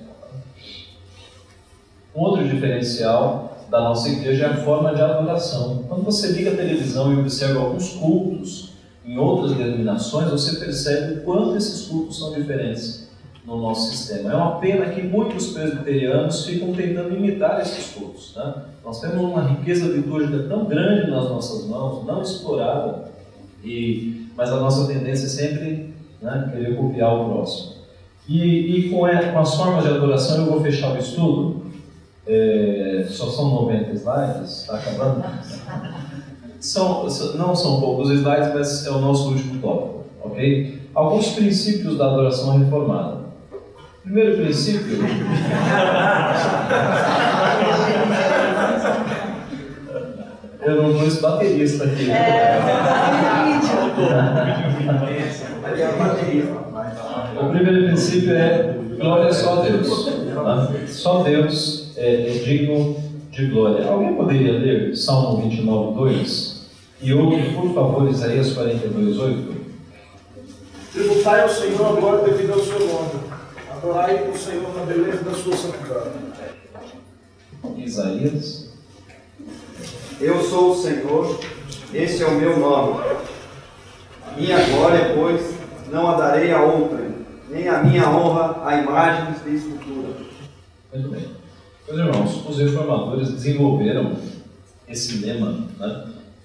Outro 2.13 2.47
diferencial 2.47 3.57
da 3.69 3.81
nossa 3.81 4.09
igreja 4.09 4.45
é 4.45 4.49
a 4.49 4.57
forma 4.57 4.93
de 4.93 5.01
adoração. 5.01 5.83
Quando 5.87 6.03
você 6.03 6.31
liga 6.31 6.51
a 6.51 6.55
televisão 6.55 7.13
e 7.13 7.19
observa 7.19 7.59
alguns 7.59 7.89
cultos 7.93 8.71
em 9.05 9.17
outras 9.17 9.55
denominações, 9.55 10.29
você 10.29 10.57
percebe 10.57 11.19
o 11.19 11.21
quanto 11.21 11.55
esses 11.55 11.87
cultos 11.87 12.17
são 12.17 12.33
diferentes 12.33 13.09
no 13.45 13.57
nosso 13.57 13.89
sistema. 13.89 14.31
É 14.31 14.35
uma 14.35 14.59
pena 14.59 14.87
que 14.87 15.01
muitos 15.01 15.47
presbiterianos 15.47 16.45
ficam 16.45 16.73
tentando 16.73 17.15
imitar 17.15 17.61
esses 17.61 17.93
cultos. 17.93 18.33
Né? 18.35 18.53
Nós 18.83 18.99
temos 18.99 19.17
uma 19.17 19.43
riqueza 19.43 19.87
litúrgica 19.87 20.43
tão 20.47 20.65
grande 20.65 21.09
nas 21.09 21.29
nossas 21.29 21.65
mãos, 21.65 22.05
não 22.05 22.21
explorada, 22.21 23.09
e, 23.63 24.27
mas 24.35 24.49
a 24.51 24.59
nossa 24.59 24.87
tendência 24.87 25.25
é 25.25 25.29
sempre 25.29 25.93
né, 26.21 26.49
querer 26.51 26.75
copiar 26.75 27.15
o 27.15 27.29
próximo. 27.29 27.79
E, 28.27 28.77
e 28.77 28.89
com, 28.89 29.05
a, 29.05 29.31
com 29.31 29.39
as 29.39 29.55
formas 29.55 29.83
de 29.83 29.89
adoração 29.89 30.45
eu 30.45 30.51
vou 30.51 30.61
fechar 30.61 30.93
o 30.93 30.97
estudo. 30.97 31.68
É, 32.27 33.05
só 33.09 33.29
são 33.29 33.49
90 33.49 33.91
slides, 33.93 34.61
está 34.61 34.75
acabando? 34.75 35.23
São, 36.59 37.07
não 37.35 37.55
são 37.55 37.79
poucos 37.79 38.11
slides, 38.11 38.53
mas 38.53 38.85
é 38.85 38.91
o 38.91 38.99
nosso 38.99 39.29
último 39.29 39.61
tópico, 39.61 40.05
ok? 40.21 40.79
Alguns 40.93 41.29
princípios 41.29 41.97
da 41.97 42.05
adoração 42.07 42.59
reformada. 42.59 43.19
Primeiro 44.03 44.37
princípio. 44.43 44.97
Eu 50.61 50.83
não 50.83 51.05
esse 51.05 51.21
baterista 51.21 51.85
aqui. 51.85 52.11
É, 52.11 52.59
o 57.41 57.49
primeiro 57.49 57.87
princípio 57.87 58.35
é 58.35 58.75
glória 58.99 59.31
só 59.31 59.59
a 59.59 59.61
Deus. 59.61 60.05
Tá? 60.33 60.69
Só 60.87 61.23
Deus 61.23 61.78
é, 61.99 62.29
é, 62.29 62.31
digno 62.45 62.95
de 63.29 63.47
glória. 63.47 63.85
Alguém 63.85 64.15
poderia 64.15 64.53
ler 64.53 64.95
Salmo 64.95 65.41
29, 65.41 65.95
2? 65.95 66.69
E 67.01 67.13
ouve, 67.13 67.53
por 67.53 67.73
favor, 67.73 68.09
Isaías 68.09 68.53
42, 68.53 69.19
8? 69.19 69.59
Tributai 70.93 71.41
ao 71.41 71.49
Senhor 71.49 71.85
a 71.85 71.99
glória 71.99 72.23
devido 72.23 72.53
ao 72.53 72.59
seu 72.59 72.79
nome. 72.79 73.11
Adorai 73.69 74.29
o 74.29 74.37
Senhor 74.37 74.73
na 74.75 74.85
beleza 74.85 75.23
da 75.23 75.33
sua 75.33 75.57
santidade. 75.57 76.09
Isaías. 77.77 78.69
Eu 80.21 80.41
sou 80.41 80.71
o 80.71 80.75
Senhor, 80.75 81.37
esse 81.93 82.23
é 82.23 82.27
o 82.27 82.39
meu 82.39 82.57
nome. 82.59 83.01
Minha 84.37 84.63
glória, 84.69 85.13
pois, 85.15 85.53
não 85.91 86.07
a 86.07 86.15
darei 86.15 86.51
a 86.51 86.61
outra, 86.61 87.09
nem 87.49 87.67
a 87.67 87.83
minha 87.83 88.09
honra 88.09 88.61
a 88.65 88.75
imagens 88.77 89.43
de 89.43 89.55
escultura. 89.55 90.13
Muito 90.93 91.09
bem. 91.09 91.38
Meus 91.91 92.01
irmãos, 92.01 92.47
os 92.47 92.59
reformadores 92.59 93.31
desenvolveram 93.31 94.11
esse 94.87 95.25
lema, 95.25 95.55
né, 95.79 96.03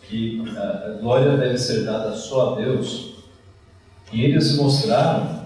que 0.08 0.42
a 0.56 0.98
glória 1.02 1.36
deve 1.36 1.58
ser 1.58 1.84
dada 1.84 2.12
só 2.12 2.52
a 2.52 2.60
Deus, 2.62 3.16
e 4.10 4.24
eles 4.24 4.56
mostraram 4.56 5.44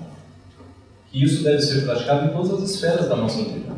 que 1.11 1.25
isso 1.25 1.43
deve 1.43 1.61
ser 1.61 1.85
praticado 1.85 2.27
em 2.27 2.29
todas 2.29 2.63
as 2.63 2.71
esferas 2.71 3.09
da 3.09 3.17
nossa 3.17 3.43
vida. 3.43 3.73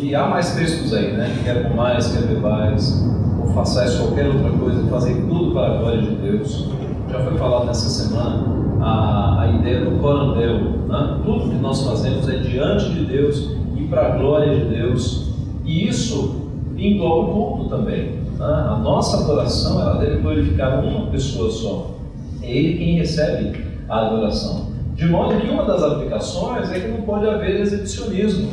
E 0.00 0.14
há 0.14 0.26
mais 0.26 0.54
textos 0.54 0.94
aí, 0.94 1.12
né? 1.12 1.38
Quer 1.44 1.68
comais, 1.68 2.10
quer 2.12 2.22
bebais, 2.22 3.04
ou 3.38 3.48
façais 3.48 3.94
qualquer 3.96 4.28
outra 4.28 4.50
coisa, 4.52 4.88
fazer 4.88 5.16
tudo 5.28 5.52
para 5.52 5.74
a 5.74 5.76
glória 5.76 6.00
de 6.00 6.14
Deus. 6.14 6.70
Já 7.10 7.22
foi 7.24 7.36
falado 7.36 7.66
nessa 7.66 7.90
semana 7.90 8.42
a, 8.80 9.42
a 9.42 9.50
ideia 9.50 9.84
do 9.84 10.00
corandel. 10.00 10.60
Né? 10.88 11.20
Tudo 11.22 11.50
que 11.50 11.56
nós 11.56 11.84
fazemos 11.84 12.26
é 12.26 12.38
diante 12.38 12.90
de 12.90 13.04
Deus 13.04 13.50
e 13.76 13.82
para 13.88 14.14
a 14.14 14.16
glória 14.16 14.58
de 14.58 14.64
Deus. 14.74 15.31
E 15.64 15.88
isso 15.88 16.50
engloba 16.76 17.30
o 17.30 17.32
culto 17.32 17.68
também. 17.68 18.12
Né? 18.12 18.44
A 18.44 18.78
nossa 18.82 19.24
adoração 19.24 19.80
ela 19.80 19.98
deve 19.98 20.20
glorificar 20.20 20.84
uma 20.84 21.06
pessoa 21.10 21.50
só. 21.50 21.94
É 22.42 22.50
Ele 22.50 22.78
quem 22.78 22.98
recebe 22.98 23.64
a 23.88 24.06
adoração. 24.06 24.72
De 24.94 25.06
modo 25.06 25.40
que 25.40 25.48
uma 25.48 25.64
das 25.64 25.82
aplicações 25.82 26.70
é 26.70 26.80
que 26.80 26.88
não 26.88 27.02
pode 27.02 27.26
haver 27.26 27.60
exibicionismo. 27.60 28.50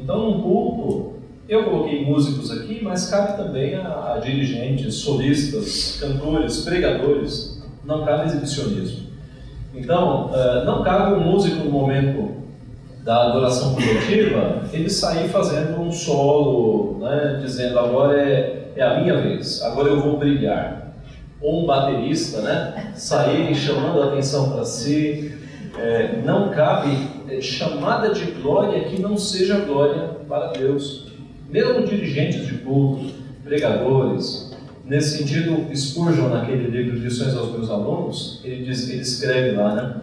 Então, 0.00 0.30
no 0.30 0.42
culto, 0.42 1.12
eu 1.48 1.64
coloquei 1.64 2.04
músicos 2.04 2.50
aqui, 2.50 2.80
mas 2.82 3.08
cabe 3.08 3.36
também 3.36 3.74
a, 3.74 4.14
a 4.14 4.18
dirigentes, 4.18 4.96
solistas, 4.96 5.98
cantores, 6.00 6.60
pregadores. 6.64 7.62
Não 7.84 8.04
cabe 8.04 8.26
exibicionismo. 8.26 9.10
Então, 9.74 10.30
uh, 10.30 10.64
não 10.64 10.82
cabe 10.82 11.14
um 11.14 11.20
músico 11.20 11.64
no 11.64 11.70
momento 11.70 12.39
da 13.04 13.28
adoração 13.28 13.74
coletiva 13.74 14.62
ele 14.72 14.88
sair 14.88 15.28
fazendo 15.28 15.80
um 15.80 15.90
solo, 15.90 16.98
né, 17.00 17.38
dizendo 17.42 17.78
agora 17.78 18.20
é, 18.20 18.72
é 18.76 18.82
a 18.82 19.00
minha 19.00 19.20
vez, 19.20 19.62
agora 19.62 19.88
eu 19.88 20.00
vou 20.00 20.18
brilhar. 20.18 20.94
Ou 21.40 21.62
um 21.62 21.66
baterista 21.66 22.42
né, 22.42 22.92
sair 22.94 23.54
chamando 23.54 24.02
a 24.02 24.06
atenção 24.08 24.52
para 24.52 24.64
si. 24.64 25.38
É, 25.78 26.20
não 26.26 26.50
cabe 26.50 26.90
é, 27.28 27.40
chamada 27.40 28.12
de 28.12 28.30
glória 28.32 28.84
que 28.84 29.00
não 29.00 29.16
seja 29.16 29.60
glória 29.60 30.16
para 30.28 30.48
Deus. 30.48 31.08
Mesmo 31.48 31.86
dirigentes 31.86 32.46
de 32.46 32.58
culto, 32.58 33.12
pregadores, 33.42 34.54
nesse 34.84 35.18
sentido, 35.18 35.74
Spurgeon, 35.74 36.28
naquele 36.28 36.68
livro 36.68 36.98
Lições 36.98 37.34
aos 37.34 37.52
meus 37.52 37.70
alunos, 37.70 38.40
ele, 38.44 38.64
diz, 38.64 38.90
ele 38.90 39.00
escreve 39.00 39.56
lá, 39.56 39.74
né? 39.74 39.94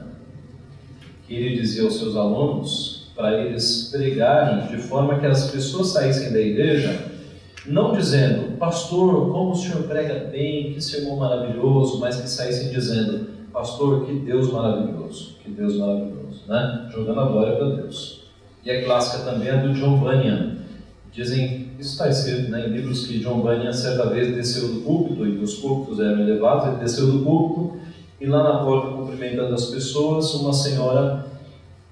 Que 1.28 1.36
ele 1.36 1.58
dizia 1.58 1.84
aos 1.84 1.98
seus 1.98 2.16
alunos 2.16 3.08
para 3.16 3.42
eles 3.42 3.90
pregarem 3.92 4.68
de 4.68 4.78
forma 4.78 5.20
que 5.20 5.26
as 5.26 5.52
pessoas 5.52 5.88
saíssem 5.88 6.32
da 6.32 6.40
igreja 6.40 7.18
não 7.68 7.92
dizendo, 7.94 8.58
pastor, 8.58 9.30
como 9.32 9.52
o 9.52 9.56
senhor 9.56 9.84
prega 9.84 10.30
bem, 10.32 10.74
que 10.74 10.82
sermão 10.82 11.18
maravilhoso, 11.18 12.00
mas 12.00 12.16
que 12.16 12.30
saíssem 12.30 12.72
dizendo, 12.72 13.28
pastor, 13.52 14.06
que 14.06 14.14
Deus 14.14 14.52
maravilhoso, 14.52 15.36
que 15.44 15.52
Deus 15.52 15.76
maravilhoso, 15.78 16.44
né? 16.48 16.90
Jogando 16.94 17.20
a 17.20 17.26
glória 17.26 17.56
para 17.58 17.76
Deus. 17.76 18.24
E 18.64 18.72
a 18.72 18.84
clássica 18.86 19.30
também 19.30 19.50
é 19.50 19.58
do 19.58 19.74
John 19.74 19.98
Bunyan. 19.98 20.58
Dizem, 21.12 21.72
isso 21.78 21.92
está 21.92 22.10
escrito 22.10 22.50
né, 22.50 22.68
em 22.68 22.72
livros 22.72 23.06
que 23.06 23.20
John 23.20 23.42
Bunyan 23.42 23.74
certa 23.74 24.08
vez 24.08 24.34
desceu 24.36 24.70
do 24.70 24.82
púlpito, 24.82 25.26
e 25.26 25.38
os 25.38 25.56
púlpitos 25.56 26.00
eram 26.00 26.22
elevados, 26.22 26.68
ele 26.68 26.78
desceu 26.78 27.12
do 27.12 27.20
púlpito, 27.20 27.80
e 28.20 28.26
lá 28.26 28.44
na 28.44 28.60
porta, 28.64 28.90
cumprimentando 28.90 29.54
as 29.54 29.66
pessoas, 29.66 30.34
uma 30.36 30.54
senhora 30.54 31.26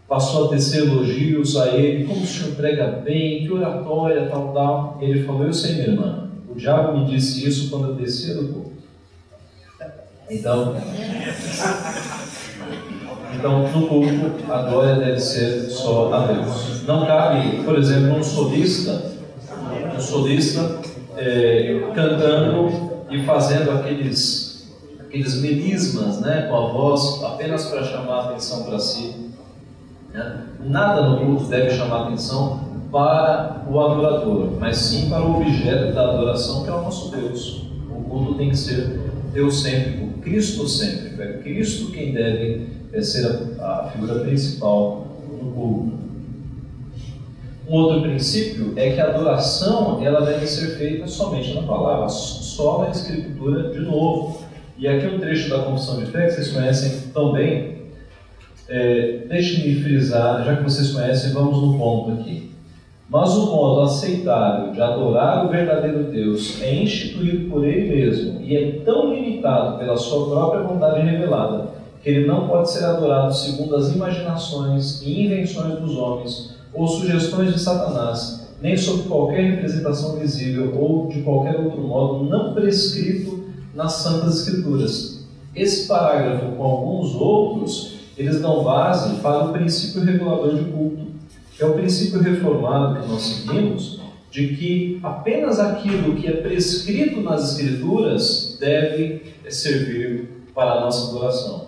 passou 0.07 0.45
a 0.45 0.49
tecer 0.49 0.83
elogios 0.87 1.57
a 1.57 1.69
ele, 1.69 2.05
como 2.05 2.21
o 2.21 2.27
senhor 2.27 2.55
prega 2.55 2.87
bem, 3.03 3.43
que 3.43 3.51
oratória, 3.51 4.27
tal, 4.29 4.53
tal. 4.53 4.97
Ele 5.01 5.23
falou, 5.23 5.43
eu 5.43 5.53
sei, 5.53 5.73
minha 5.73 5.87
irmã, 5.87 6.29
o 6.49 6.55
diabo 6.55 6.97
me 6.97 7.05
disse 7.05 7.47
isso 7.47 7.69
quando 7.69 7.89
eu 7.89 7.95
descia 7.95 8.35
do 8.35 8.47
púlpito. 8.47 8.75
Então, 10.29 10.75
então, 13.37 13.67
no 13.69 13.87
culto, 13.87 14.51
a 14.51 14.61
glória 14.63 14.95
deve 14.95 15.19
ser 15.19 15.69
só 15.69 16.13
a 16.13 16.27
Deus. 16.27 16.83
Não 16.87 17.05
cabe, 17.05 17.63
por 17.63 17.77
exemplo, 17.77 18.17
um 18.17 18.23
solista, 18.23 19.11
um 19.95 19.99
solista 19.99 20.79
é, 21.17 21.91
cantando 21.93 23.05
e 23.11 23.23
fazendo 23.23 23.71
aqueles, 23.71 24.44
aqueles 25.15 25.39
melismas 25.39 26.19
né, 26.19 26.47
com 26.49 26.55
a 26.55 26.67
voz 26.67 27.23
apenas 27.23 27.65
para 27.67 27.83
chamar 27.85 28.15
a 28.15 28.29
atenção 28.31 28.63
para 28.63 28.77
si. 28.77 29.15
Né? 30.13 30.43
Nada 30.65 31.07
no 31.07 31.25
culto 31.25 31.45
deve 31.45 31.69
chamar 31.71 32.07
atenção 32.07 32.65
para 32.91 33.65
o 33.69 33.79
adorador, 33.79 34.51
mas 34.59 34.75
sim 34.77 35.09
para 35.09 35.25
o 35.25 35.37
objeto 35.37 35.93
da 35.93 36.09
adoração, 36.11 36.63
que 36.63 36.69
é 36.69 36.73
o 36.73 36.81
nosso 36.81 37.15
Deus. 37.15 37.65
O 37.89 38.03
culto 38.09 38.33
tem 38.35 38.49
que 38.49 38.57
ser 38.57 38.99
Deus 39.31 39.61
sempre, 39.61 40.21
Cristo 40.21 40.67
sempre. 40.67 41.23
É 41.23 41.37
Cristo 41.37 41.91
quem 41.91 42.13
deve 42.13 42.67
é, 42.91 43.01
ser 43.01 43.25
a, 43.59 43.65
a 43.65 43.89
figura 43.91 44.19
principal 44.19 45.07
no 45.31 45.51
culto. 45.51 45.95
Um 47.69 47.73
outro 47.73 48.01
princípio 48.01 48.73
é 48.75 48.91
que 48.91 48.99
a 48.99 49.05
adoração 49.05 49.99
ela 50.03 50.25
deve 50.25 50.45
ser 50.45 50.77
feita 50.77 51.07
somente 51.07 51.53
na 51.53 51.63
palavra, 51.63 52.09
só 52.09 52.83
na 52.83 52.89
escritura 52.89 53.71
de 53.71 53.79
novo. 53.79 54.44
E 54.77 54.87
aqui 54.87 55.07
um 55.07 55.19
trecho 55.19 55.49
da 55.49 55.59
Confissão 55.59 55.99
de 55.99 56.07
Fé 56.07 56.25
que 56.25 56.33
vocês 56.33 56.51
conhecem 56.51 57.11
tão 57.13 57.31
bem. 57.31 57.75
É, 58.67 59.19
Deixe-me 59.27 59.81
frisar, 59.81 60.43
já 60.43 60.57
que 60.57 60.63
vocês 60.63 60.91
conhecem, 60.91 61.31
vamos 61.31 61.61
no 61.61 61.77
ponto 61.77 62.11
aqui. 62.11 62.51
Mas 63.09 63.37
o 63.37 63.45
modo 63.45 63.81
aceitável 63.81 64.73
de 64.73 64.81
adorar 64.81 65.45
o 65.45 65.49
verdadeiro 65.49 66.05
Deus 66.05 66.61
é 66.61 66.75
instituído 66.75 67.49
por 67.49 67.65
Ele 67.65 67.95
mesmo 67.95 68.41
e 68.41 68.57
é 68.57 68.71
tão 68.83 69.13
limitado 69.13 69.77
pela 69.77 69.95
sua 69.95 70.27
própria 70.27 70.63
vontade 70.63 71.01
revelada 71.01 71.67
que 72.01 72.09
ele 72.09 72.27
não 72.27 72.47
pode 72.47 72.71
ser 72.71 72.83
adorado 72.83 73.33
segundo 73.33 73.75
as 73.75 73.93
imaginações 73.93 75.01
e 75.01 75.25
invenções 75.25 75.79
dos 75.79 75.95
homens 75.97 76.55
ou 76.73 76.87
sugestões 76.87 77.53
de 77.53 77.59
Satanás, 77.59 78.47
nem 78.61 78.75
sob 78.75 79.03
qualquer 79.03 79.51
representação 79.51 80.17
visível 80.17 80.75
ou 80.77 81.07
de 81.07 81.21
qualquer 81.21 81.55
outro 81.55 81.81
modo 81.81 82.25
não 82.25 82.53
prescrito 82.53 83.44
nas 83.75 83.93
Santas 83.93 84.39
Escrituras. 84.39 85.27
Esse 85.53 85.87
parágrafo, 85.87 86.55
com 86.55 86.63
alguns 86.63 87.13
outros, 87.13 87.95
eles 88.17 88.41
dão 88.41 88.63
base 88.63 89.19
para 89.21 89.45
o 89.45 89.53
princípio 89.53 90.01
regulador 90.01 90.55
de 90.55 90.71
culto 90.71 91.05
que 91.55 91.63
é 91.63 91.65
o 91.65 91.73
princípio 91.73 92.21
reformado 92.21 93.01
que 93.01 93.07
nós 93.07 93.21
seguimos, 93.21 94.01
de 94.29 94.55
que 94.55 94.99
apenas 95.01 95.59
aquilo 95.59 96.15
que 96.15 96.27
é 96.27 96.33
prescrito 96.33 97.21
nas 97.21 97.51
Escrituras 97.51 98.57
deve 98.59 99.33
servir 99.49 100.43
para 100.53 100.71
a 100.71 100.81
nossa 100.81 101.09
adoração. 101.09 101.67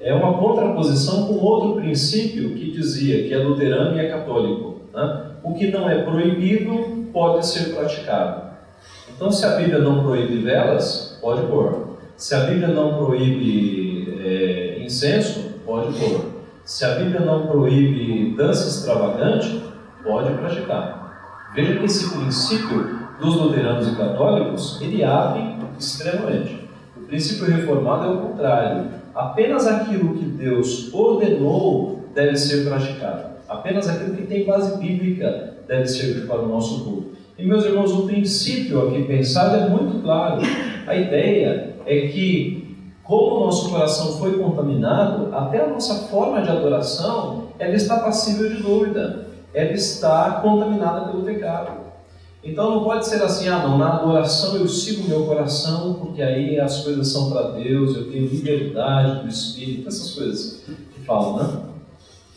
É 0.00 0.12
uma 0.12 0.38
contraposição 0.38 1.26
com 1.26 1.34
outro 1.34 1.80
princípio 1.80 2.54
que 2.54 2.72
dizia 2.72 3.28
que 3.28 3.34
é 3.34 3.38
luterano 3.38 3.96
e 3.96 4.00
é 4.00 4.08
católico. 4.08 4.80
Né? 4.92 5.26
O 5.44 5.54
que 5.54 5.70
não 5.70 5.88
é 5.88 6.02
proibido 6.02 7.06
pode 7.12 7.46
ser 7.46 7.74
praticado. 7.74 8.48
Então, 9.14 9.30
se 9.30 9.44
a 9.44 9.56
Bíblia 9.56 9.78
não 9.78 10.02
proíbe 10.02 10.38
velas, 10.38 11.07
pode 11.28 11.46
pôr. 11.48 11.98
Se 12.16 12.34
a 12.34 12.40
Bíblia 12.46 12.68
não 12.68 12.94
proíbe 12.94 14.18
é, 14.24 14.82
incenso, 14.82 15.60
pode 15.66 15.92
pôr. 15.98 16.24
Se 16.64 16.86
a 16.86 16.94
Bíblia 16.94 17.20
não 17.20 17.46
proíbe 17.46 18.34
dança 18.34 18.66
extravagante, 18.66 19.62
pode 20.02 20.32
praticar. 20.38 21.50
Veja 21.54 21.78
que 21.78 21.84
esse 21.84 22.16
princípio 22.16 22.98
dos 23.20 23.36
luteranos 23.36 23.88
e 23.88 23.96
católicos, 23.96 24.80
ele 24.80 25.04
abre 25.04 25.56
extremamente. 25.78 26.66
O 26.96 27.00
princípio 27.00 27.44
reformado 27.44 28.06
é 28.06 28.10
o 28.10 28.18
contrário. 28.18 28.86
Apenas 29.14 29.66
aquilo 29.66 30.14
que 30.14 30.24
Deus 30.24 30.92
ordenou 30.94 32.04
deve 32.14 32.36
ser 32.36 32.66
praticado. 32.66 33.36
Apenas 33.46 33.86
aquilo 33.86 34.16
que 34.16 34.26
tem 34.26 34.46
base 34.46 34.78
bíblica 34.78 35.58
deve 35.66 35.86
servir 35.86 36.26
para 36.26 36.40
o 36.40 36.48
nosso 36.48 36.84
culto. 36.84 37.17
E 37.38 37.46
meus 37.46 37.64
irmãos, 37.64 37.92
o 37.92 38.04
princípio 38.04 38.88
aqui 38.88 39.04
pensado 39.04 39.54
é 39.54 39.68
muito 39.68 40.02
claro. 40.02 40.42
A 40.86 40.96
ideia 40.96 41.76
é 41.86 42.08
que 42.08 42.76
como 43.04 43.36
o 43.36 43.46
nosso 43.46 43.70
coração 43.70 44.18
foi 44.18 44.36
contaminado, 44.38 45.32
até 45.32 45.62
a 45.62 45.68
nossa 45.68 46.08
forma 46.08 46.42
de 46.42 46.50
adoração 46.50 47.48
ela 47.58 47.74
está 47.74 48.00
passível 48.00 48.48
de 48.48 48.60
dúvida. 48.60 49.28
ela 49.54 49.72
está 49.72 50.40
contaminada 50.42 51.10
pelo 51.10 51.22
pecado. 51.22 51.78
Então 52.42 52.70
não 52.70 52.84
pode 52.84 53.06
ser 53.06 53.22
assim, 53.22 53.48
ah 53.48 53.58
não, 53.66 53.78
na 53.78 53.94
adoração 53.94 54.56
eu 54.56 54.68
sigo 54.68 55.08
meu 55.08 55.24
coração, 55.26 55.94
porque 55.94 56.22
aí 56.22 56.58
as 56.58 56.82
coisas 56.82 57.08
são 57.08 57.30
para 57.30 57.50
Deus, 57.50 57.96
eu 57.96 58.10
tenho 58.10 58.28
liberdade 58.28 59.22
do 59.22 59.28
Espírito, 59.28 59.88
essas 59.88 60.14
coisas 60.14 60.64
que 60.66 61.00
falam, 61.04 61.36
né? 61.36 61.60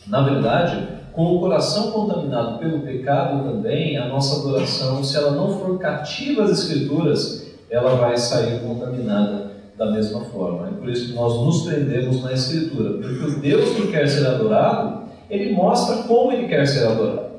Na 0.06 0.22
verdade, 0.22 0.88
com 1.12 1.36
o 1.36 1.40
coração 1.40 1.92
contaminado 1.92 2.58
pelo 2.58 2.80
pecado 2.80 3.44
também, 3.44 3.96
a 3.98 4.08
nossa 4.08 4.40
adoração, 4.40 5.04
se 5.04 5.16
ela 5.16 5.32
não 5.32 5.58
for 5.58 5.78
cativa 5.78 6.44
às 6.44 6.50
Escrituras, 6.50 7.52
ela 7.70 7.96
vai 7.96 8.16
sair 8.16 8.60
contaminada 8.60 9.52
da 9.76 9.90
mesma 9.90 10.20
forma. 10.26 10.68
É 10.68 10.70
por 10.70 10.88
isso 10.88 11.08
que 11.08 11.14
nós 11.14 11.34
nos 11.34 11.62
prendemos 11.62 12.22
na 12.22 12.32
Escritura, 12.32 12.94
porque 12.94 13.24
o 13.24 13.40
Deus 13.40 13.70
que 13.70 13.88
quer 13.88 14.08
ser 14.08 14.26
adorado, 14.26 15.02
ele 15.28 15.52
mostra 15.52 16.02
como 16.04 16.32
ele 16.32 16.48
quer 16.48 16.66
ser 16.66 16.86
adorado. 16.86 17.32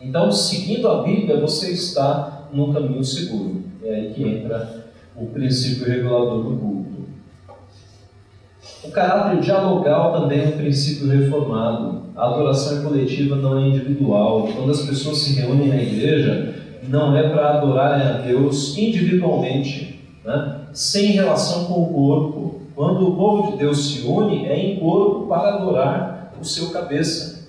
Então, 0.00 0.32
seguindo 0.32 0.88
a 0.88 1.02
Bíblia, 1.02 1.40
você 1.40 1.70
está 1.70 2.48
no 2.52 2.72
caminho 2.72 3.04
seguro. 3.04 3.62
É 3.84 3.94
aí 3.94 4.12
que 4.12 4.22
entra 4.22 4.86
o 5.16 5.26
princípio 5.26 5.86
regulador 5.86 6.42
do 6.42 6.56
culto. 6.58 6.91
O 8.84 8.90
caráter 8.90 9.40
dialogal 9.40 10.12
também 10.12 10.40
é 10.40 10.48
um 10.48 10.58
princípio 10.58 11.08
reformado. 11.08 12.02
A 12.16 12.26
adoração 12.26 12.80
é 12.80 12.82
coletiva, 12.82 13.36
não 13.36 13.58
é 13.58 13.68
individual. 13.68 14.48
Quando 14.56 14.72
as 14.72 14.82
pessoas 14.82 15.18
se 15.18 15.34
reúnem 15.40 15.68
na 15.68 15.80
igreja, 15.80 16.54
não 16.88 17.16
é 17.16 17.28
para 17.28 17.58
adorarem 17.58 18.06
a 18.06 18.12
Deus 18.18 18.76
individualmente, 18.76 20.00
né? 20.24 20.62
sem 20.72 21.12
relação 21.12 21.66
com 21.66 21.82
o 21.82 21.94
corpo. 21.94 22.60
Quando 22.74 23.08
o 23.08 23.16
povo 23.16 23.52
de 23.52 23.58
Deus 23.58 23.92
se 23.92 24.06
une, 24.06 24.46
é 24.46 24.58
em 24.58 24.80
corpo 24.80 25.28
para 25.28 25.54
adorar 25.54 26.32
o 26.40 26.44
seu 26.44 26.70
cabeça. 26.70 27.48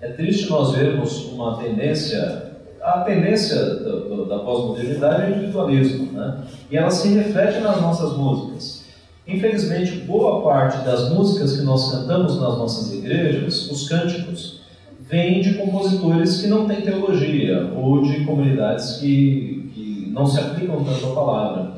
É 0.00 0.08
triste 0.08 0.48
nós 0.48 0.72
vermos 0.72 1.26
uma 1.32 1.58
tendência, 1.58 2.52
a 2.82 3.00
tendência 3.00 3.56
da, 3.56 4.24
da 4.24 4.38
pós-modernidade 4.38 5.22
é 5.22 5.26
o 5.26 5.36
individualismo, 5.36 6.12
né? 6.12 6.44
e 6.70 6.76
ela 6.78 6.90
se 6.90 7.08
reflete 7.08 7.60
nas 7.60 7.80
nossas 7.80 8.16
músicas. 8.16 8.75
Infelizmente, 9.26 9.96
boa 10.06 10.40
parte 10.42 10.84
das 10.84 11.10
músicas 11.10 11.56
que 11.56 11.64
nós 11.64 11.90
cantamos 11.90 12.40
nas 12.40 12.56
nossas 12.56 12.92
igrejas, 12.92 13.68
os 13.68 13.88
cânticos, 13.88 14.60
vêm 15.00 15.40
de 15.40 15.54
compositores 15.54 16.40
que 16.40 16.46
não 16.46 16.66
têm 16.66 16.82
teologia 16.82 17.72
ou 17.76 18.02
de 18.02 18.24
comunidades 18.24 18.98
que, 18.98 19.70
que 19.74 20.12
não 20.12 20.26
se 20.26 20.38
aplicam 20.38 20.84
tanto 20.84 21.06
à 21.06 21.14
palavra. 21.14 21.72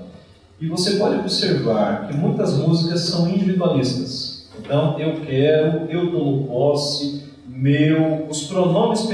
E 0.61 0.67
você 0.67 0.97
pode 0.97 1.21
observar 1.21 2.09
que 2.09 2.17
muitas 2.17 2.59
músicas 2.59 3.01
são 3.01 3.27
individualistas. 3.29 4.49
Então, 4.59 4.99
eu 4.99 5.21
quero, 5.23 5.87
eu 5.89 6.11
tomo 6.11 6.47
posse, 6.47 7.23
meu, 7.47 8.27
os 8.29 8.43
pronomes, 8.45 9.09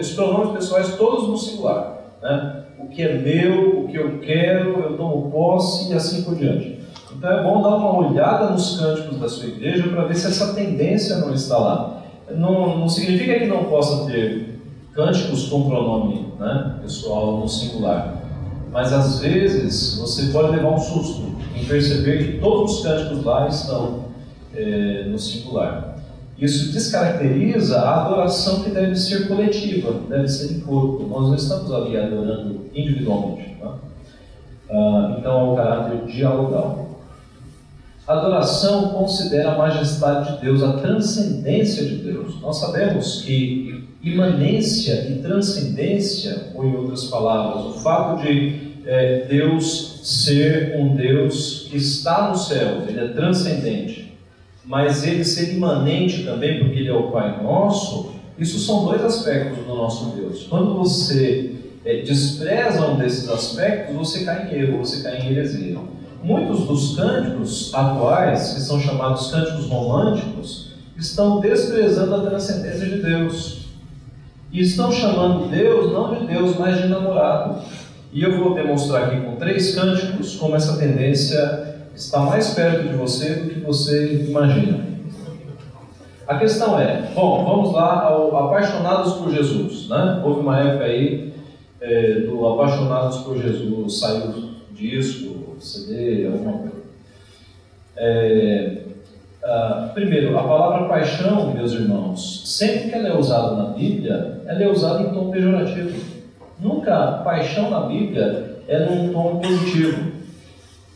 os 0.00 0.12
pronomes 0.12 0.52
pessoais 0.52 0.96
todos 0.96 1.28
no 1.28 1.36
singular. 1.36 1.98
Né? 2.22 2.62
O 2.78 2.88
que 2.88 3.02
é 3.02 3.18
meu, 3.18 3.80
o 3.80 3.88
que 3.88 3.96
eu 3.96 4.18
quero, 4.20 4.80
eu 4.80 4.96
tomo 4.96 5.30
posse 5.30 5.90
e 5.90 5.94
assim 5.94 6.22
por 6.22 6.36
diante. 6.36 6.75
Então 7.16 7.30
é 7.30 7.42
bom 7.42 7.62
dar 7.62 7.76
uma 7.76 8.08
olhada 8.08 8.50
nos 8.50 8.78
cânticos 8.78 9.18
da 9.18 9.28
sua 9.28 9.46
igreja 9.46 9.88
para 9.88 10.04
ver 10.04 10.14
se 10.14 10.26
essa 10.26 10.52
tendência 10.52 11.16
não 11.16 11.32
está 11.32 11.56
lá. 11.56 12.02
Não, 12.30 12.78
não 12.78 12.88
significa 12.88 13.38
que 13.38 13.46
não 13.46 13.64
possa 13.64 14.04
ter 14.06 14.60
cânticos 14.92 15.48
com 15.48 15.68
pronome 15.68 16.26
né, 16.38 16.76
pessoal 16.82 17.38
no 17.38 17.48
singular. 17.48 18.22
Mas 18.70 18.92
às 18.92 19.20
vezes 19.20 19.98
você 19.98 20.26
pode 20.26 20.50
levar 20.50 20.72
um 20.72 20.78
susto 20.78 21.22
em 21.54 21.64
perceber 21.64 22.18
que 22.18 22.38
todos 22.38 22.78
os 22.78 22.82
cânticos 22.82 23.24
lá 23.24 23.48
estão 23.48 24.04
é, 24.54 25.04
no 25.08 25.18
singular. 25.18 25.96
Isso 26.38 26.70
descaracteriza 26.70 27.80
a 27.80 28.04
adoração 28.04 28.62
que 28.62 28.68
deve 28.68 28.94
ser 28.94 29.26
coletiva, 29.26 29.94
deve 30.06 30.28
ser 30.28 30.54
em 30.54 30.60
corpo. 30.60 31.06
Nós 31.08 31.28
não 31.28 31.34
estamos 31.34 31.72
ali 31.72 31.96
adorando 31.96 32.60
individualmente. 32.74 33.56
Tá? 33.58 33.74
Ah, 34.70 35.16
então, 35.18 35.40
é 35.40 35.52
o 35.52 35.56
caráter 35.56 36.04
dialogal. 36.04 36.85
A 38.06 38.12
adoração 38.12 38.90
considera 38.90 39.52
a 39.52 39.58
majestade 39.58 40.34
de 40.36 40.42
Deus, 40.42 40.62
a 40.62 40.74
transcendência 40.74 41.84
de 41.84 41.96
Deus. 41.96 42.40
Nós 42.40 42.58
sabemos 42.58 43.22
que 43.22 43.84
imanência 44.02 45.08
e 45.10 45.20
transcendência, 45.20 46.52
ou 46.54 46.64
em 46.64 46.76
outras 46.76 47.04
palavras, 47.06 47.76
o 47.76 47.78
fato 47.80 48.22
de 48.22 48.76
é, 48.86 49.26
Deus 49.28 50.00
ser 50.04 50.76
um 50.78 50.94
Deus 50.94 51.66
que 51.68 51.76
está 51.76 52.28
no 52.28 52.36
céu, 52.36 52.84
ele 52.88 53.00
é 53.00 53.08
transcendente 53.08 54.06
mas 54.66 55.06
ele 55.06 55.24
ser 55.24 55.54
imanente 55.54 56.24
também, 56.24 56.58
porque 56.58 56.80
ele 56.80 56.88
é 56.88 56.94
o 56.94 57.10
Pai 57.10 57.40
nosso, 57.42 58.12
isso 58.36 58.58
são 58.58 58.84
dois 58.84 59.02
aspectos 59.02 59.64
do 59.64 59.74
nosso 59.74 60.16
Deus. 60.16 60.42
Quando 60.42 60.74
você 60.74 61.52
é, 61.84 62.02
despreza 62.02 62.84
um 62.86 62.98
desses 62.98 63.28
aspectos, 63.28 63.94
você 63.94 64.24
cai 64.24 64.52
em 64.52 64.60
erro, 64.60 64.78
você 64.78 65.02
cai 65.02 65.20
em 65.20 65.30
heresia. 65.30 65.78
Muitos 66.26 66.66
dos 66.66 66.96
cânticos 66.96 67.72
atuais, 67.72 68.54
que 68.54 68.60
são 68.60 68.80
chamados 68.80 69.30
cânticos 69.30 69.66
românticos, 69.66 70.72
estão 70.96 71.38
desprezando 71.38 72.16
a 72.16 72.20
transcendência 72.22 72.84
de 72.84 73.00
Deus. 73.00 73.68
E 74.50 74.60
estão 74.60 74.90
chamando 74.90 75.48
Deus 75.48 75.92
não 75.92 76.16
de 76.16 76.26
Deus, 76.26 76.56
mas 76.58 76.82
de 76.82 76.88
namorado. 76.88 77.60
E 78.12 78.24
eu 78.24 78.40
vou 78.40 78.54
demonstrar 78.54 79.04
aqui 79.04 79.20
com 79.20 79.36
três 79.36 79.76
cânticos 79.76 80.34
como 80.34 80.56
essa 80.56 80.76
tendência 80.76 81.76
está 81.94 82.18
mais 82.18 82.54
perto 82.54 82.88
de 82.88 82.96
você 82.96 83.34
do 83.34 83.48
que 83.48 83.60
você 83.60 84.26
imagina. 84.28 84.84
A 86.26 86.38
questão 86.38 86.76
é, 86.80 87.08
bom, 87.14 87.44
vamos 87.44 87.72
lá 87.72 88.02
ao 88.02 88.36
Apaixonados 88.36 89.12
por 89.12 89.30
Jesus, 89.30 89.88
né? 89.88 90.20
Houve 90.24 90.40
uma 90.40 90.58
época 90.58 90.86
aí 90.86 91.32
é, 91.80 92.22
do 92.22 92.44
Apaixonados 92.48 93.18
por 93.18 93.40
Jesus, 93.40 94.00
saiu 94.00 94.56
disco, 94.72 95.45
CD, 95.60 96.26
alguma 96.26 96.58
coisa. 96.58 96.76
É, 97.96 98.76
primeiro, 99.94 100.38
a 100.38 100.42
palavra 100.42 100.88
paixão, 100.88 101.52
meus 101.54 101.72
irmãos, 101.72 102.42
sempre 102.44 102.90
que 102.90 102.94
ela 102.94 103.08
é 103.08 103.18
usada 103.18 103.56
na 103.56 103.70
Bíblia, 103.70 104.42
ela 104.46 104.62
é 104.62 104.68
usada 104.68 105.02
em 105.02 105.12
tom 105.12 105.30
pejorativo. 105.30 105.98
Nunca 106.60 107.22
paixão 107.24 107.70
na 107.70 107.80
Bíblia 107.80 108.60
é 108.68 108.80
num 108.80 109.12
tom 109.12 109.40
positivo. 109.40 110.12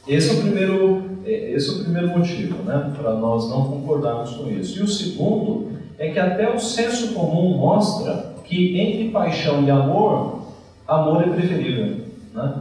Esse 0.06 0.30
é 0.30 0.32
o 0.38 0.42
primeiro, 0.42 1.04
é, 1.24 1.52
esse 1.52 1.68
é 1.70 1.72
o 1.72 1.84
primeiro 1.84 2.08
motivo, 2.08 2.62
né, 2.64 2.92
para 2.96 3.14
nós 3.14 3.48
não 3.48 3.64
concordarmos 3.64 4.32
com 4.32 4.50
isso. 4.50 4.78
E 4.78 4.82
o 4.82 4.88
segundo 4.88 5.70
é 5.98 6.10
que 6.10 6.18
até 6.18 6.48
o 6.48 6.58
senso 6.58 7.14
comum 7.14 7.56
mostra 7.58 8.34
que 8.44 8.80
entre 8.80 9.10
paixão 9.10 9.62
e 9.64 9.70
amor, 9.70 10.42
amor 10.88 11.22
é 11.22 11.30
preferível, 11.30 11.98
né? 12.34 12.54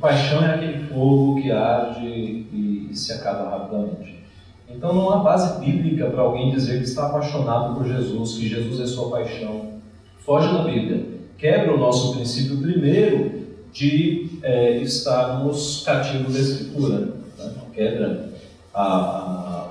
Paixão 0.00 0.44
é 0.44 0.54
aquele 0.54 0.86
fogo 0.86 1.40
que 1.40 1.50
arde 1.50 2.06
e, 2.06 2.88
e 2.90 2.96
se 2.96 3.12
acaba 3.12 3.50
rapidamente. 3.50 4.24
Então 4.68 4.92
não 4.92 5.10
há 5.10 5.18
base 5.18 5.60
bíblica 5.60 6.06
para 6.06 6.22
alguém 6.22 6.50
dizer 6.50 6.78
que 6.78 6.84
está 6.84 7.06
apaixonado 7.06 7.74
por 7.74 7.86
Jesus, 7.86 8.34
que 8.34 8.48
Jesus 8.48 8.80
é 8.80 8.86
sua 8.86 9.10
paixão. 9.10 9.74
Foge 10.18 10.52
da 10.52 10.64
Bíblia. 10.64 11.06
Quebra 11.38 11.74
o 11.74 11.78
nosso 11.78 12.14
princípio 12.14 12.58
primeiro 12.58 13.44
de 13.72 14.38
é, 14.42 14.78
estarmos 14.78 15.82
cativos 15.84 16.32
da 16.32 16.40
Escritura, 16.40 16.98
né? 17.38 17.52
quebra 17.72 18.28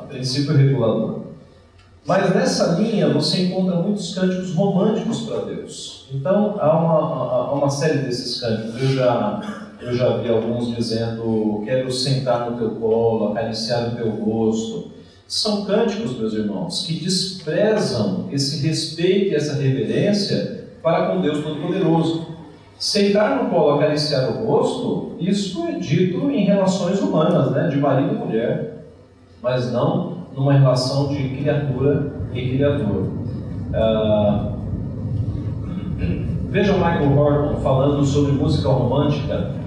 o 0.03 0.07
princípio 0.07 0.55
regulador. 0.55 1.23
Mas 2.05 2.35
nessa 2.35 2.79
linha 2.79 3.13
você 3.13 3.43
encontra 3.43 3.77
muitos 3.77 4.13
cânticos 4.13 4.53
românticos 4.53 5.21
para 5.21 5.45
Deus. 5.45 6.07
Então 6.13 6.57
há 6.59 6.77
uma, 6.77 6.99
há 6.99 7.53
uma 7.53 7.69
série 7.69 7.99
desses 7.99 8.41
cânticos. 8.41 8.81
Eu 8.81 8.89
já, 8.89 9.62
eu 9.85 9.93
já 9.93 10.17
vi 10.17 10.29
alguns 10.29 10.75
dizendo: 10.75 11.61
Quero 11.65 11.91
sentar 11.91 12.49
no 12.49 12.57
teu 12.57 12.71
colo, 12.71 13.31
acariciar 13.31 13.89
o 13.89 13.95
teu 13.95 14.09
rosto. 14.09 14.91
São 15.27 15.65
cânticos, 15.65 16.17
meus 16.17 16.33
irmãos, 16.33 16.85
que 16.85 16.93
desprezam 16.93 18.27
esse 18.31 18.65
respeito 18.65 19.31
e 19.31 19.35
essa 19.35 19.53
reverência 19.53 20.67
para 20.81 21.07
com 21.07 21.21
Deus 21.21 21.43
Todo-Poderoso. 21.43 22.27
Sentar 22.77 23.41
no 23.41 23.49
colo, 23.49 23.79
acariciar 23.79 24.29
o 24.29 24.45
rosto, 24.45 25.15
isso 25.19 25.65
é 25.67 25.79
dito 25.79 26.29
em 26.29 26.43
relações 26.45 26.99
humanas, 26.99 27.51
né, 27.51 27.69
de 27.69 27.77
marido 27.77 28.13
e 28.13 28.17
mulher, 28.17 28.85
mas 29.41 29.71
não 29.71 30.17
numa 30.35 30.53
relação 30.53 31.07
de 31.07 31.29
criatura 31.29 32.11
e 32.33 32.49
criador. 32.49 33.07
Uh, 33.73 34.53
veja 36.49 36.73
Michael 36.73 37.17
Horton 37.17 37.55
falando 37.61 38.03
sobre 38.03 38.33
música 38.33 38.69
romântica 38.69 39.62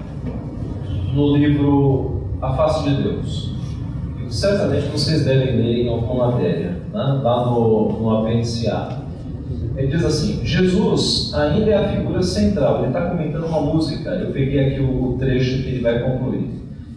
no 1.17 1.35
livro 1.35 2.21
A 2.39 2.53
Face 2.53 2.87
de 2.87 3.01
Deus. 3.01 3.49
Certamente 4.29 4.85
vocês 4.89 5.25
devem 5.25 5.55
ler 5.55 5.85
em 5.85 5.89
alguma 5.89 6.27
matéria, 6.27 6.77
né, 6.93 7.19
lá 7.23 7.43
no, 7.47 7.93
no 7.93 8.17
apêndice 8.17 8.67
A. 8.67 8.99
Ele 9.75 9.87
diz 9.87 10.05
assim: 10.05 10.45
Jesus 10.45 11.33
ainda 11.33 11.71
é 11.71 11.75
a 11.75 11.89
figura 11.89 12.21
central. 12.21 12.79
Ele 12.79 12.87
está 12.87 13.09
comentando 13.09 13.47
uma 13.47 13.61
música. 13.61 14.11
Eu 14.11 14.31
peguei 14.31 14.67
aqui 14.67 14.81
o, 14.81 15.17
trecho 15.17 15.63
que 15.63 15.69
ele 15.69 15.81
vai 15.81 15.99
concluir. 16.03 16.51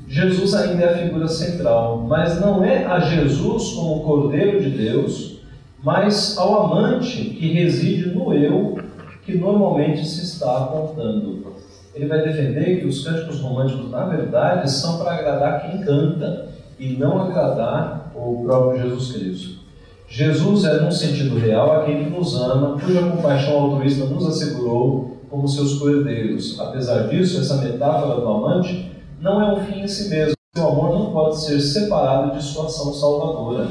Jesus 0.06 0.54
ainda 0.54 0.82
é 0.82 0.92
a 0.92 0.98
figura 0.98 1.26
central, 1.26 2.04
mas 2.06 2.38
não 2.40 2.62
é 2.62 2.84
a 2.84 2.98
Jesus 2.98 3.72
como 3.72 4.02
Cordeiro 4.02 4.60
de 4.60 4.70
Deus, 4.70 5.38
mas 5.82 6.36
ao 6.36 6.64
amante 6.64 7.22
que 7.22 7.52
reside 7.52 8.10
no 8.10 8.34
eu 8.34 8.78
que 9.24 9.38
normalmente 9.38 10.06
se 10.06 10.22
está 10.24 10.58
apontando. 10.58 11.49
Ele 11.94 12.06
vai 12.06 12.22
defender 12.22 12.80
que 12.80 12.86
os 12.86 13.04
cânticos 13.04 13.40
românticos, 13.40 13.90
na 13.90 14.06
verdade, 14.06 14.70
são 14.70 14.98
para 14.98 15.12
agradar 15.12 15.62
quem 15.62 15.80
canta 15.80 16.48
e 16.78 16.96
não 16.96 17.20
agradar 17.20 18.12
o 18.14 18.44
próprio 18.44 18.82
Jesus 18.82 19.12
Cristo. 19.12 19.60
Jesus 20.08 20.64
é, 20.64 20.80
num 20.80 20.90
sentido 20.90 21.38
real, 21.38 21.80
aquele 21.80 22.04
que 22.04 22.10
nos 22.10 22.34
ama, 22.34 22.78
cuja 22.80 23.08
compaixão 23.08 23.58
altruísta 23.58 24.06
nos 24.06 24.26
assegurou 24.26 25.18
como 25.30 25.46
seus 25.46 25.78
cordeiros. 25.78 26.58
Apesar 26.58 27.06
disso, 27.08 27.40
essa 27.40 27.56
metáfora 27.56 28.20
do 28.20 28.28
amante 28.28 28.90
não 29.20 29.40
é 29.40 29.52
um 29.54 29.64
fim 29.64 29.82
em 29.82 29.88
si 29.88 30.08
mesmo. 30.08 30.34
Seu 30.56 30.66
amor 30.66 30.98
não 30.98 31.12
pode 31.12 31.40
ser 31.40 31.60
separado 31.60 32.36
de 32.36 32.42
sua 32.42 32.66
ação 32.66 32.92
salvadora. 32.92 33.68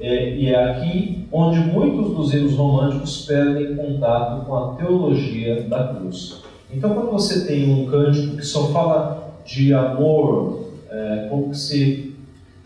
É, 0.00 0.34
e 0.34 0.48
é 0.48 0.70
aqui 0.70 1.28
onde 1.30 1.58
muitos 1.58 2.14
dos 2.16 2.32
hinos 2.32 2.54
românticos 2.54 3.26
perdem 3.26 3.76
contato 3.76 4.46
com 4.46 4.56
a 4.56 4.74
teologia 4.76 5.62
da 5.68 5.88
cruz. 5.88 6.42
Então, 6.76 6.92
quando 6.94 7.12
você 7.12 7.46
tem 7.46 7.72
um 7.72 7.86
cântico 7.86 8.36
que 8.36 8.44
só 8.44 8.68
fala 8.68 9.34
de 9.44 9.72
amor, 9.72 10.64
é, 10.90 11.28
como, 11.30 11.54
se, 11.54 12.14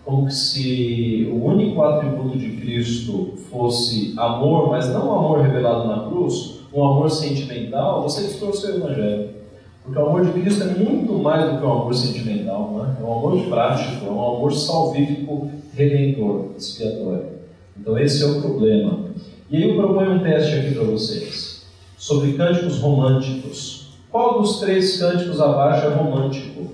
como 0.04 0.30
se 0.30 1.28
o 1.30 1.44
único 1.44 1.82
atributo 1.82 2.38
de 2.38 2.56
Cristo 2.56 3.34
fosse 3.50 4.14
amor, 4.16 4.70
mas 4.70 4.88
não 4.88 5.08
o 5.08 5.18
amor 5.18 5.40
revelado 5.40 5.86
na 5.86 6.08
cruz, 6.08 6.60
um 6.72 6.84
amor 6.84 7.10
sentimental, 7.10 8.02
você 8.02 8.22
distorceu 8.22 8.74
o 8.74 8.76
Evangelho. 8.78 9.30
Porque 9.84 9.98
o 9.98 10.06
amor 10.06 10.24
de 10.24 10.32
Cristo 10.40 10.64
é 10.64 10.66
muito 10.66 11.12
mais 11.14 11.50
do 11.50 11.58
que 11.58 11.64
um 11.64 11.72
amor 11.72 11.94
sentimental, 11.94 12.72
não 12.72 12.84
é? 12.84 12.96
é 13.00 13.04
um 13.04 13.18
amor 13.18 13.44
prático, 13.48 14.06
é 14.06 14.10
um 14.10 14.36
amor 14.36 14.52
salvífico, 14.52 15.50
redentor, 15.74 16.50
expiatório. 16.56 17.26
Então 17.78 17.98
esse 17.98 18.22
é 18.22 18.26
o 18.26 18.40
problema. 18.40 19.00
E 19.50 19.56
aí 19.56 19.68
eu 19.68 19.76
proponho 19.76 20.12
um 20.12 20.18
teste 20.22 20.54
aqui 20.56 20.74
para 20.74 20.84
vocês, 20.84 21.66
sobre 21.96 22.32
cânticos 22.34 22.78
românticos. 22.78 23.77
Qual 24.10 24.40
dos 24.40 24.60
três 24.60 24.98
cânticos 24.98 25.40
abaixo 25.40 25.86
é 25.86 25.90
romântico? 25.90 26.72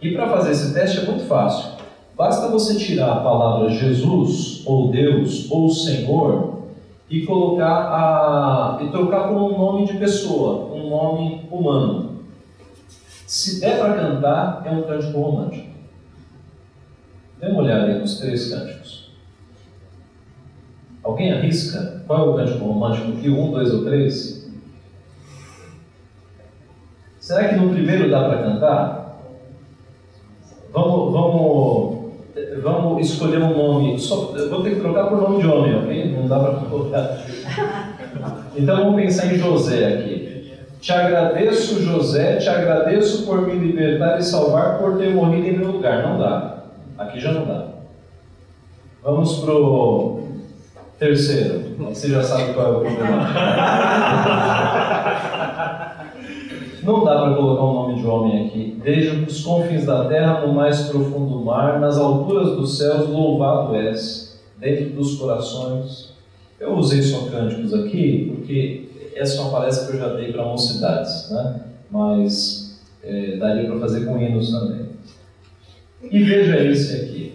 E 0.00 0.12
para 0.12 0.28
fazer 0.28 0.50
esse 0.50 0.74
teste 0.74 1.00
é 1.00 1.04
muito 1.04 1.24
fácil. 1.24 1.72
Basta 2.16 2.48
você 2.48 2.76
tirar 2.76 3.12
a 3.12 3.20
palavra 3.20 3.70
Jesus, 3.70 4.62
ou 4.66 4.90
Deus, 4.90 5.50
ou 5.50 5.68
Senhor, 5.68 6.62
e 7.08 7.22
colocar 7.24 7.66
a, 7.68 8.78
e 8.82 8.88
trocar 8.90 9.28
por 9.28 9.36
um 9.36 9.58
nome 9.58 9.86
de 9.86 9.96
pessoa, 9.98 10.74
um 10.74 10.90
nome 10.90 11.46
humano. 11.50 12.22
Se 13.26 13.60
der 13.60 13.78
para 13.78 13.94
cantar, 13.94 14.62
é 14.64 14.70
um 14.70 14.82
cântico 14.82 15.20
romântico. 15.20 15.72
Dê 17.40 17.48
uma 17.48 17.62
olhada 17.62 17.86
aí 17.86 17.98
nos 17.98 18.18
três 18.18 18.50
cânticos. 18.50 19.10
Alguém 21.02 21.32
arrisca? 21.32 22.02
Qual 22.06 22.18
é 22.18 22.30
o 22.30 22.34
cântico 22.34 22.64
romântico 22.64 23.12
aqui? 23.12 23.28
Um, 23.28 23.50
dois 23.50 23.72
ou 23.72 23.84
três? 23.84 24.41
Será 27.32 27.48
que 27.48 27.56
no 27.56 27.70
primeiro 27.70 28.10
dá 28.10 28.28
para 28.28 28.42
cantar? 28.42 29.16
Vamos, 30.70 31.12
vamos, 31.14 31.98
vamos 32.62 33.10
escolher 33.10 33.38
um 33.38 33.56
nome. 33.56 33.98
Só, 33.98 34.34
vou 34.50 34.62
ter 34.62 34.74
que 34.74 34.80
trocar 34.80 35.06
por 35.06 35.18
nome 35.18 35.40
de 35.40 35.48
homem, 35.48 35.74
ok? 35.78 36.14
Não 36.14 36.28
dá 36.28 36.38
para 36.38 36.52
colocar. 36.68 37.18
Então 38.54 38.76
vamos 38.76 39.00
pensar 39.00 39.32
em 39.32 39.38
José 39.38 39.86
aqui. 39.86 40.52
Te 40.78 40.92
agradeço, 40.92 41.82
José, 41.82 42.36
te 42.36 42.50
agradeço 42.50 43.24
por 43.24 43.40
me 43.40 43.54
libertar 43.54 44.18
e 44.18 44.22
salvar, 44.22 44.76
por 44.76 44.98
ter 44.98 45.14
morrido 45.14 45.46
em 45.48 45.56
meu 45.56 45.72
lugar. 45.72 46.06
Não 46.06 46.18
dá. 46.18 46.64
Aqui 46.98 47.18
já 47.18 47.32
não 47.32 47.46
dá. 47.46 47.68
Vamos 49.02 49.38
pro 49.38 50.20
terceiro. 50.98 51.62
Você 51.78 52.10
já 52.10 52.22
sabe 52.22 52.52
qual 52.52 52.66
é 52.66 52.76
o 52.76 52.80
problema. 52.80 53.26
Não 56.82 57.04
dá 57.04 57.22
para 57.22 57.34
colocar 57.34 57.64
um 57.64 57.74
nome 57.74 58.00
de 58.00 58.06
homem 58.06 58.46
aqui. 58.46 58.76
Desde 58.82 59.24
os 59.24 59.42
confins 59.44 59.84
da 59.84 60.06
terra, 60.06 60.44
no 60.44 60.52
mais 60.52 60.82
profundo 60.88 61.44
mar, 61.44 61.78
nas 61.78 61.96
alturas 61.96 62.56
dos 62.56 62.76
céus, 62.76 63.08
louvado 63.08 63.76
és, 63.76 64.40
dentro 64.58 64.90
dos 64.90 65.16
corações. 65.16 66.12
Eu 66.58 66.74
usei 66.74 67.00
só 67.02 67.26
cânticos 67.26 67.72
aqui, 67.72 68.32
porque 68.34 68.88
essa 69.14 69.38
é 69.38 69.40
uma 69.42 69.50
palestra 69.50 69.86
que 69.86 69.96
eu 69.96 70.00
já 70.00 70.14
dei 70.14 70.32
para 70.32 70.44
mocidades, 70.44 71.30
né? 71.30 71.60
mas 71.90 72.80
é, 73.02 73.36
daria 73.36 73.68
para 73.68 73.78
fazer 73.78 74.04
com 74.04 74.18
hinos 74.18 74.50
também. 74.50 74.86
E 76.02 76.22
veja 76.22 76.64
esse 76.64 76.96
aqui. 76.96 77.32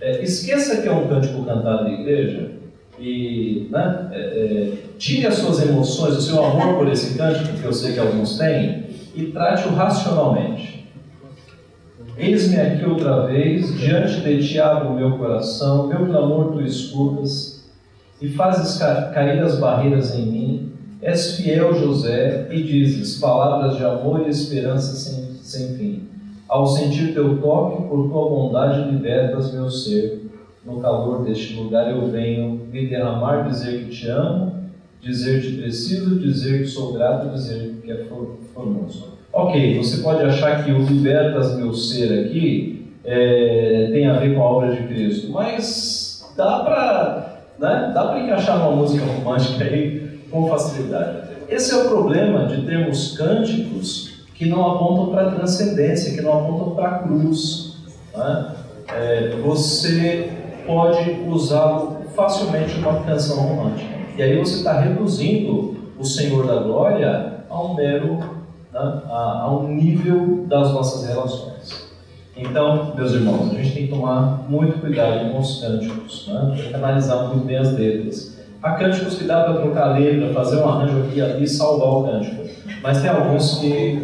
É, 0.00 0.22
esqueça 0.22 0.82
que 0.82 0.88
é 0.88 0.92
um 0.92 1.08
cântico 1.08 1.44
cantado 1.44 1.84
na 1.84 1.90
igreja 1.90 2.50
e 3.00 3.68
né, 3.70 4.08
é, 4.12 4.18
é, 4.18 4.72
tire 4.98 5.26
as 5.26 5.34
suas 5.34 5.62
emoções, 5.62 6.16
o 6.16 6.22
seu 6.22 6.44
amor 6.44 6.76
por 6.76 6.88
esse 6.88 7.16
cântico, 7.16 7.56
que 7.56 7.64
eu 7.64 7.72
sei 7.72 7.92
que 7.92 8.00
alguns 8.00 8.38
têm, 8.38 8.84
e 9.14 9.26
trate-o 9.26 9.72
racionalmente. 9.72 10.86
Eis-me 12.16 12.60
aqui 12.60 12.84
outra 12.84 13.26
vez, 13.26 13.78
diante 13.78 14.20
de 14.20 14.46
ti 14.46 14.58
abro 14.58 14.88
o 14.88 14.96
meu 14.96 15.18
coração, 15.18 15.86
meu 15.86 16.06
clamor 16.06 16.52
tu 16.52 16.60
escutas, 16.62 17.58
e 18.20 18.28
fazes 18.28 18.78
cair 18.78 19.40
as 19.40 19.58
barreiras 19.58 20.14
em 20.16 20.26
mim. 20.26 20.72
És 21.00 21.36
fiel, 21.36 21.74
José, 21.74 22.48
e 22.50 22.60
dizes 22.60 23.20
palavras 23.20 23.76
de 23.76 23.84
amor 23.84 24.26
e 24.26 24.30
esperança 24.30 24.96
sem, 24.96 25.34
sem 25.42 25.76
fim. 25.76 26.08
Ao 26.48 26.66
sentir 26.66 27.14
teu 27.14 27.38
toque, 27.38 27.82
por 27.88 28.08
tua 28.08 28.28
bondade 28.28 28.90
libertas 28.90 29.52
meu 29.52 29.70
ser. 29.70 30.28
No 30.64 30.80
calor 30.80 31.24
deste 31.24 31.54
lugar 31.54 31.90
eu 31.90 32.06
venho 32.08 32.66
me 32.70 32.86
derramar, 32.86 33.48
dizer 33.48 33.84
que 33.84 33.90
te 33.90 34.08
amo, 34.08 34.64
dizer 35.00 35.40
que 35.40 35.62
preciso, 35.62 36.18
dizer 36.18 36.60
que 36.60 36.66
sou 36.66 36.92
grato, 36.92 37.30
dizer 37.30 37.80
que 37.82 37.90
é 37.90 38.06
formoso. 38.54 39.18
Ok, 39.32 39.78
você 39.78 40.02
pode 40.02 40.22
achar 40.22 40.64
que 40.64 40.72
o 40.72 40.82
libertas 40.82 41.56
meu 41.56 41.72
ser 41.72 42.26
aqui 42.26 42.92
é, 43.04 43.90
tem 43.92 44.06
a 44.06 44.18
ver 44.18 44.34
com 44.34 44.42
a 44.42 44.44
obra 44.44 44.74
de 44.74 44.82
Cristo, 44.88 45.30
mas 45.30 46.32
dá 46.36 46.60
para 46.60 47.28
né? 47.58 47.90
Dá 47.92 48.06
para 48.06 48.20
encaixar 48.20 48.56
uma 48.56 48.76
música 48.76 49.04
romântica 49.04 49.64
aí 49.64 50.20
com 50.30 50.48
facilidade. 50.48 51.28
Esse 51.48 51.74
é 51.74 51.76
o 51.76 51.88
problema 51.88 52.46
de 52.46 52.62
termos 52.62 53.16
cânticos 53.16 54.26
que 54.34 54.46
não 54.46 54.64
apontam 54.64 55.08
para 55.12 55.32
transcendência, 55.32 56.14
que 56.14 56.20
não 56.20 56.38
apontam 56.38 56.74
para 56.76 56.88
a 56.88 56.98
cruz. 57.00 57.76
Né? 58.16 58.54
É, 58.94 59.30
você 59.42 60.30
pode 60.68 61.22
usá-lo 61.26 62.02
facilmente 62.14 62.78
numa 62.78 63.00
canção 63.00 63.38
romântica. 63.38 63.88
E 64.18 64.22
aí 64.22 64.38
você 64.38 64.56
está 64.56 64.78
reduzindo 64.80 65.76
o 65.98 66.04
Senhor 66.04 66.46
da 66.46 66.56
Glória 66.56 67.38
a 67.48 67.62
um 67.62 67.74
mero, 67.74 68.18
né, 68.70 69.02
a, 69.08 69.44
a 69.44 69.56
um 69.56 69.68
nível 69.68 70.44
das 70.46 70.70
nossas 70.72 71.08
relações. 71.08 71.88
Então, 72.36 72.92
meus 72.94 73.12
irmãos, 73.14 73.50
a 73.50 73.54
gente 73.54 73.72
tem 73.74 73.86
que 73.86 73.92
tomar 73.92 74.44
muito 74.48 74.78
cuidado 74.78 75.32
com 75.32 75.38
os 75.38 75.60
cânticos, 75.60 76.28
né? 76.28 76.52
tem 76.54 76.68
que 76.68 76.74
analisar 76.74 77.28
muito 77.28 77.46
bem 77.46 77.56
as 77.56 77.72
letras. 77.72 78.38
Há 78.62 78.72
cânticos 78.72 79.16
que 79.16 79.24
dá 79.24 79.44
para 79.44 79.54
trocar 79.54 79.88
a 79.88 79.98
letra, 79.98 80.32
fazer 80.34 80.56
um 80.56 80.68
arranjo 80.68 80.98
aqui 80.98 81.18
e 81.18 81.22
ali 81.22 81.48
salvar 81.48 81.88
o 81.88 82.04
cântico. 82.04 82.42
Mas 82.82 83.00
tem 83.00 83.10
alguns 83.10 83.58
que 83.58 83.94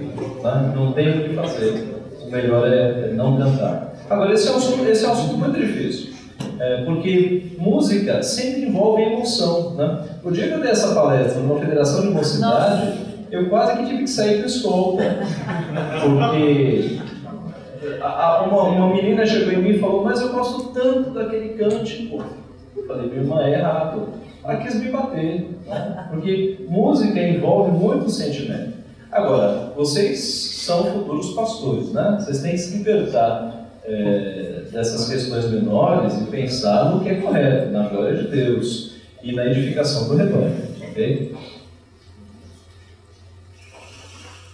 né, 0.42 0.72
não 0.74 0.92
tem 0.92 1.10
o 1.10 1.28
que 1.28 1.34
fazer. 1.34 1.94
O 2.26 2.30
melhor 2.30 2.66
é 2.66 3.12
não 3.12 3.36
cantar. 3.36 3.94
Agora, 4.08 4.32
esse 4.32 4.48
é 4.48 4.52
um 4.52 4.56
assunto, 4.56 4.84
esse 4.88 5.04
é 5.04 5.08
um 5.08 5.12
assunto 5.12 5.36
muito 5.36 5.58
difícil. 5.58 6.14
É, 6.58 6.84
porque 6.84 7.52
música 7.58 8.22
sempre 8.22 8.62
envolve 8.62 9.02
emoção. 9.02 9.74
Né? 9.74 10.04
O 10.22 10.30
dia 10.30 10.48
que 10.48 10.54
eu 10.54 10.60
dei 10.60 10.70
essa 10.70 10.94
palestra 10.94 11.40
numa 11.40 11.58
federação 11.58 12.02
de 12.02 12.08
mocidade, 12.08 12.86
Nossa. 12.86 12.98
eu 13.30 13.48
quase 13.48 13.78
que 13.78 13.86
tive 13.86 14.04
que 14.04 14.10
sair 14.10 14.38
para 14.38 14.46
escolta. 14.46 15.18
Porque 16.00 16.98
uma, 18.00 18.62
uma 18.62 18.94
menina 18.94 19.26
chegou 19.26 19.52
em 19.52 19.62
mim 19.62 19.70
e 19.70 19.78
falou, 19.78 20.04
mas 20.04 20.20
eu 20.20 20.32
gosto 20.32 20.72
tanto 20.72 21.10
daquele 21.10 21.50
cântico. 21.50 22.22
Eu 22.76 22.86
falei, 22.86 23.06
minha 23.06 23.20
irmã, 23.22 23.42
é 23.42 23.54
errado. 23.54 24.08
Ela 24.42 24.56
quis 24.56 24.74
me 24.74 24.90
bater, 24.90 25.58
né? 25.66 26.06
porque 26.10 26.66
música 26.68 27.20
envolve 27.20 27.70
muito 27.72 28.10
sentimento. 28.10 28.74
Agora, 29.10 29.72
vocês 29.76 30.18
são 30.20 30.84
futuros 30.84 31.34
pastores, 31.34 31.92
né? 31.92 32.16
Vocês 32.18 32.42
têm 32.42 32.50
que 32.52 32.58
se 32.58 32.76
libertar 32.76 33.70
é, 33.84 34.53
dessas 34.74 35.08
questões 35.08 35.48
menores 35.48 36.20
e 36.20 36.24
pensar 36.24 36.90
no 36.90 37.00
que 37.00 37.08
é 37.08 37.14
correto, 37.14 37.70
na 37.70 37.88
glória 37.88 38.16
de 38.16 38.28
Deus 38.28 38.96
e 39.22 39.32
na 39.32 39.46
edificação 39.46 40.08
do 40.08 40.16
rebanho, 40.16 40.56
ok? 40.82 41.34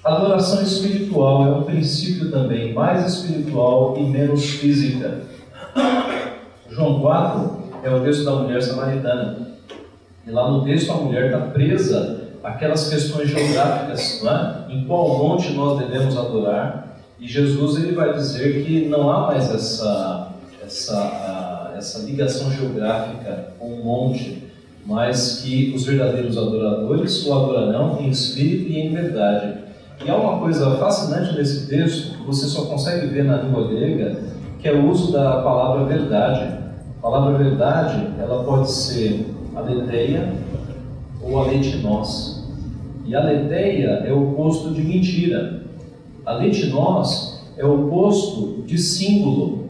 Adoração 0.04 0.62
espiritual 0.62 1.46
é 1.46 1.50
um 1.56 1.62
princípio 1.64 2.30
também 2.30 2.72
mais 2.72 3.06
espiritual 3.14 3.96
e 3.98 4.02
menos 4.02 4.44
física. 4.44 5.22
João 6.70 7.00
4 7.00 7.60
é 7.82 7.90
o 7.90 8.00
texto 8.00 8.24
da 8.24 8.32
mulher 8.32 8.62
samaritana. 8.62 9.50
E 10.26 10.30
lá 10.30 10.50
no 10.50 10.64
texto 10.64 10.92
a 10.92 10.96
mulher 10.96 11.26
está 11.26 11.40
presa 11.48 12.28
àquelas 12.42 12.88
questões 12.88 13.28
geográficas, 13.28 14.22
é? 14.24 14.72
em 14.72 14.84
qual 14.84 15.18
monte 15.18 15.52
nós 15.52 15.78
devemos 15.78 16.16
adorar. 16.16 16.89
E 17.20 17.28
Jesus 17.28 17.76
ele 17.76 17.92
vai 17.92 18.14
dizer 18.14 18.64
que 18.64 18.88
não 18.88 19.10
há 19.10 19.26
mais 19.26 19.54
essa, 19.54 20.32
essa, 20.64 21.74
essa 21.76 21.98
ligação 22.06 22.50
geográfica 22.50 23.52
com 23.58 23.66
o 23.66 23.84
monte, 23.84 24.42
mas 24.86 25.42
que 25.42 25.72
os 25.76 25.84
verdadeiros 25.84 26.38
adoradores 26.38 27.26
o 27.26 27.34
adorarão 27.34 28.00
em 28.00 28.08
espírito 28.08 28.70
e 28.70 28.78
em 28.78 28.94
verdade. 28.94 29.58
E 30.02 30.10
há 30.10 30.16
uma 30.16 30.38
coisa 30.38 30.76
fascinante 30.76 31.36
nesse 31.36 31.66
texto 31.66 32.16
que 32.16 32.26
você 32.26 32.46
só 32.46 32.64
consegue 32.64 33.06
ver 33.08 33.24
na 33.24 33.42
língua 33.42 33.68
grega, 33.68 34.18
que 34.58 34.66
é 34.66 34.72
o 34.72 34.88
uso 34.88 35.12
da 35.12 35.42
palavra 35.42 35.84
verdade. 35.84 36.58
A 36.98 37.02
palavra 37.02 37.36
verdade, 37.36 38.06
ela 38.18 38.42
pode 38.44 38.70
ser 38.70 39.26
aletheia 39.54 40.32
ou 41.20 41.38
aleitinós. 41.38 42.48
E 43.04 43.14
aletheia 43.14 44.04
é 44.06 44.12
o 44.12 44.30
oposto 44.32 44.72
de 44.72 44.82
mentira. 44.82 45.60
Aleitinós 46.30 47.40
é 47.56 47.64
o 47.64 47.86
oposto 47.86 48.62
de 48.66 48.78
símbolo. 48.78 49.68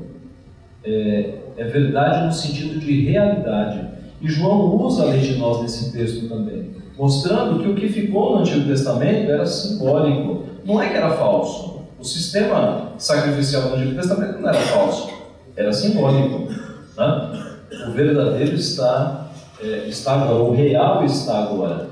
É, 0.85 1.35
é 1.57 1.65
verdade 1.65 2.27
no 2.27 2.33
sentido 2.33 2.79
de 2.79 3.11
realidade. 3.11 3.89
E 4.21 4.29
João 4.29 4.77
usa 4.77 5.03
a 5.03 5.07
lei 5.07 5.21
de 5.21 5.37
nós 5.37 5.63
nesse 5.63 5.93
texto 5.93 6.29
também, 6.29 6.71
mostrando 6.99 7.63
que 7.63 7.69
o 7.69 7.75
que 7.75 7.89
ficou 7.89 8.33
no 8.33 8.39
Antigo 8.41 8.67
Testamento 8.67 9.31
era 9.31 9.47
simbólico, 9.47 10.45
não 10.65 10.81
é 10.81 10.89
que 10.89 10.97
era 10.97 11.11
falso. 11.11 11.81
O 11.99 12.05
sistema 12.05 12.93
sacrificial 12.99 13.63
do 13.63 13.77
Antigo 13.77 13.95
Testamento 13.95 14.41
não 14.41 14.49
era 14.49 14.61
falso, 14.61 15.11
era 15.57 15.73
simbólico. 15.73 16.53
Né? 16.97 17.57
O 17.89 17.93
verdadeiro 17.93 18.55
está, 18.55 19.31
é, 19.63 19.89
está 19.89 20.21
agora, 20.21 20.43
o 20.43 20.55
real 20.55 21.05
está 21.05 21.45
agora. 21.45 21.89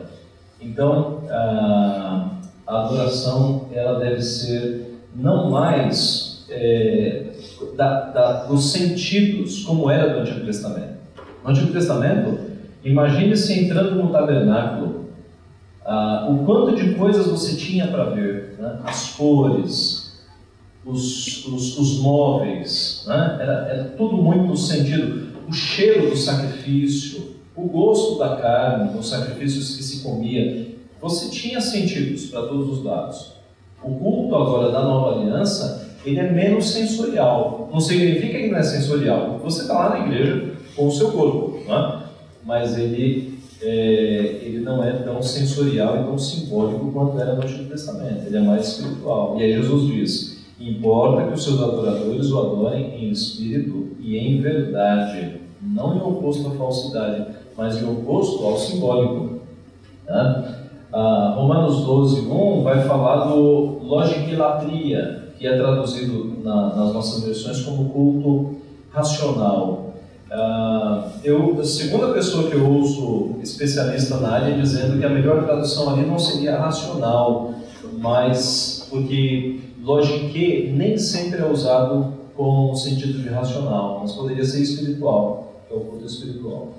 Então, 0.60 1.22
a, 1.30 2.30
a 2.68 2.84
adoração 2.84 3.66
ela 3.72 3.98
deve 3.98 4.20
ser 4.20 4.98
não 5.16 5.50
mais 5.50 6.44
é, 6.50 7.32
da, 7.74 8.00
da, 8.10 8.44
dos 8.44 8.70
sentidos, 8.70 9.64
como 9.64 9.90
era 9.90 10.12
do 10.12 10.20
Antigo 10.20 10.44
Testamento. 10.44 10.98
No 11.42 11.50
Antigo 11.50 11.72
Testamento, 11.72 12.38
imagine-se 12.84 13.64
entrando 13.64 13.94
no 13.94 14.10
tabernáculo, 14.10 15.06
ah, 15.84 16.28
o 16.30 16.44
quanto 16.44 16.76
de 16.76 16.94
coisas 16.94 17.26
você 17.26 17.56
tinha 17.56 17.88
para 17.88 18.04
ver, 18.10 18.56
né? 18.58 18.80
as 18.84 19.12
cores, 19.12 20.22
os, 20.84 21.46
os, 21.46 21.78
os 21.78 21.98
móveis, 22.00 23.04
né? 23.06 23.38
era, 23.40 23.52
era 23.70 23.84
tudo 23.96 24.18
muito 24.18 24.44
no 24.44 24.56
sentido, 24.56 25.28
o 25.48 25.52
cheiro 25.52 26.10
do 26.10 26.16
sacrifício, 26.16 27.36
o 27.56 27.62
gosto 27.62 28.18
da 28.18 28.36
carne, 28.36 28.92
dos 28.92 29.08
sacrifícios 29.08 29.74
que 29.74 29.82
se 29.82 30.02
comia, 30.02 30.68
você 31.00 31.30
tinha 31.30 31.60
sentidos 31.60 32.26
para 32.26 32.42
todos 32.42 32.78
os 32.78 32.84
lados. 32.84 33.32
O 33.82 33.94
culto 33.94 34.34
agora 34.34 34.72
da 34.72 34.82
nova 34.82 35.20
aliança, 35.20 35.88
ele 36.04 36.18
é 36.18 36.30
menos 36.30 36.68
sensorial. 36.68 37.68
Não 37.72 37.80
significa 37.80 38.38
que 38.38 38.48
não 38.48 38.58
é 38.58 38.62
sensorial. 38.62 39.40
Você 39.44 39.62
está 39.62 39.74
lá 39.74 39.90
na 39.90 40.06
igreja, 40.06 40.52
com 40.74 40.88
o 40.88 40.92
seu 40.92 41.12
corpo, 41.12 41.60
é? 41.68 42.02
mas 42.44 42.78
ele, 42.78 43.38
é, 43.62 44.40
ele 44.42 44.60
não 44.60 44.82
é 44.82 44.92
tão 44.92 45.22
sensorial 45.22 46.00
e 46.00 46.04
tão 46.04 46.18
simbólico 46.18 46.90
quanto 46.92 47.20
era 47.20 47.34
no 47.34 47.42
Antigo 47.42 47.68
Testamento, 47.68 48.26
ele 48.26 48.36
é 48.36 48.40
mais 48.40 48.68
espiritual. 48.68 49.36
E 49.38 49.42
aí 49.42 49.52
Jesus 49.52 49.86
diz: 49.86 50.38
importa 50.60 51.26
que 51.26 51.34
os 51.34 51.44
seus 51.44 51.60
adoradores 51.60 52.30
o 52.30 52.38
adorem 52.38 53.04
em 53.04 53.10
espírito 53.10 53.88
e 54.00 54.16
em 54.16 54.40
verdade, 54.40 55.40
não 55.60 55.96
em 55.96 56.00
oposto 56.00 56.48
à 56.48 56.50
falsidade, 56.52 57.26
mas 57.56 57.82
em 57.82 57.88
oposto 57.88 58.44
ao 58.44 58.56
simbólico. 58.56 59.40
Tá? 60.06 60.67
Ah, 60.92 61.34
Romanos 61.36 61.84
12, 61.84 62.20
1 62.22 62.62
vai 62.62 62.82
falar 62.82 63.26
do 63.26 63.78
logiquilatria, 63.82 65.32
que 65.38 65.46
é 65.46 65.56
traduzido 65.56 66.42
na, 66.42 66.74
nas 66.74 66.94
nossas 66.94 67.24
versões 67.24 67.60
como 67.60 67.90
culto 67.90 68.56
racional. 68.90 69.94
Uh, 70.30 71.10
eu, 71.24 71.58
a 71.58 71.64
segunda 71.64 72.12
pessoa 72.12 72.50
que 72.50 72.56
eu 72.56 72.70
ouço 72.70 73.36
especialista 73.42 74.16
na 74.18 74.30
área 74.30 74.54
dizendo 74.54 74.98
que 74.98 75.04
a 75.04 75.08
melhor 75.08 75.44
tradução 75.44 75.90
ali 75.90 76.06
não 76.06 76.18
seria 76.18 76.58
racional, 76.58 77.54
mas 77.98 78.86
porque 78.90 79.60
logique 79.82 80.72
nem 80.74 80.98
sempre 80.98 81.40
é 81.40 81.46
usado 81.46 82.14
com 82.36 82.72
o 82.72 82.76
sentido 82.76 83.22
de 83.22 83.28
racional, 83.28 84.00
mas 84.02 84.12
poderia 84.12 84.44
ser 84.44 84.60
espiritual, 84.62 85.62
que 85.66 85.74
é 85.74 85.76
o 85.76 85.80
culto 85.80 86.04
espiritual. 86.04 86.74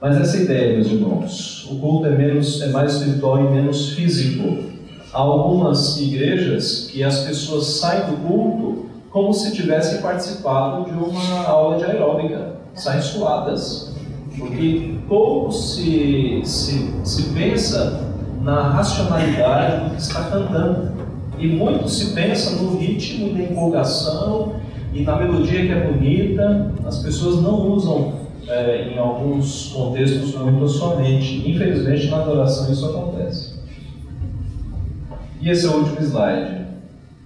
Mas 0.00 0.20
essa 0.20 0.36
ideia, 0.36 0.74
meus 0.74 0.88
irmãos, 0.88 1.68
o 1.70 1.76
culto 1.76 2.06
é, 2.06 2.10
menos, 2.10 2.60
é 2.60 2.68
mais 2.68 2.94
espiritual 2.94 3.40
e 3.40 3.50
menos 3.50 3.90
físico. 3.90 4.64
Há 5.12 5.18
algumas 5.18 5.98
igrejas 5.98 6.88
que 6.90 7.02
as 7.02 7.20
pessoas 7.20 7.66
saem 7.66 8.10
do 8.10 8.16
culto 8.26 8.86
como 9.10 9.32
se 9.32 9.52
tivessem 9.52 10.02
participado 10.02 10.84
de 10.84 10.90
uma 10.90 11.46
aula 11.46 11.78
de 11.78 11.84
aeróbica, 11.84 12.56
saem 12.74 13.00
suadas. 13.00 13.94
Porque 14.38 14.96
pouco 15.08 15.50
se, 15.50 16.42
se, 16.44 16.92
se 17.02 17.22
pensa 17.30 18.06
na 18.42 18.68
racionalidade 18.68 19.84
do 19.84 19.90
que 19.96 20.02
está 20.02 20.24
cantando. 20.24 20.92
E 21.38 21.48
muito 21.48 21.88
se 21.88 22.12
pensa 22.12 22.62
no 22.62 22.76
ritmo 22.76 23.32
da 23.32 23.42
empolgação 23.42 24.52
e 24.92 25.02
na 25.02 25.16
melodia 25.16 25.66
que 25.66 25.72
é 25.72 25.90
bonita. 25.90 26.72
As 26.84 26.98
pessoas 26.98 27.42
não 27.42 27.70
usam, 27.70 28.12
é, 28.48 28.92
em 28.92 28.98
alguns 28.98 29.68
contextos, 29.72 30.34
muito 30.34 30.64
a 30.64 30.68
sua 30.68 30.96
mente. 30.96 31.48
Infelizmente, 31.50 32.08
na 32.08 32.18
adoração 32.18 32.70
isso 32.72 32.86
acontece. 32.86 33.56
E 35.40 35.50
esse 35.50 35.66
é 35.66 35.68
o 35.68 35.78
último 35.78 36.00
slide 36.00 36.66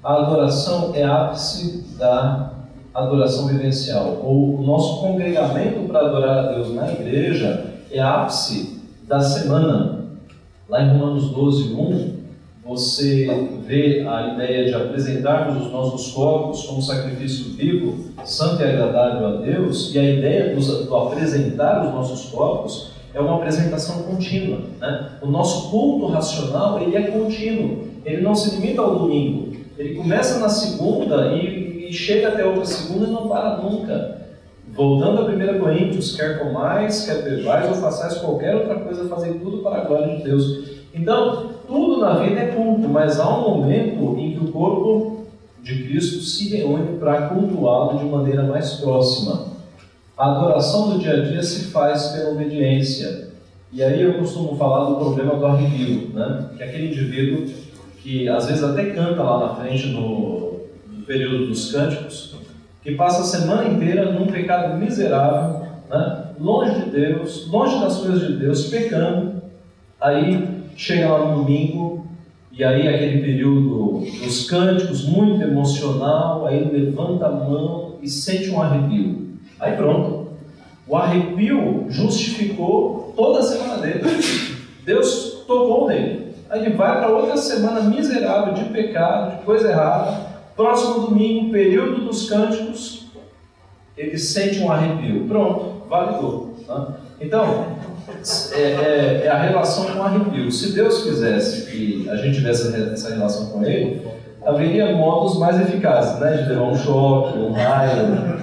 a 0.03 0.15
adoração 0.15 0.93
é 0.95 1.05
ápice 1.05 1.85
da 1.99 2.53
adoração 2.95 3.49
vivencial, 3.49 4.21
ou 4.25 4.59
o 4.59 4.63
nosso 4.63 5.01
congregamento 5.01 5.87
para 5.87 6.01
adorar 6.01 6.39
a 6.39 6.53
Deus 6.53 6.75
na 6.75 6.91
igreja 6.91 7.67
é 7.91 8.01
ápice 8.01 8.81
da 9.07 9.21
semana. 9.21 10.07
Lá 10.69 10.83
em 10.83 10.89
Romanos 10.91 11.31
12, 11.31 11.75
1, 11.75 12.15
você 12.65 13.27
vê 13.67 14.07
a 14.07 14.35
ideia 14.35 14.67
de 14.67 14.75
apresentarmos 14.75 15.67
os 15.67 15.73
nossos 15.73 16.13
corpos 16.13 16.63
como 16.65 16.83
sacrifício 16.83 17.55
vivo, 17.55 18.11
santo 18.25 18.63
e 18.63 18.65
agradável 18.65 19.27
a 19.27 19.37
Deus, 19.41 19.95
e 19.95 19.99
a 19.99 20.05
ideia 20.05 20.55
do, 20.55 20.85
do 20.85 20.97
apresentar 20.97 21.87
os 21.87 21.95
nossos 21.95 22.31
corpos 22.31 22.91
é 23.15 23.21
uma 23.21 23.37
apresentação 23.37 24.03
contínua. 24.03 24.61
Né? 24.79 25.11
O 25.23 25.27
nosso 25.27 25.71
culto 25.71 26.07
racional 26.07 26.81
ele 26.81 26.97
é 26.97 27.03
contínuo, 27.11 27.89
ele 28.05 28.23
não 28.23 28.35
se 28.35 28.55
limita 28.57 28.83
ao 28.83 28.99
domingo. 28.99 29.57
Ele 29.79 29.95
começa 29.95 30.39
na 30.39 30.49
segunda 30.49 31.35
e, 31.35 31.89
e 31.89 31.93
chega 31.93 32.29
até 32.29 32.45
outra 32.45 32.67
segunda 32.67 33.07
e 33.07 33.11
não 33.11 33.27
para 33.27 33.57
nunca. 33.57 34.21
Voltando 34.73 35.23
a 35.23 35.25
1 35.25 35.59
Coríntios, 35.59 36.15
quer 36.15 36.39
comais, 36.39 37.05
quer 37.07 37.23
bebais 37.23 37.69
ou 37.69 37.75
façais 37.77 38.19
qualquer 38.19 38.55
outra 38.55 38.77
coisa, 38.77 39.09
fazei 39.09 39.33
tudo 39.35 39.59
para 39.63 39.79
a 39.79 39.85
glória 39.85 40.17
de 40.17 40.23
Deus. 40.23 40.81
Então, 40.95 41.51
tudo 41.71 42.01
na 42.01 42.15
vida 42.15 42.41
é 42.41 42.47
culto, 42.49 42.89
mas 42.89 43.21
há 43.21 43.33
um 43.33 43.49
momento 43.49 44.19
em 44.19 44.33
que 44.33 44.45
o 44.45 44.51
corpo 44.51 45.27
de 45.63 45.85
Cristo 45.85 46.21
se 46.21 46.57
reúne 46.57 46.99
para 46.99 47.29
cultuá-lo 47.29 47.99
de 47.99 48.05
maneira 48.07 48.43
mais 48.43 48.75
próxima. 48.75 49.47
A 50.19 50.33
adoração 50.33 50.91
do 50.91 50.99
dia 50.99 51.13
a 51.13 51.21
dia 51.21 51.43
se 51.43 51.67
faz 51.67 52.09
pela 52.09 52.33
obediência. 52.33 53.31
E 53.73 53.85
aí 53.85 54.03
eu 54.03 54.15
costumo 54.15 54.57
falar 54.57 54.91
do 54.91 54.97
problema 54.97 55.37
do 55.37 55.47
arrepio, 55.47 56.11
né? 56.13 56.49
que 56.57 56.63
aquele 56.63 56.89
indivíduo 56.89 57.47
que 58.03 58.29
às 58.29 58.47
vezes 58.47 58.65
até 58.65 58.87
canta 58.87 59.23
lá 59.23 59.47
na 59.47 59.55
frente 59.55 59.87
no, 59.89 60.63
no 60.91 61.03
período 61.07 61.47
dos 61.47 61.71
cânticos, 61.71 62.35
que 62.83 62.97
passa 62.97 63.21
a 63.21 63.25
semana 63.25 63.69
inteira 63.69 64.11
num 64.11 64.27
pecado 64.27 64.77
miserável, 64.77 65.67
né? 65.89 66.25
longe 66.41 66.81
de 66.81 66.91
Deus, 66.91 67.47
longe 67.49 67.79
das 67.79 67.99
coisas 67.99 68.27
de 68.27 68.37
Deus, 68.39 68.67
pecando, 68.67 69.41
aí 70.01 70.60
chega 70.81 71.13
lá 71.13 71.27
no 71.27 71.45
domingo, 71.45 72.07
e 72.51 72.65
aí 72.65 72.89
aquele 72.89 73.21
período 73.21 73.99
dos 73.99 74.49
cânticos, 74.49 75.07
muito 75.07 75.43
emocional, 75.43 76.47
aí 76.47 76.65
levanta 76.73 77.27
a 77.27 77.31
mão 77.31 77.97
e 78.01 78.09
sente 78.09 78.49
um 78.49 78.63
arrepio. 78.63 79.35
Aí 79.59 79.77
pronto. 79.77 80.29
O 80.89 80.97
arrepio 80.97 81.85
justificou 81.91 83.13
toda 83.15 83.41
a 83.41 83.43
semana 83.43 83.77
dele. 83.77 84.01
Deus 84.83 85.45
tocou 85.47 85.87
nele. 85.87 86.35
Aí 86.49 86.65
ele 86.65 86.75
vai 86.75 86.99
para 86.99 87.11
outra 87.11 87.37
semana 87.37 87.83
miserável 87.83 88.55
de 88.55 88.65
pecado, 88.71 89.37
de 89.37 89.45
coisa 89.45 89.69
errada. 89.69 90.31
Próximo 90.57 91.09
domingo, 91.09 91.53
período 91.53 92.07
dos 92.07 92.29
cânticos, 92.29 93.05
ele 93.99 94.17
sente 94.17 94.61
um 94.61 94.73
arrepio. 94.73 95.27
Pronto, 95.29 95.83
validou. 95.91 96.55
Tá? 96.67 96.95
Então, 97.21 97.67
é, 98.53 98.61
é, 98.61 99.23
é, 99.25 99.29
a 99.29 99.39
relação 99.39 99.87
com 99.87 100.03
arrepio. 100.03 100.51
Se 100.51 100.73
Deus 100.73 101.03
quisesse 101.03 101.71
que 101.71 102.09
a 102.09 102.17
gente 102.17 102.37
tivesse 102.37 102.75
essa 102.93 103.11
relação 103.11 103.47
com 103.47 103.65
Ele, 103.65 104.03
haveria 104.45 104.95
modos 104.95 105.39
mais 105.39 105.61
eficazes, 105.61 106.19
né? 106.21 106.37
De 106.37 106.49
levar 106.49 106.65
um 106.65 106.77
choque, 106.77 107.39
um 107.39 107.53
raio, 107.53 108.41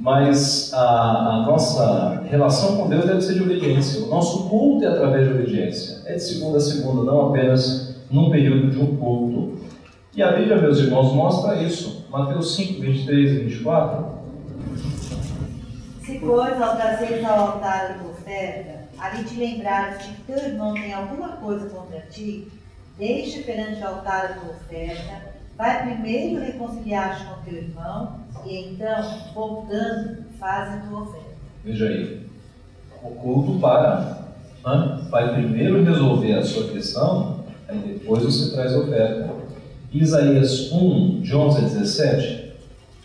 mas 0.00 0.72
a, 0.72 0.80
a, 0.80 1.46
nossa 1.46 2.22
relação 2.30 2.76
com 2.76 2.88
Deus 2.88 3.04
deve 3.04 3.20
ser 3.20 3.34
de 3.34 3.42
obediência. 3.42 4.04
O 4.04 4.08
nosso 4.08 4.48
culto 4.48 4.84
é 4.84 4.88
através 4.88 5.26
de 5.26 5.34
obediência. 5.34 6.02
É 6.06 6.14
de 6.14 6.22
segunda 6.22 6.58
a 6.58 6.60
segunda, 6.60 7.02
não 7.04 7.28
apenas 7.28 7.96
num 8.10 8.30
período 8.30 8.70
de 8.70 8.78
um 8.78 8.96
culto. 8.96 9.58
E 10.14 10.22
a 10.22 10.32
Bíblia, 10.32 10.56
meus 10.56 10.78
irmãos, 10.78 11.12
mostra 11.12 11.56
isso. 11.62 12.06
Mateus 12.10 12.56
5, 12.56 12.80
23 12.80 13.30
e 13.30 13.38
24. 13.40 14.18
Se, 16.04 16.18
pois, 16.20 16.62
ao 16.62 16.76
trazeres 16.76 17.24
ao 17.24 17.38
altar 17.38 18.00
o 18.02 18.10
oferta, 18.10 18.77
ali 19.00 19.24
te 19.24 19.36
lembrares 19.36 20.02
que 20.02 20.22
teu 20.22 20.36
irmão 20.36 20.74
tem 20.74 20.92
alguma 20.92 21.28
coisa 21.36 21.68
contra 21.68 22.00
ti, 22.00 22.48
deixa 22.98 23.42
perante 23.42 23.80
o 23.80 23.86
altar 23.86 24.24
a 24.24 24.34
tua 24.34 24.50
oferta, 24.50 25.34
vai 25.56 25.86
primeiro 25.86 26.44
reconciliar-te 26.44 27.24
com 27.24 27.42
teu 27.42 27.54
irmão, 27.54 28.20
e 28.44 28.56
então, 28.56 29.18
voltando, 29.34 30.24
faz 30.38 30.74
a 30.74 30.86
tua 30.86 31.02
oferta. 31.02 31.28
Veja 31.64 31.86
aí, 31.86 32.26
o 33.02 33.10
culto 33.10 33.60
para. 33.60 34.18
Né? 34.64 35.06
Vai 35.10 35.34
primeiro 35.34 35.84
resolver 35.84 36.34
a 36.34 36.42
sua 36.42 36.68
questão, 36.68 37.44
aí 37.68 37.78
depois 37.78 38.24
você 38.24 38.52
traz 38.52 38.74
a 38.74 38.78
oferta. 38.78 39.38
Isaías 39.92 40.70
1, 40.70 41.20
de 41.20 41.34
11 41.34 41.58
a 41.58 41.60
17. 41.62 42.52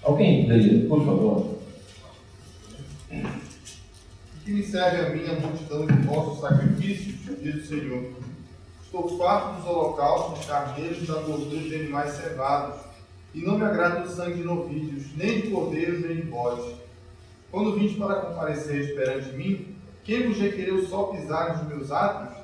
Alguém 0.04 0.48
leia, 0.48 0.88
por 0.88 1.06
favor. 1.06 1.54
Que 4.44 4.52
me 4.52 4.62
serve 4.62 5.06
a 5.06 5.10
mim 5.10 5.26
a 5.26 5.40
multidão 5.40 5.86
de 5.86 5.94
vossos 6.06 6.42
sacrifícios, 6.42 7.16
diz 7.42 7.64
o 7.64 7.66
Senhor. 7.66 8.12
Estou 8.84 9.18
farto 9.18 9.56
dos 9.56 9.66
holocaustos, 9.66 10.46
carneiros, 10.46 11.08
da 11.08 11.14
gordura 11.22 11.62
de 11.62 11.76
animais 11.76 12.12
cevados, 12.12 12.82
e 13.34 13.40
não 13.40 13.58
me 13.58 13.64
agrada 13.64 14.02
o 14.02 14.10
sangue 14.10 14.40
de 14.40 14.44
novilhos, 14.44 15.16
nem 15.16 15.40
de 15.40 15.48
cordeiros, 15.50 16.02
nem 16.02 16.18
de 16.18 16.24
bodes. 16.24 16.76
Quando 17.50 17.80
vinte 17.80 17.98
para 17.98 18.16
comparecer 18.16 18.94
perante 18.96 19.30
mim, 19.30 19.78
quem 20.04 20.28
vos 20.28 20.38
requereu 20.38 20.86
só 20.88 21.04
pisar 21.04 21.58
nos 21.58 21.68
meus 21.70 21.90
atos? 21.90 22.36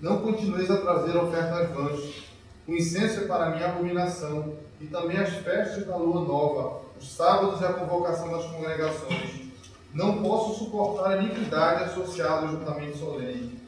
Não 0.00 0.20
continueis 0.20 0.68
a 0.68 0.78
trazer 0.78 1.16
ofertas 1.16 1.70
vãs. 1.70 2.24
O 2.66 2.74
incenso 2.74 3.20
é 3.20 3.26
para 3.28 3.50
mim 3.50 3.62
abominação, 3.62 4.54
e 4.80 4.86
também 4.86 5.18
as 5.18 5.34
festas 5.34 5.86
da 5.86 5.96
lua 5.96 6.24
nova, 6.24 6.80
os 7.00 7.08
sábados 7.14 7.60
e 7.60 7.64
a 7.64 7.74
convocação 7.74 8.28
das 8.28 8.44
congregações. 8.46 9.47
Não 9.94 10.22
posso 10.22 10.58
suportar 10.58 11.12
a 11.12 11.22
iniquidade 11.22 11.84
associada 11.84 12.46
ao 12.46 12.48
juntamente 12.48 12.98
solene. 12.98 13.58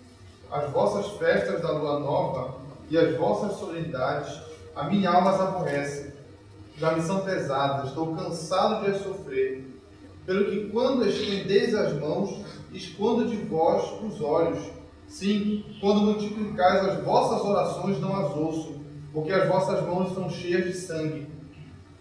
As 0.51 0.71
vossas 0.71 1.07
festas 1.19 1.63
da 1.63 1.73
lua 1.73 1.99
nova 2.01 2.57
e 2.91 2.99
as 2.99 3.17
vossas 3.17 3.57
solenidades, 3.57 4.41
a 4.77 4.85
minha 4.85 5.11
alma 5.11 5.31
as 5.31 5.41
aborrece. 5.41 6.13
Já 6.77 6.93
me 6.93 7.03
são 7.03 7.21
pesadas, 7.21 7.89
estou 7.89 8.15
cansado 8.15 8.85
de 8.85 8.91
as 8.91 9.03
sofrer. 9.03 9.67
Pelo 10.27 10.45
que 10.51 10.69
quando 10.71 11.07
estendeis 11.07 11.75
as 11.75 11.93
mãos, 11.95 12.41
escondo 12.73 13.29
de 13.29 13.37
vós 13.37 13.91
os 14.03 14.21
olhos. 14.21 14.59
Sim, 15.09 15.65
quando 15.81 16.03
multiplicais 16.03 16.89
as 16.89 17.05
vossas 17.05 17.45
orações, 17.45 17.99
não 17.99 18.15
as 18.15 18.37
ouço, 18.37 18.81
porque 19.13 19.33
as 19.33 19.49
vossas 19.49 19.83
mãos 19.85 20.09
estão 20.09 20.31
cheias 20.31 20.65
de 20.65 20.75
sangue. 20.75 21.27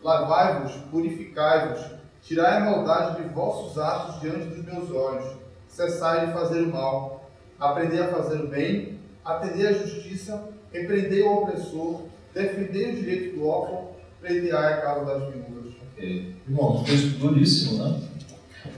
Lavai-vos, 0.04 0.74
purificai-vos, 0.92 1.99
tirai 2.30 2.58
a 2.58 2.60
maldade 2.60 3.24
de 3.24 3.30
vossos 3.30 3.76
atos 3.80 4.22
diante 4.22 4.46
dos 4.46 4.64
meus 4.64 4.92
olhos. 4.92 5.34
Cessai 5.68 6.28
de 6.28 6.34
fazer 6.34 6.62
o 6.62 6.72
mal. 6.72 7.28
Aprendei 7.60 8.00
a 8.00 8.10
fazer 8.10 8.40
o 8.40 8.48
bem, 8.48 9.00
atendei 9.26 9.68
à 9.68 9.74
justiça, 9.74 10.48
repreendei 10.72 11.24
o 11.24 11.40
opressor, 11.40 12.04
defendei 12.34 12.92
o 12.92 12.96
direito 12.96 13.36
do 13.36 13.48
órfão, 13.48 13.90
prendeai 14.22 14.74
a 14.74 14.82
causa 14.82 15.06
das 15.06 15.34
viúvas. 15.34 15.74
Okay. 15.94 16.36
Irmão, 16.48 16.78
um 16.78 16.84
texto 16.84 17.18
duríssimo, 17.18 17.84
né? 17.84 18.00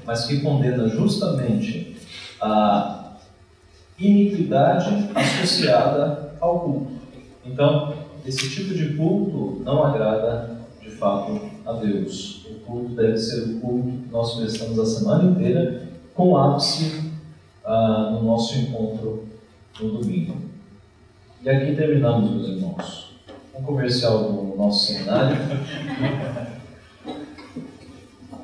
Mas 0.05 0.25
que 0.25 0.39
condena 0.39 0.87
justamente 0.87 1.97
a 2.41 3.17
iniquidade 3.99 5.09
associada 5.13 6.35
ao 6.39 6.61
culto. 6.61 6.91
Então, 7.45 7.93
esse 8.25 8.49
tipo 8.49 8.73
de 8.73 8.95
culto 8.95 9.61
não 9.63 9.83
agrada 9.83 10.57
de 10.81 10.89
fato 10.91 11.41
a 11.65 11.73
Deus. 11.73 12.40
Culto 12.71 12.95
deve 12.95 13.17
ser 13.17 13.43
o 13.43 13.59
culto 13.59 13.89
que 13.89 14.11
nós 14.11 14.35
prestamos 14.35 14.79
a 14.79 14.85
semana 14.85 15.29
inteira, 15.29 15.89
com 16.15 16.37
ápice 16.37 17.11
ah, 17.65 18.11
no 18.13 18.23
nosso 18.23 18.57
encontro 18.57 19.25
no 19.81 19.99
domingo. 19.99 20.37
E 21.43 21.49
aqui 21.49 21.75
terminamos, 21.75 22.31
meus 22.31 22.47
irmãos. 22.47 23.11
Um 23.53 23.61
comercial 23.63 24.23
do 24.23 24.55
nosso 24.55 24.87
seminário. 24.87 25.37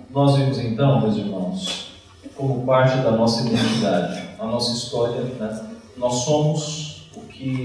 Nós 0.09 0.35
vimos 0.35 0.57
então, 0.57 0.99
meus 1.01 1.15
irmãos, 1.15 1.91
como 2.35 2.65
parte 2.65 2.97
da 2.97 3.11
nossa 3.11 3.47
identidade, 3.47 4.29
a 4.39 4.45
nossa 4.45 4.73
história, 4.73 5.21
né? 5.21 5.69
nós 5.95 6.15
somos 6.25 7.09
o 7.15 7.21
que, 7.21 7.63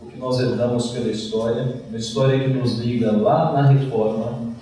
o 0.00 0.06
que 0.06 0.18
nós 0.18 0.38
herdamos 0.38 0.90
pela 0.90 1.08
história, 1.08 1.82
uma 1.88 1.98
história 1.98 2.38
que 2.38 2.48
nos 2.48 2.78
liga 2.78 3.12
lá 3.12 3.52
na 3.52 3.62
reforma, 3.68 4.54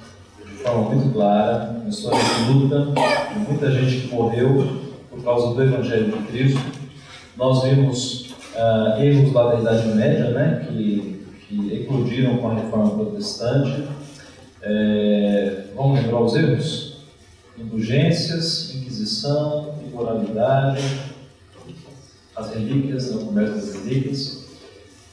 forma 0.64 0.94
muito 0.94 1.12
clara, 1.12 1.76
uma 1.80 1.88
história 1.88 2.18
de 2.18 2.52
luta, 2.52 2.92
de 3.32 3.38
muita 3.38 3.70
gente 3.70 4.00
que 4.00 4.14
morreu 4.14 4.80
por 5.10 5.22
causa 5.22 5.54
do 5.54 5.62
Evangelho 5.62 6.10
de 6.10 6.24
Cristo. 6.24 6.60
Nós 7.36 7.62
vimos 7.62 8.34
uh, 8.54 9.00
erros 9.02 9.32
da 9.32 9.60
Idade 9.60 9.88
Média, 9.88 10.30
né? 10.30 10.66
que, 10.66 11.26
que 11.46 11.74
eclodiram 11.74 12.38
com 12.38 12.50
a 12.50 12.54
reforma 12.54 12.90
protestante. 12.90 13.84
É, 14.62 15.64
vamos 15.76 16.00
lembrar 16.00 16.22
os 16.22 16.34
erros? 16.34 16.94
indulgências, 17.58 18.74
inquisição, 18.74 19.74
imoralidade, 19.86 20.82
as 22.34 22.52
relíquias, 22.52 23.14
o 23.14 23.26
comércio 23.26 23.54
das 23.54 23.74
relíquias. 23.74 24.44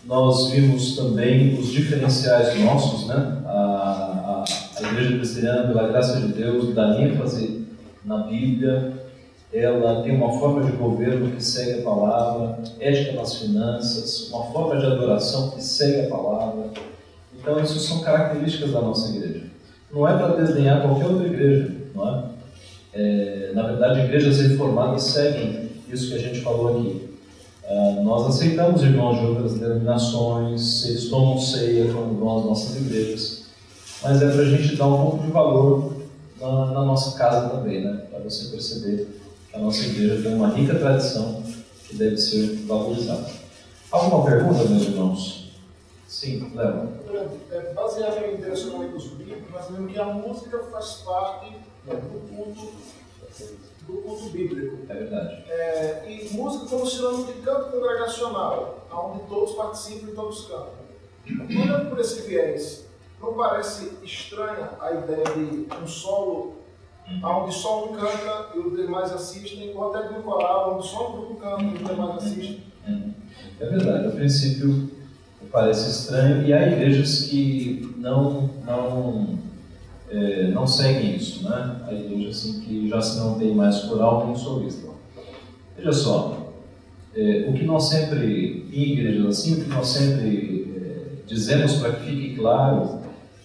Nós 0.05 0.49
vimos 0.49 0.95
também 0.95 1.59
os 1.59 1.67
diferenciais 1.67 2.59
nossos, 2.59 3.07
né? 3.07 3.43
A, 3.45 4.10
a, 4.85 4.91
Igreja 4.91 5.17
Presbiteriana, 5.17 5.67
pela 5.67 5.87
graça 5.87 6.19
de 6.19 6.27
Deus, 6.33 6.73
dá 6.73 6.99
ênfase 6.99 7.67
na 8.05 8.19
Bíblia, 8.19 8.93
ela 9.53 10.01
tem 10.01 10.15
uma 10.15 10.31
forma 10.39 10.63
de 10.63 10.71
governo 10.71 11.31
que 11.31 11.43
segue 11.43 11.81
a 11.81 11.83
palavra, 11.83 12.59
ética 12.79 13.13
nas 13.13 13.35
finanças, 13.35 14.29
uma 14.29 14.45
forma 14.45 14.79
de 14.79 14.85
adoração 14.85 15.51
que 15.51 15.61
segue 15.61 16.07
a 16.07 16.09
palavra. 16.09 16.69
Então, 17.37 17.61
isso 17.61 17.79
são 17.79 18.01
características 18.01 18.71
da 18.71 18.81
nossa 18.81 19.15
igreja. 19.15 19.43
Não 19.91 20.07
é 20.07 20.17
para 20.17 20.41
desdenhar 20.41 20.81
qualquer 20.81 21.07
outra 21.07 21.27
igreja, 21.27 21.75
não 21.93 22.07
é? 22.07 22.23
é? 22.93 23.51
na 23.53 23.63
verdade, 23.63 24.01
igrejas 24.01 24.39
reformadas 24.39 25.03
seguem 25.03 25.69
isso 25.91 26.09
que 26.09 26.15
a 26.15 26.19
gente 26.19 26.39
falou 26.39 26.79
aqui. 26.79 27.09
É, 27.63 28.01
nós 28.01 28.27
aceitamos 28.27 28.83
irmãos 28.83 29.19
de 29.19 29.25
outras 29.25 29.53
denominações, 29.59 30.85
eles 30.85 31.09
tomam 31.09 31.37
ceia 31.37 31.91
quando 31.91 32.19
vão 32.19 32.45
nossas 32.45 32.75
igrejas, 32.75 33.40
mas 34.03 34.21
é 34.21 34.31
para 34.31 34.41
a 34.41 34.45
gente 34.45 34.75
dar 34.75 34.87
um 34.87 34.97
pouco 34.97 35.23
de 35.25 35.31
valor 35.31 35.93
na, 36.39 36.65
na 36.67 36.85
nossa 36.85 37.17
casa 37.17 37.49
também, 37.49 37.83
né? 37.83 38.05
para 38.09 38.19
você 38.19 38.49
perceber 38.49 39.07
que 39.49 39.55
a 39.55 39.59
nossa 39.59 39.85
igreja 39.85 40.23
tem 40.23 40.33
uma 40.33 40.49
rica 40.49 40.75
tradição 40.75 41.43
que 41.87 41.95
deve 41.95 42.17
ser 42.17 42.55
valorizada. 42.65 43.29
Alguma 43.91 44.25
pergunta, 44.25 44.63
meus 44.63 44.83
irmãos? 44.83 45.51
Sim, 46.07 46.51
Léo. 46.55 46.89
É, 47.51 47.73
baseado 47.73 48.23
em 48.25 48.37
direcionamentos 48.37 49.07
bíblicos, 49.07 49.51
nós 49.51 49.69
vemos 49.69 49.91
que 49.91 49.99
a 49.99 50.05
música 50.05 50.59
faz 50.71 51.03
parte 51.05 51.55
do 51.85 52.27
culto, 52.29 52.71
do 53.87 53.93
culto 54.01 54.29
bíblico. 54.29 54.77
É 54.89 54.93
verdade. 54.93 55.43
É, 55.49 56.05
e 56.09 56.33
música 56.33 56.65
como 56.65 56.87
sinônimo 56.87 57.25
de 57.25 57.33
canto 57.41 57.71
congregacional, 57.71 58.87
onde 58.91 59.27
todos 59.27 59.55
participam 59.55 60.09
e 60.09 60.15
todos 60.15 60.47
cantam. 60.47 60.81
Olhando 61.49 61.89
por 61.89 61.99
esse 61.99 62.21
viés, 62.21 62.85
não 63.21 63.33
parece 63.33 63.91
estranha 64.03 64.71
a 64.81 64.91
ideia 64.91 65.23
de 65.23 65.67
um 65.81 65.87
solo 65.87 66.61
onde 67.23 67.53
só 67.53 67.85
um 67.85 67.93
canta 67.93 68.49
e 68.55 68.59
os 68.59 68.75
demais 68.75 69.11
assistem, 69.11 69.71
ou 69.75 69.93
até 69.93 70.07
de 70.07 70.13
um 70.13 70.21
coral 70.21 70.75
onde 70.75 70.87
só 70.87 71.09
um 71.09 71.11
grupo 71.13 71.35
canta 71.35 71.63
e 71.63 71.73
os 71.73 71.89
demais 71.89 72.15
assistem? 72.17 72.63
É 73.59 73.65
verdade, 73.65 74.07
a 74.07 74.11
princípio 74.11 74.89
parece 75.51 75.89
estranho, 75.89 76.45
e 76.45 76.53
há 76.53 76.67
igrejas 76.67 77.25
que 77.25 77.93
não, 77.97 78.49
não, 78.65 79.39
é, 80.09 80.47
não 80.47 80.65
seguem 80.65 81.15
isso, 81.15 81.43
né? 81.43 81.81
Há 81.87 81.93
igrejas 81.93 82.37
assim, 82.37 82.61
que 82.61 82.89
já 82.89 83.01
se 83.01 83.19
não 83.19 83.37
tem 83.37 83.53
mais 83.53 83.79
coral 83.83 84.27
nem 84.27 84.35
solista. 84.35 84.89
Veja 85.75 85.91
só, 85.91 86.53
é, 87.15 87.45
o 87.49 87.53
que 87.53 87.65
nós 87.65 87.89
sempre, 87.89 88.67
em 88.71 88.93
igrejas 88.93 89.25
assim, 89.25 89.59
o 89.59 89.63
que 89.65 89.69
nós 89.69 89.87
sempre 89.87 90.71
é, 90.77 91.25
dizemos 91.27 91.75
para 91.75 91.93
que 91.93 92.05
fique 92.05 92.35
claro 92.35 93.00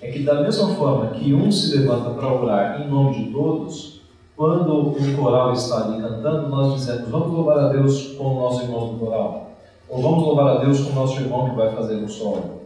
é 0.07 0.11
que 0.13 0.21
da 0.21 0.41
mesma 0.41 0.75
forma 0.75 1.11
que 1.11 1.35
um 1.35 1.51
se 1.51 1.77
levanta 1.77 2.11
para 2.11 2.33
orar 2.33 2.81
em 2.81 2.89
nome 2.89 3.25
de 3.25 3.33
todos, 3.33 4.01
quando 4.37 4.91
um 4.91 5.17
coral 5.17 5.53
está 5.53 5.85
ali 5.85 6.01
cantando, 6.01 6.49
nós 6.49 6.75
dizemos, 6.75 7.09
vamos 7.09 7.33
louvar 7.33 7.59
a 7.59 7.69
Deus 7.71 8.15
com 8.15 8.25
o 8.25 8.41
nosso 8.41 8.63
irmão 8.63 8.93
do 8.93 8.99
coral. 8.99 9.51
Ou 9.89 10.01
vamos 10.01 10.23
louvar 10.23 10.57
a 10.57 10.59
Deus 10.61 10.81
com 10.81 10.91
o 10.91 10.95
nosso 10.95 11.21
irmão 11.21 11.51
que 11.51 11.57
vai 11.57 11.75
fazer 11.75 11.97
o 11.97 12.09
solo. 12.09 12.63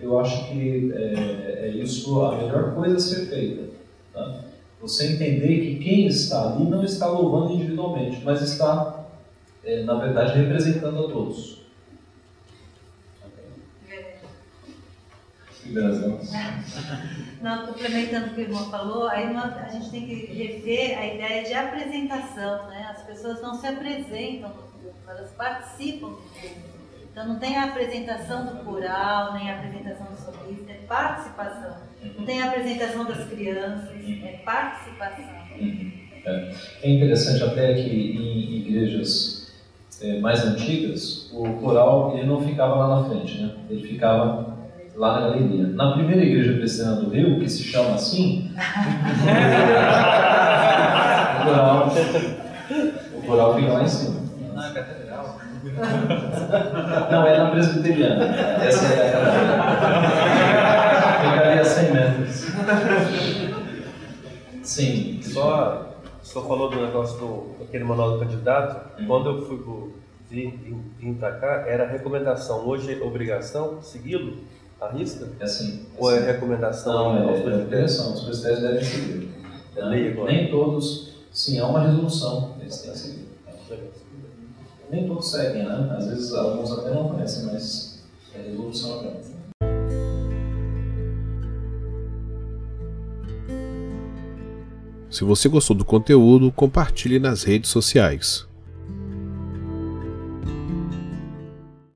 Eu 0.00 0.18
acho 0.18 0.48
que 0.48 0.92
é, 0.94 1.66
é, 1.66 1.68
isso 1.70 2.22
a 2.22 2.36
melhor 2.36 2.74
coisa 2.74 2.96
a 2.96 3.00
ser 3.00 3.26
feita. 3.26 3.70
Tá? 4.14 4.40
Você 4.80 5.12
entender 5.12 5.60
que 5.60 5.76
quem 5.76 6.06
está 6.06 6.52
ali 6.52 6.64
não 6.64 6.84
está 6.84 7.06
louvando 7.08 7.52
individualmente, 7.52 8.22
mas 8.24 8.40
está, 8.42 9.06
é, 9.64 9.82
na 9.82 9.94
verdade, 9.94 10.38
representando 10.38 11.04
a 11.04 11.08
todos. 11.08 11.55
Não, 17.42 17.66
complementando 17.66 18.28
o 18.28 18.30
que 18.34 18.40
o 18.40 18.44
irmão 18.44 18.70
falou, 18.70 19.08
aí 19.08 19.24
a 19.24 19.68
gente 19.68 19.90
tem 19.90 20.06
que 20.06 20.14
rever 20.26 20.98
a 20.98 21.14
ideia 21.14 21.44
de 21.44 21.52
apresentação, 21.52 22.66
né? 22.68 22.86
As 22.90 23.02
pessoas 23.02 23.42
não 23.42 23.54
se 23.54 23.66
apresentam 23.66 24.48
no 24.48 24.54
culto, 24.54 24.96
elas 25.06 25.30
participam 25.32 26.08
do 26.08 26.16
culto. 26.16 26.76
Então 27.12 27.28
não 27.28 27.38
tem 27.38 27.56
a 27.56 27.64
apresentação 27.64 28.46
do 28.46 28.64
coral, 28.64 29.34
nem 29.34 29.50
a 29.50 29.58
apresentação 29.58 30.06
do 30.06 30.16
solista, 30.16 30.72
é 30.72 30.80
participação. 30.86 31.76
Não 32.18 32.24
tem 32.24 32.42
a 32.42 32.48
apresentação 32.48 33.04
das 33.04 33.28
crianças, 33.28 33.90
é 33.90 34.40
participação. 34.44 35.24
É. 36.24 36.52
É 36.82 36.90
interessante 36.90 37.44
até 37.44 37.74
que 37.74 37.88
em 37.88 38.56
igrejas 38.56 39.52
é, 40.02 40.18
mais 40.18 40.44
antigas, 40.44 41.30
o 41.32 41.44
coral 41.54 42.16
ele 42.16 42.26
não 42.26 42.46
ficava 42.46 42.74
lá 42.74 43.00
na 43.00 43.08
frente, 43.08 43.40
né? 43.40 43.54
ele 43.70 43.86
ficava 43.86 44.55
lá 44.96 45.20
na 45.20 45.28
galeria. 45.28 45.66
Na 45.68 45.92
primeira 45.92 46.22
igreja 46.24 46.54
presbiteriana 46.54 47.02
do 47.02 47.10
Rio, 47.10 47.38
que 47.38 47.48
se 47.48 47.62
chama 47.64 47.94
assim, 47.94 48.50
o 51.40 51.44
coral, 51.44 51.92
o 53.14 53.22
coral 53.22 53.54
fica 53.54 53.72
lá 53.72 53.82
em 53.82 53.88
cima. 53.88 54.20
Na 54.54 54.70
catedral. 54.72 55.38
Não, 57.10 57.26
é 57.26 57.38
na 57.38 57.50
presbiteriana. 57.50 58.24
Essa 58.24 58.86
é 58.86 59.08
a 59.08 59.12
catedral. 59.12 59.66
Ficaria 61.32 61.60
a 61.60 61.64
100 61.64 61.92
metros. 61.92 62.46
Sim. 64.62 65.20
Só, 65.22 65.94
só 66.22 66.42
falou 66.42 66.70
do 66.70 66.80
negócio 66.80 67.18
do 67.18 67.56
aquele 67.62 67.84
manual 67.84 68.12
do 68.12 68.20
candidato. 68.20 69.04
Quando 69.06 69.28
eu 69.28 69.46
fui 69.46 69.58
pro, 69.58 69.92
vim, 70.30 70.50
vim, 70.50 70.82
vim 70.98 71.14
pra 71.14 71.32
cá, 71.32 71.64
era 71.66 71.86
recomendação. 71.86 72.66
Hoje 72.66 72.98
é 73.00 73.04
obrigação 73.04 73.82
segui-lo? 73.82 74.38
Arrisca? 74.80 75.28
É 75.40 75.44
assim. 75.44 75.86
Ou 75.98 76.12
é 76.12 76.32
recomendação 76.32 77.14
Não, 77.14 77.30
é, 77.30 77.38
é 77.38 77.62
obrigação, 77.64 78.14
os 78.14 78.20
presbíteros 78.20 78.60
devem 78.60 78.84
seguir. 78.84 79.30
É 79.74 79.84
lei 79.84 80.12
agora. 80.12 80.32
Nem 80.32 80.50
todos, 80.50 81.14
sim, 81.32 81.58
há 81.58 81.66
uma 81.66 81.80
resolução, 81.80 82.54
eles 82.60 82.78
têm 82.78 82.92
que 82.92 82.98
seguir. 82.98 83.28
Nem 84.90 85.08
todos 85.08 85.30
seguem, 85.30 85.64
né? 85.64 85.96
Às 85.96 86.06
vezes 86.06 86.32
alguns 86.32 86.70
até 86.72 86.90
não 86.90 87.08
conhecem, 87.08 87.46
mas 87.46 88.04
é 88.34 88.42
resolução 88.42 89.00
apenas. 89.00 89.36
Se 95.10 95.24
você 95.24 95.48
gostou 95.48 95.74
do 95.74 95.84
conteúdo, 95.84 96.52
compartilhe 96.52 97.18
nas 97.18 97.42
redes 97.42 97.70
sociais. 97.70 98.46